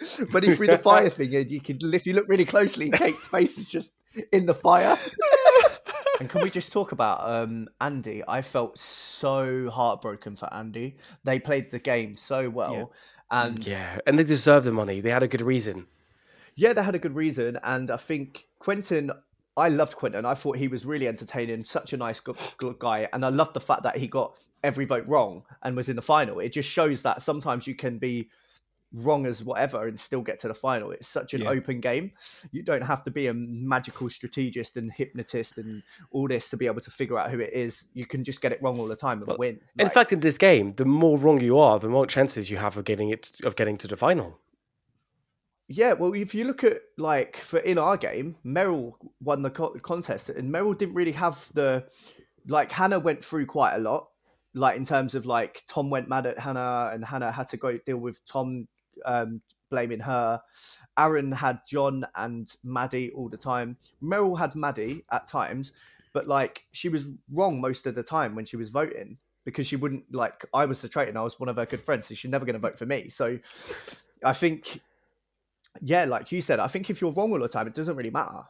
when 0.31 0.43
he 0.43 0.55
threw 0.55 0.67
the 0.67 0.79
fire 0.79 1.09
thing 1.09 1.33
in, 1.33 1.49
you 1.49 1.61
could, 1.61 1.83
if 1.83 2.07
you 2.07 2.15
look 2.15 2.29
really 2.29 2.45
closely, 2.45 2.91
Kate's 2.91 3.29
face 3.29 3.59
is 3.59 3.71
just 3.71 3.93
in 4.33 4.47
the 4.47 4.55
fire. 4.55 4.97
and 6.21 6.29
can 6.29 6.43
we 6.43 6.51
just 6.51 6.73
talk 6.73 6.93
about 6.93 7.21
um, 7.23 7.69
Andie? 7.81 8.23
I 8.27 8.43
felt 8.43 8.79
so 8.79 9.71
heartbroken 9.71 10.37
for 10.37 10.53
Andie. 10.53 10.97
They 11.25 11.39
played 11.39 11.71
the 11.71 11.79
game 11.79 12.17
so 12.17 12.51
well, 12.51 12.93
and 13.31 13.65
Yeah, 13.67 13.99
and 14.07 14.19
they 14.19 14.25
deserve 14.25 14.65
the 14.65 14.73
money. 14.73 15.01
They 15.01 15.11
had 15.11 15.23
a 15.23 15.29
good 15.29 15.43
reason. 15.43 15.87
yeah, 16.57 16.73
they 16.73 16.83
had 16.83 16.95
a 16.95 16.99
good 16.99 17.15
reason, 17.15 17.59
and 17.63 17.91
I 17.91 17.97
think 17.97 18.47
Quentin. 18.59 19.11
I 19.57 19.69
loved 19.69 19.97
Quentin. 19.97 20.25
I 20.25 20.35
thought 20.35 20.57
he 20.57 20.69
was 20.69 20.87
really 20.87 21.09
entertaining, 21.09 21.65
such 21.65 21.93
a 21.93 21.97
nice 21.97 22.21
gu- 22.21 22.37
gu- 22.59 22.77
guy, 22.79 23.09
and 23.13 23.25
I 23.25 23.29
loved 23.29 23.55
the 23.55 23.61
fact 23.61 23.83
that 23.83 23.97
he 23.97 24.07
got 24.07 24.39
every 24.63 24.85
vote 24.85 25.03
wrong 25.09 25.43
and 25.65 25.75
was 25.75 25.89
in 25.89 25.97
the 25.97 26.03
final. 26.03 26.39
It 26.39 26.53
just 26.53 26.71
shows 26.71 27.03
that 27.03 27.23
sometimes 27.23 27.67
you 27.67 27.75
can 27.75 27.99
be 27.99 28.29
wrong 28.95 29.27
as 29.27 29.45
whatever 29.45 29.87
and 29.87 30.01
still 30.01 30.23
get 30.23 30.39
to 30.39 30.49
the 30.49 30.55
final. 30.55 30.91
It's 30.93 31.07
such 31.09 31.35
an 31.35 31.43
Yeah. 31.43 31.51
open 31.51 31.81
game. 31.81 32.13
You 32.53 32.63
don't 32.63 32.81
have 32.83 33.05
to 33.05 33.11
be 33.11 33.27
a 33.27 33.35
magical 33.35 34.09
strategist 34.09 34.77
and 34.79 34.91
hypnotist 34.91 35.59
and 35.59 35.83
all 36.11 36.27
this 36.27 36.49
to 36.51 36.57
be 36.57 36.67
able 36.67 36.81
to 36.81 36.91
figure 36.91 37.19
out 37.19 37.31
who 37.31 37.39
it 37.39 37.53
is. 37.53 37.91
You 37.93 38.07
can 38.07 38.25
just 38.25 38.41
get 38.41 38.51
it 38.53 38.61
wrong 38.63 38.79
all 38.81 38.89
the 38.89 38.97
time 38.97 39.23
and 39.23 39.37
win. 39.39 39.61
In 39.79 39.85
Like- 39.85 39.93
fact, 39.95 40.13
in 40.13 40.21
this 40.21 40.39
game, 40.39 40.75
the 40.77 40.87
more 40.87 41.19
wrong 41.19 41.41
you 41.43 41.59
are, 41.59 41.79
the 41.79 41.89
more 41.91 42.07
chances 42.07 42.51
you 42.51 42.57
have 42.57 42.77
of 42.79 42.85
getting 42.85 43.11
it 43.11 43.33
of 43.45 43.57
getting 43.57 43.77
to 43.79 43.89
the 43.89 43.97
final. 43.97 44.39
Yeah, 45.71 45.93
well, 45.93 46.15
if 46.15 46.35
you 46.35 46.45
look 46.45 46.65
at 46.65 46.79
like 46.97 47.37
for 47.37 47.59
in 47.59 47.77
our 47.77 47.99
game, 47.99 48.37
Meryl 48.45 48.95
won 49.21 49.43
the 49.43 49.51
co- 49.51 49.79
contest, 49.81 50.31
and 50.31 50.51
Meryl 50.51 50.77
didn't 50.77 50.95
really 50.95 51.13
have 51.13 51.51
the 51.53 51.87
like 52.47 52.73
Hannah 52.73 52.99
went 53.01 53.23
through 53.23 53.45
quite 53.45 53.75
a 53.75 53.79
lot, 53.79 54.09
like 54.55 54.79
in 54.79 54.87
terms 54.87 55.15
of 55.15 55.27
like 55.27 55.63
Tom 55.69 55.91
went 55.91 56.09
mad 56.09 56.25
at 56.25 56.39
Hannah, 56.39 56.91
and 56.95 57.05
Hannah 57.05 57.31
had 57.31 57.49
to 57.49 57.59
go 57.59 57.77
deal 57.77 57.99
with 57.99 58.25
Tom 58.25 58.67
um, 59.05 59.41
blaming 59.71 60.01
her. 60.01 60.41
Aaron 60.99 61.33
had 61.33 61.61
John 61.67 62.05
and 62.15 62.55
Maddie 62.65 63.11
all 63.13 63.29
the 63.29 63.37
time. 63.37 63.77
Meryl 64.03 64.39
had 64.39 64.55
Maddie 64.55 65.05
at 65.13 65.29
times, 65.29 65.73
but 66.13 66.27
like 66.27 66.65
she 66.73 66.89
was 66.89 67.09
wrong 67.33 67.61
most 67.61 67.87
of 67.87 67.95
the 67.95 68.03
time 68.03 68.35
when 68.35 68.45
she 68.45 68.57
was 68.57 68.71
voting 68.71 69.19
because 69.45 69.67
she 69.67 69.77
wouldn't 69.77 70.13
like 70.13 70.45
I 70.53 70.67
was 70.67 70.83
the 70.83 70.89
traitor 70.89 71.11
and 71.11 71.19
I 71.19 71.23
was 71.23 71.41
one 71.41 71.49
of 71.49 71.57
her 71.57 71.67
good 71.67 71.81
friends, 71.81 72.07
so 72.07 72.15
she's 72.15 72.31
never 72.31 72.45
going 72.45 72.55
to 72.55 72.61
vote 72.61 72.79
for 72.79 72.87
me. 72.87 73.09
So 73.11 73.39
I 74.25 74.33
think 74.33 74.81
yeah, 75.83 76.05
like 76.05 76.33
you 76.33 76.41
said, 76.41 76.61
I 76.61 76.67
think 76.67 76.91
if 76.91 77.01
you're 77.01 77.13
wrong 77.13 77.33
all 77.33 77.39
the 77.39 77.49
time, 77.49 77.67
it 77.67 77.75
doesn't 77.75 77.97
really 77.97 78.11
matter. 78.11 78.43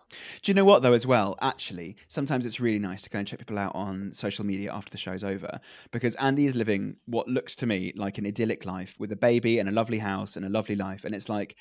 Do 0.43 0.51
you 0.51 0.55
know 0.55 0.65
what 0.65 0.83
though? 0.83 0.93
As 0.93 1.07
well, 1.07 1.37
actually, 1.41 1.97
sometimes 2.09 2.47
it's 2.47 2.61
really 2.61 2.79
nice 2.79 3.03
to 3.03 3.11
go 3.11 3.19
and 3.19 3.29
check 3.29 3.39
people 3.39 3.59
out 3.59 3.75
on 3.75 4.13
social 4.13 4.45
media 4.45 4.73
after 4.73 4.91
the 4.91 4.99
show's 4.99 5.25
over 5.25 5.61
because 5.91 6.15
Andie 6.17 6.47
is 6.47 6.55
living 6.55 6.97
what 7.07 7.29
looks 7.29 7.57
to 7.57 7.67
me 7.67 7.93
like 7.97 8.19
an 8.19 8.27
idyllic 8.27 8.65
life 8.65 8.97
with 8.99 9.13
a 9.13 9.17
baby 9.17 9.59
and 9.59 9.69
a 9.69 9.73
lovely 9.73 9.99
house 9.99 10.37
and 10.37 10.45
a 10.45 10.49
lovely 10.49 10.77
life, 10.77 11.05
and 11.05 11.15
it's 11.15 11.29
like 11.29 11.57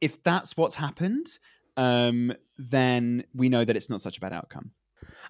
if 0.00 0.22
that's 0.22 0.56
what's 0.56 0.76
happened, 0.76 1.38
um, 1.76 2.32
then 2.58 3.24
we 3.34 3.48
know 3.48 3.64
that 3.64 3.76
it's 3.76 3.90
not 3.90 4.00
such 4.00 4.16
a 4.16 4.20
bad 4.20 4.32
outcome. 4.32 4.72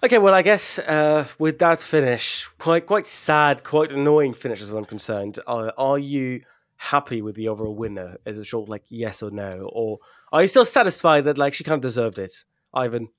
Okay, 0.03 0.17
well, 0.17 0.33
I 0.33 0.41
guess 0.41 0.79
uh, 0.79 1.27
with 1.37 1.59
that 1.59 1.79
finish, 1.79 2.47
quite 2.57 2.85
quite 2.85 3.07
sad, 3.07 3.63
quite 3.63 3.91
annoying 3.91 4.33
finish 4.33 4.61
as 4.61 4.71
I'm 4.71 4.85
concerned. 4.85 5.39
Uh, 5.45 5.71
are 5.77 5.99
you 5.99 6.41
happy 6.81 7.21
with 7.21 7.35
the 7.35 7.47
overall 7.47 7.75
winner? 7.75 8.17
as 8.25 8.37
a 8.37 8.45
short 8.45 8.67
like 8.67 8.83
yes 8.89 9.21
or 9.21 9.31
no, 9.31 9.69
or 9.71 9.99
are 10.31 10.41
you 10.41 10.47
still 10.47 10.65
satisfied 10.65 11.25
that 11.25 11.37
like 11.37 11.53
she 11.53 11.63
kind 11.63 11.75
of 11.75 11.81
deserved 11.81 12.17
it, 12.17 12.43
Ivan? 12.73 13.09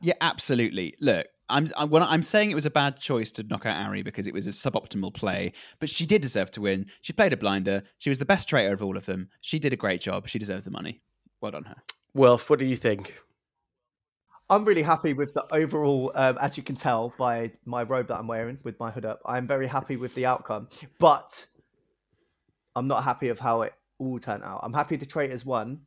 Yeah, 0.00 0.14
absolutely. 0.20 0.94
Look, 1.00 1.26
I'm 1.48 1.68
I'm, 1.76 1.90
when 1.90 2.02
I'm 2.02 2.22
saying 2.22 2.50
it 2.50 2.54
was 2.54 2.66
a 2.66 2.70
bad 2.70 2.98
choice 2.98 3.32
to 3.32 3.42
knock 3.42 3.66
out 3.66 3.76
Arie 3.76 4.02
because 4.02 4.26
it 4.26 4.34
was 4.34 4.46
a 4.46 4.50
suboptimal 4.50 5.14
play, 5.14 5.52
but 5.80 5.88
she 5.90 6.06
did 6.06 6.22
deserve 6.22 6.50
to 6.52 6.60
win. 6.60 6.86
She 7.00 7.12
played 7.12 7.32
a 7.32 7.36
blinder. 7.36 7.82
She 7.98 8.10
was 8.10 8.18
the 8.18 8.24
best 8.24 8.48
traitor 8.48 8.74
of 8.74 8.82
all 8.82 8.96
of 8.96 9.06
them. 9.06 9.28
She 9.40 9.58
did 9.58 9.72
a 9.72 9.76
great 9.76 10.00
job. 10.00 10.28
She 10.28 10.38
deserves 10.38 10.64
the 10.64 10.70
money. 10.70 11.00
Well 11.40 11.52
done 11.52 11.64
her. 11.64 11.76
Wilf, 12.14 12.50
what 12.50 12.58
do 12.58 12.66
you 12.66 12.76
think? 12.76 13.14
I'm 14.50 14.64
really 14.64 14.82
happy 14.82 15.12
with 15.12 15.34
the 15.34 15.44
overall, 15.54 16.10
um, 16.14 16.38
as 16.40 16.56
you 16.56 16.62
can 16.62 16.74
tell 16.74 17.12
by 17.18 17.52
my 17.66 17.82
robe 17.82 18.08
that 18.08 18.16
I'm 18.16 18.26
wearing 18.26 18.58
with 18.62 18.80
my 18.80 18.90
hood 18.90 19.04
up. 19.04 19.20
I'm 19.26 19.46
very 19.46 19.66
happy 19.66 19.98
with 19.98 20.14
the 20.14 20.24
outcome, 20.24 20.68
but 20.98 21.46
I'm 22.78 22.88
not 22.88 23.04
happy 23.04 23.28
of 23.28 23.38
how 23.38 23.62
it 23.62 23.74
all 23.98 24.18
turned 24.18 24.44
out. 24.44 24.60
I'm 24.62 24.72
happy 24.72 24.96
the 24.96 25.06
traitors 25.06 25.44
won, 25.44 25.82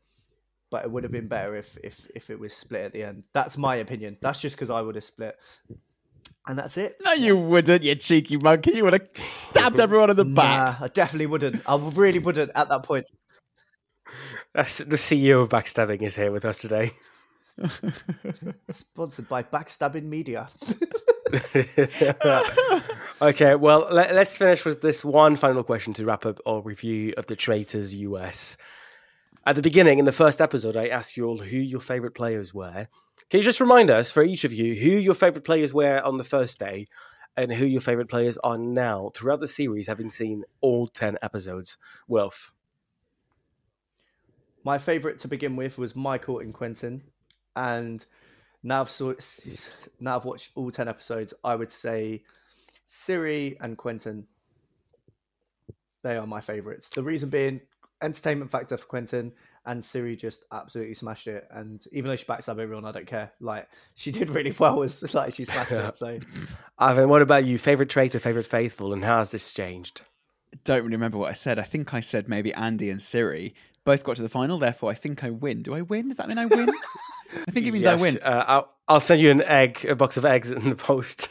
but 0.69 0.83
it 0.83 0.91
would 0.91 1.03
have 1.03 1.11
been 1.11 1.27
better 1.27 1.55
if 1.55 1.77
if 1.83 2.07
if 2.13 2.29
it 2.29 2.39
was 2.39 2.53
split 2.53 2.85
at 2.85 2.93
the 2.93 3.03
end. 3.03 3.23
That's 3.33 3.57
my 3.57 3.77
opinion. 3.77 4.17
That's 4.21 4.41
just 4.41 4.55
because 4.55 4.69
I 4.69 4.81
would 4.81 4.95
have 4.95 5.03
split, 5.03 5.37
and 6.47 6.57
that's 6.57 6.77
it. 6.77 6.97
No, 7.03 7.13
you 7.13 7.37
wouldn't, 7.37 7.83
you 7.83 7.95
cheeky 7.95 8.37
monkey. 8.37 8.73
You 8.73 8.83
would 8.83 8.93
have 8.93 9.07
stabbed 9.13 9.79
everyone 9.85 10.09
in 10.09 10.17
the 10.17 10.25
back. 10.25 10.79
Nah, 10.79 10.85
I 10.85 10.89
definitely 10.89 11.27
wouldn't. 11.27 11.61
I 11.65 11.77
really 11.95 12.19
wouldn't 12.19 12.51
at 12.55 12.69
that 12.69 12.83
point. 12.83 13.05
That's 14.53 14.79
the 14.79 14.97
CEO 14.97 15.41
of 15.41 15.49
Backstabbing 15.49 16.01
is 16.01 16.17
here 16.17 16.31
with 16.31 16.43
us 16.43 16.57
today. 16.57 16.91
Sponsored 18.69 19.29
by 19.29 19.43
Backstabbing 19.43 20.03
Media. 20.03 20.49
okay, 23.21 23.55
well, 23.55 23.87
let, 23.91 24.11
us 24.11 24.35
finish 24.35 24.65
with 24.65 24.81
this 24.81 25.05
one 25.05 25.35
final 25.35 25.63
question 25.63 25.93
to 25.93 26.05
wrap 26.05 26.25
up 26.25 26.39
our 26.45 26.61
review 26.61 27.13
of 27.17 27.27
the 27.27 27.35
Traitors 27.35 27.95
US. 27.95 28.57
At 29.45 29.55
the 29.55 29.61
beginning, 29.61 29.99
in 29.99 30.05
the 30.05 30.11
first 30.11 30.41
episode, 30.41 30.75
I 30.75 30.87
asked 30.87 31.17
you 31.17 31.25
all 31.25 31.39
who 31.39 31.57
your 31.57 31.81
favorite 31.81 32.15
players 32.15 32.53
were. 32.53 32.87
Can 33.29 33.39
you 33.39 33.43
just 33.43 33.61
remind 33.61 33.89
us, 33.89 34.11
for 34.11 34.23
each 34.23 34.43
of 34.43 34.51
you, 34.51 34.75
who 34.75 34.89
your 34.89 35.13
favorite 35.13 35.45
players 35.45 35.73
were 35.73 36.01
on 36.01 36.17
the 36.17 36.23
first 36.23 36.59
day 36.59 36.85
and 37.37 37.53
who 37.53 37.65
your 37.65 37.81
favorite 37.81 38.09
players 38.09 38.37
are 38.39 38.57
now 38.57 39.11
throughout 39.15 39.39
the 39.39 39.47
series, 39.47 39.87
having 39.87 40.09
seen 40.09 40.43
all 40.59 40.87
10 40.87 41.17
episodes? 41.21 41.77
Wilf. 42.07 42.53
My 44.63 44.77
favorite 44.77 45.19
to 45.19 45.27
begin 45.27 45.55
with 45.55 45.77
was 45.77 45.95
Michael 45.95 46.39
and 46.39 46.53
Quentin. 46.53 47.01
And 47.55 48.05
now 48.63 48.81
I've 48.81 48.89
saw, 48.89 49.13
now 49.99 50.17
I've 50.17 50.25
watched 50.25 50.51
all 50.55 50.69
ten 50.69 50.87
episodes. 50.87 51.33
I 51.43 51.55
would 51.55 51.71
say 51.71 52.21
Cirie 52.91 53.55
and 53.61 53.77
Quentin. 53.77 54.27
They 56.03 56.17
are 56.17 56.27
my 56.27 56.41
favorites. 56.41 56.89
The 56.89 57.01
reason 57.01 57.29
being 57.29 57.61
entertainment 58.01 58.51
factor 58.51 58.75
for 58.75 58.85
Quentin 58.85 59.31
and 59.65 59.83
Cirie 59.83 60.17
just 60.17 60.43
absolutely 60.51 60.95
smashed 60.95 61.27
it. 61.27 61.47
And 61.51 61.81
even 61.93 62.09
though 62.09 62.17
she 62.17 62.25
backstabbed 62.25 62.59
everyone, 62.59 62.83
I 62.83 62.91
don't 62.91 63.07
care. 63.07 63.31
Like 63.39 63.69
she 63.95 64.11
did 64.11 64.29
really 64.31 64.53
well. 64.59 64.83
As 64.83 65.13
like 65.15 65.33
she 65.33 65.45
smashed 65.45 65.71
it. 65.71 65.95
So, 65.95 66.19
Ivan, 66.79 67.07
what 67.07 67.21
about 67.21 67.45
you? 67.45 67.57
Favorite 67.57 67.89
traitor, 67.89 68.19
favorite 68.19 68.45
faithful, 68.45 68.91
and 68.91 69.05
how 69.05 69.19
has 69.19 69.31
this 69.31 69.53
changed? 69.53 70.01
Don't 70.65 70.83
really 70.83 70.97
remember 70.97 71.17
what 71.17 71.29
I 71.29 71.33
said. 71.33 71.59
I 71.59 71.63
think 71.63 71.93
I 71.93 72.01
said 72.01 72.27
maybe 72.27 72.53
Andie 72.53 72.89
and 72.89 73.01
Cirie 73.01 73.55
both 73.85 74.03
got 74.03 74.17
to 74.17 74.21
the 74.21 74.27
final. 74.27 74.59
Therefore, 74.59 74.91
I 74.91 74.95
think 74.95 75.23
I 75.23 75.29
win. 75.29 75.63
Do 75.63 75.73
I 75.73 75.81
win? 75.81 76.09
Does 76.09 76.17
that 76.17 76.27
mean 76.27 76.37
I 76.37 76.45
win? 76.45 76.67
I 77.47 77.51
think 77.51 77.67
it 77.67 77.71
means 77.71 77.85
yes, 77.85 78.01
I 78.01 78.03
win. 78.03 78.17
Uh, 78.21 78.43
I'll, 78.45 78.73
I'll 78.89 78.99
send 78.99 79.21
you 79.21 79.31
an 79.31 79.43
egg, 79.43 79.85
a 79.85 79.95
box 79.95 80.17
of 80.17 80.25
eggs 80.25 80.51
in 80.51 80.69
the 80.69 80.75
post. 80.75 81.29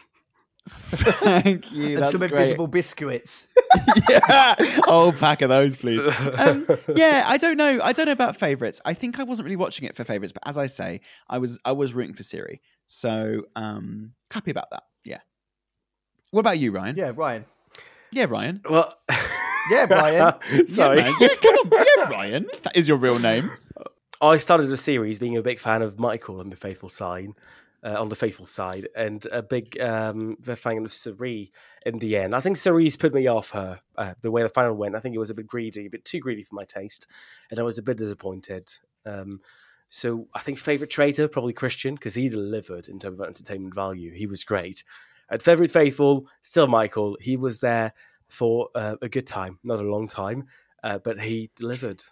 Thank 0.68 1.73
you. 1.73 1.96
and 1.96 2.07
some 2.07 2.18
great. 2.20 2.33
invisible 2.33 2.66
biscuits. 2.66 3.49
yeah, 4.11 4.55
oh, 4.87 5.14
pack 5.18 5.42
of 5.42 5.49
those, 5.49 5.77
please. 5.77 6.05
Um, 6.05 6.66
yeah, 6.94 7.25
I 7.27 7.38
don't 7.38 7.57
know. 7.57 7.81
I 7.83 7.92
don't 7.92 8.07
know 8.07 8.12
about 8.12 8.37
favorites. 8.37 8.81
I 8.85 8.94
think 8.94 9.18
I 9.18 9.23
wasn't 9.23 9.44
really 9.44 9.57
watching 9.57 9.87
it 9.87 9.96
for 9.96 10.05
favorites, 10.05 10.33
but 10.33 10.46
as 10.46 10.59
I 10.59 10.66
say, 10.66 11.01
I 11.29 11.38
was. 11.38 11.59
I 11.64 11.73
was 11.73 11.94
rooting 11.94 12.14
for 12.14 12.23
Cirie, 12.23 12.61
so 12.87 13.44
um, 13.57 14.12
happy 14.31 14.51
about 14.51 14.70
that. 14.70 14.83
Yeah. 15.05 15.20
What 16.31 16.40
about 16.40 16.59
you, 16.59 16.73
Ryan? 16.73 16.96
yeah, 16.96 17.12
Ryan. 17.14 17.44
Yeah, 18.12 18.27
Ryan. 18.29 18.61
Well, 18.68 18.94
Yeah, 19.70 19.87
Ryan. 19.88 20.68
sorry. 20.68 21.01
Yeah, 21.01 21.14
yeah 21.20 21.29
come 21.40 21.55
on. 21.57 21.70
Yeah, 21.73 22.05
Ryan. 22.11 22.46
That 22.62 22.77
is 22.77 22.88
your 22.88 22.96
real 22.96 23.18
name. 23.18 23.51
I 24.20 24.37
started 24.38 24.66
the 24.66 24.77
series 24.77 25.18
being 25.18 25.37
a 25.37 25.42
big 25.42 25.59
fan 25.59 25.83
of 25.83 25.99
Michael 25.99 26.40
on 26.40 26.51
the 26.51 26.57
faithful 26.57 26.88
side, 26.88 27.31
uh, 27.85 28.01
on 28.01 28.09
the 28.09 28.16
faithful 28.16 28.47
side, 28.47 28.88
and 28.95 29.27
a 29.33 29.43
big 29.43 29.81
um, 29.81 30.37
fan 30.37 30.85
of 30.85 30.93
Cirie 30.93 31.53
in 31.87 31.99
the 31.99 32.16
end. 32.16 32.35
I 32.35 32.40
think 32.40 32.57
Cirie's 32.57 32.97
put 32.97 33.14
me 33.14 33.27
off 33.27 33.51
her 33.51 33.81
uh, 33.97 34.14
the 34.23 34.31
way 34.31 34.43
the 34.43 34.49
final 34.49 34.75
went. 34.75 34.95
I 34.95 35.01
think 35.01 35.14
it 35.14 35.19
was 35.19 35.31
a 35.31 35.35
bit 35.35 35.47
greedy, 35.47 35.87
a 35.87 35.90
bit 35.90 36.05
too 36.05 36.21
greedy 36.21 36.43
for 36.43 36.55
my 36.55 36.64
taste, 36.64 37.07
and 37.51 37.59
I 37.59 37.62
was 37.62 37.79
a 37.79 37.83
bit 37.83 37.99
disappointed. 37.99 38.69
Um, 39.07 39.40
so 39.88 40.29
I 40.35 40.40
think 40.40 40.59
favorite 40.59 40.90
traitor 40.90 41.27
probably 41.27 41.53
Christian 41.53 41.95
because 41.95 42.14
he 42.14 42.29
delivered 42.29 42.88
in 42.88 42.99
terms 42.99 43.19
of 43.19 43.27
entertainment 43.27 43.75
value. 43.75 44.12
He 44.12 44.27
was 44.27 44.45
great. 44.45 44.85
At 45.29 45.43
favorite 45.43 45.71
faithful, 45.71 46.27
still 46.43 46.66
Michael. 46.66 47.16
He 47.21 47.37
was 47.37 47.61
there 47.61 47.93
for 48.29 48.69
uh, 48.75 48.97
a 49.03 49.09
good 49.09 49.27
time, 49.27 49.59
not 49.64 49.81
a 49.81 49.83
long 49.83 50.07
time, 50.07 50.47
uh, 50.85 50.99
but 50.99 51.21
he 51.21 51.51
delivered. 51.57 52.03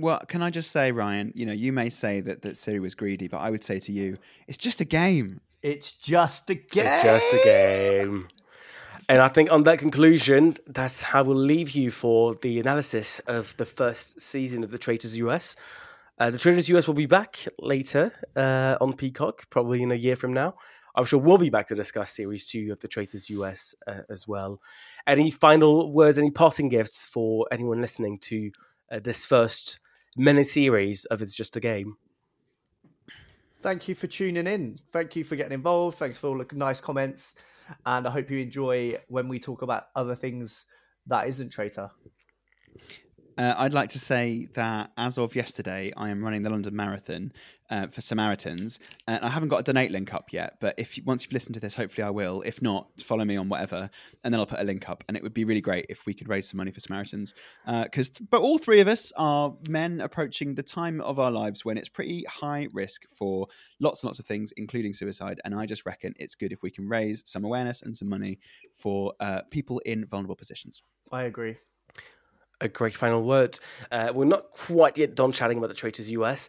Well, 0.00 0.20
can 0.28 0.42
I 0.42 0.50
just 0.50 0.70
say, 0.70 0.92
Rayan? 0.92 1.32
You 1.34 1.46
know, 1.46 1.52
you 1.52 1.72
may 1.72 1.90
say 1.90 2.20
that 2.20 2.42
that 2.42 2.56
Cirie 2.56 2.80
was 2.80 2.94
greedy, 2.94 3.28
but 3.28 3.38
I 3.38 3.50
would 3.50 3.64
say 3.64 3.78
to 3.80 3.92
you, 3.92 4.18
it's 4.48 4.58
just 4.58 4.80
a 4.80 4.84
game. 4.84 5.40
It's 5.62 5.92
just 5.92 6.48
a 6.50 6.54
game. 6.54 6.86
It's 6.86 7.02
just 7.02 7.32
a 7.32 7.40
game. 7.44 8.28
And 9.08 9.20
I 9.20 9.28
think 9.28 9.50
on 9.50 9.64
that 9.64 9.78
conclusion, 9.78 10.56
that's 10.66 11.02
how 11.02 11.22
we'll 11.24 11.36
leave 11.36 11.70
you 11.70 11.90
for 11.90 12.34
the 12.34 12.60
analysis 12.60 13.18
of 13.20 13.56
the 13.56 13.66
first 13.66 14.20
season 14.20 14.62
of 14.62 14.70
The 14.70 14.78
Traitors 14.78 15.16
US. 15.16 15.56
Uh, 16.18 16.30
the 16.30 16.38
Traitors 16.38 16.68
US 16.68 16.86
will 16.86 16.94
be 16.94 17.06
back 17.06 17.46
later 17.58 18.12
uh, 18.36 18.76
on 18.80 18.92
Peacock, 18.92 19.48
probably 19.50 19.82
in 19.82 19.90
a 19.90 19.96
year 19.96 20.16
from 20.16 20.32
now. 20.32 20.54
I'm 20.94 21.04
sure 21.04 21.18
we'll 21.18 21.38
be 21.38 21.50
back 21.50 21.66
to 21.68 21.74
discuss 21.74 22.12
series 22.12 22.46
two 22.46 22.70
of 22.72 22.80
The 22.80 22.88
Traitors 22.88 23.30
US 23.30 23.74
uh, 23.86 24.02
as 24.10 24.28
well. 24.28 24.60
Any 25.06 25.30
final 25.30 25.92
words, 25.92 26.18
any 26.18 26.30
parting 26.30 26.68
gifts 26.68 27.04
for 27.04 27.46
anyone 27.50 27.80
listening 27.80 28.18
to 28.18 28.50
uh, 28.90 29.00
this 29.02 29.24
first 29.24 29.80
mini 30.16 30.44
series 30.44 31.04
of 31.06 31.22
It's 31.22 31.34
Just 31.34 31.56
a 31.56 31.60
Game? 31.60 31.96
Thank 33.60 33.88
you 33.88 33.94
for 33.94 34.06
tuning 34.06 34.46
in. 34.46 34.78
Thank 34.90 35.16
you 35.16 35.24
for 35.24 35.36
getting 35.36 35.52
involved. 35.52 35.98
Thanks 35.98 36.16
for 36.16 36.28
all 36.28 36.38
the 36.38 36.46
nice 36.54 36.80
comments. 36.80 37.34
And 37.86 38.06
I 38.06 38.10
hope 38.10 38.30
you 38.30 38.38
enjoy 38.38 38.96
when 39.08 39.28
we 39.28 39.38
talk 39.38 39.62
about 39.62 39.88
other 39.94 40.14
things 40.14 40.66
that 41.06 41.28
isn't 41.28 41.50
traitor. 41.50 41.90
Uh, 43.36 43.54
I'd 43.58 43.72
like 43.72 43.90
to 43.90 43.98
say 43.98 44.48
that 44.54 44.92
as 44.96 45.18
of 45.18 45.34
yesterday, 45.34 45.92
I 45.96 46.10
am 46.10 46.22
running 46.22 46.42
the 46.42 46.50
London 46.50 46.74
Marathon 46.74 47.32
uh, 47.70 47.86
for 47.86 48.00
Samaritans. 48.00 48.78
And 49.06 49.24
I 49.24 49.28
haven't 49.28 49.48
got 49.48 49.60
a 49.60 49.62
donate 49.62 49.90
link 49.90 50.12
up 50.12 50.32
yet, 50.32 50.56
but 50.60 50.74
if 50.78 50.98
once 51.04 51.24
you've 51.24 51.32
listened 51.32 51.54
to 51.54 51.60
this, 51.60 51.74
hopefully 51.74 52.04
I 52.04 52.10
will. 52.10 52.42
If 52.42 52.60
not, 52.60 52.90
follow 53.00 53.24
me 53.24 53.36
on 53.36 53.48
whatever, 53.48 53.88
and 54.24 54.34
then 54.34 54.40
I'll 54.40 54.46
put 54.46 54.60
a 54.60 54.64
link 54.64 54.88
up. 54.88 55.04
And 55.08 55.16
it 55.16 55.22
would 55.22 55.34
be 55.34 55.44
really 55.44 55.60
great 55.60 55.86
if 55.88 56.06
we 56.06 56.14
could 56.14 56.28
raise 56.28 56.48
some 56.48 56.58
money 56.58 56.70
for 56.70 56.80
Samaritans, 56.80 57.34
because 57.84 58.10
but 58.30 58.40
all 58.40 58.58
three 58.58 58.80
of 58.80 58.88
us 58.88 59.12
are 59.16 59.54
men 59.68 60.00
approaching 60.00 60.54
the 60.54 60.62
time 60.62 61.00
of 61.00 61.18
our 61.18 61.30
lives 61.30 61.64
when 61.64 61.78
it's 61.78 61.88
pretty 61.88 62.24
high 62.24 62.68
risk 62.72 63.04
for 63.08 63.46
lots 63.78 64.02
and 64.02 64.08
lots 64.08 64.18
of 64.18 64.26
things, 64.26 64.52
including 64.56 64.92
suicide. 64.92 65.40
And 65.44 65.54
I 65.54 65.66
just 65.66 65.86
reckon 65.86 66.14
it's 66.18 66.34
good 66.34 66.52
if 66.52 66.62
we 66.62 66.70
can 66.70 66.88
raise 66.88 67.22
some 67.24 67.44
awareness 67.44 67.82
and 67.82 67.96
some 67.96 68.08
money 68.08 68.38
for 68.74 69.14
uh, 69.20 69.42
people 69.50 69.78
in 69.80 70.06
vulnerable 70.06 70.36
positions. 70.36 70.82
I 71.12 71.24
agree. 71.24 71.56
A 72.60 72.68
great 72.68 72.94
final 72.94 73.22
word. 73.22 73.58
Uh, 73.90 74.12
we're 74.14 74.24
not 74.24 74.50
quite 74.50 74.98
yet 74.98 75.14
done 75.14 75.32
chatting 75.32 75.58
about 75.58 75.68
the 75.68 75.74
Traitors 75.74 76.10
US. 76.10 76.48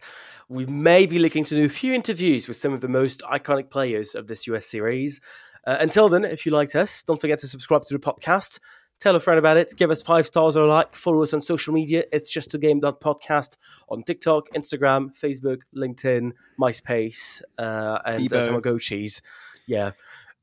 We 0.50 0.66
may 0.66 1.06
be 1.06 1.20
looking 1.20 1.46
to 1.46 1.56
do 1.56 1.66
a 1.66 1.70
few 1.70 1.94
interviews 1.94 2.48
with 2.48 2.58
some 2.58 2.74
of 2.74 2.82
the 2.82 2.88
most 2.88 3.22
iconic 3.22 3.70
players 3.70 4.16
of 4.16 4.28
this 4.28 4.48
US 4.48 4.66
series. 4.66 5.22
Uh, 5.66 5.78
until 5.80 6.10
then, 6.10 6.26
if 6.26 6.46
you 6.46 6.52
liked 6.52 6.76
us, 6.76 7.04
don't 7.04 7.22
forget 7.22 7.40
to 7.40 7.48
subscribe 7.48 7.86
to 7.86 7.98
the 7.98 8.00
podcast. 8.00 8.60
Tell 9.00 9.16
a 9.16 9.20
friend 9.20 9.40
about 9.40 9.58
it. 9.58 9.74
Give 9.78 9.90
us 9.90 10.04
five 10.04 10.28
stars 10.28 10.56
or 10.56 10.66
a 10.66 10.68
like. 10.68 10.96
Follow 10.96 11.24
us 11.24 11.34
on 11.34 11.42
social 11.42 11.74
media. 11.74 12.04
It's 12.12 12.30
just 12.30 12.54
a 12.54 12.60
game 12.60 12.82
podcast 12.82 13.58
on 13.90 14.04
TikTok, 14.04 14.50
Instagram, 14.52 15.18
Facebook, 15.20 15.62
LinkedIn, 15.76 16.34
MySpace, 16.60 17.42
uh, 17.58 17.98
and 18.06 18.32
uh, 18.32 18.48
Tamagotchis. 18.48 19.22
Yeah. 19.66 19.92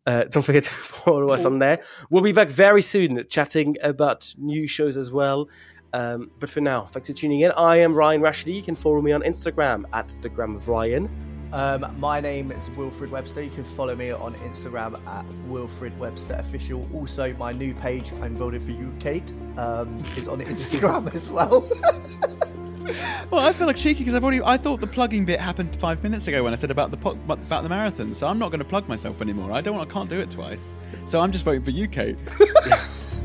Uh, 0.08 0.24
don't 0.24 0.42
forget 0.42 0.62
to 0.62 0.70
follow 1.04 1.28
us 1.28 1.44
on 1.44 1.58
there. 1.58 1.82
We'll 2.08 2.22
be 2.22 2.32
back 2.32 2.48
very 2.48 2.80
soon 2.80 3.26
chatting 3.28 3.76
about 3.82 4.34
new 4.38 4.66
shows 4.66 4.96
as 4.96 5.12
well. 5.12 5.50
Um, 5.92 6.30
but 6.40 6.48
for 6.48 6.62
now, 6.62 6.86
thanks 6.86 7.08
for 7.08 7.14
tuning 7.14 7.40
in. 7.40 7.50
I 7.52 7.76
am 7.76 7.92
Rayan 7.92 8.20
Rashidi. 8.20 8.54
You 8.54 8.62
can 8.62 8.74
follow 8.74 9.02
me 9.02 9.12
on 9.12 9.20
Instagram 9.20 9.84
at 9.92 10.16
the 10.22 10.30
Gram 10.30 10.54
of 10.54 10.66
Ryan. 10.66 11.10
Um, 11.52 11.94
my 12.00 12.22
name 12.22 12.50
is 12.52 12.70
Wilfred 12.70 13.10
Webster. 13.10 13.42
You 13.42 13.50
can 13.50 13.64
follow 13.64 13.94
me 13.94 14.10
on 14.10 14.32
Instagram 14.36 14.98
at 15.06 15.26
Wilfred 15.46 15.98
Webster 15.98 16.34
Official. 16.34 16.88
Also, 16.94 17.34
my 17.34 17.52
new 17.52 17.74
page, 17.74 18.12
I'm 18.22 18.34
voted 18.34 18.62
for 18.62 18.70
you, 18.70 18.94
Kate, 19.00 19.30
um, 19.58 20.02
is 20.16 20.26
on 20.26 20.40
Instagram 20.40 21.14
as 21.14 21.30
well. 21.30 21.68
Well, 23.30 23.46
I 23.46 23.52
feel 23.52 23.66
like 23.66 23.76
cheeky 23.76 23.98
because 23.98 24.14
I've 24.14 24.24
already. 24.24 24.40
I 24.42 24.56
thought 24.56 24.80
the 24.80 24.86
plugging 24.86 25.26
bit 25.26 25.38
happened 25.38 25.76
five 25.76 26.02
minutes 26.02 26.28
ago 26.28 26.42
when 26.42 26.54
I 26.54 26.56
said 26.56 26.70
about 26.70 26.90
the 26.90 26.96
po- 26.96 27.10
about 27.10 27.62
the 27.62 27.68
marathon. 27.68 28.14
So 28.14 28.26
I'm 28.26 28.38
not 28.38 28.50
going 28.50 28.60
to 28.60 28.64
plug 28.64 28.88
myself 28.88 29.20
anymore. 29.20 29.52
I 29.52 29.60
don't. 29.60 29.78
I 29.78 29.84
can't 29.84 30.08
do 30.08 30.18
it 30.18 30.30
twice. 30.30 30.74
So 31.04 31.20
I'm 31.20 31.30
just 31.30 31.44
voting 31.44 31.62
for 31.62 31.70
you, 31.70 31.88
Kate. 31.88 32.18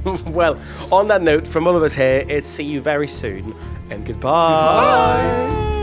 well, 0.26 0.60
on 0.92 1.08
that 1.08 1.22
note, 1.22 1.48
from 1.48 1.68
all 1.68 1.76
of 1.78 1.84
us 1.84 1.94
here, 1.94 2.26
it's 2.28 2.48
see 2.48 2.66
you 2.66 2.82
very 2.82 3.08
soon 3.08 3.56
and 3.90 4.06
goodbye. 4.06 5.24
Hey, 5.24 5.83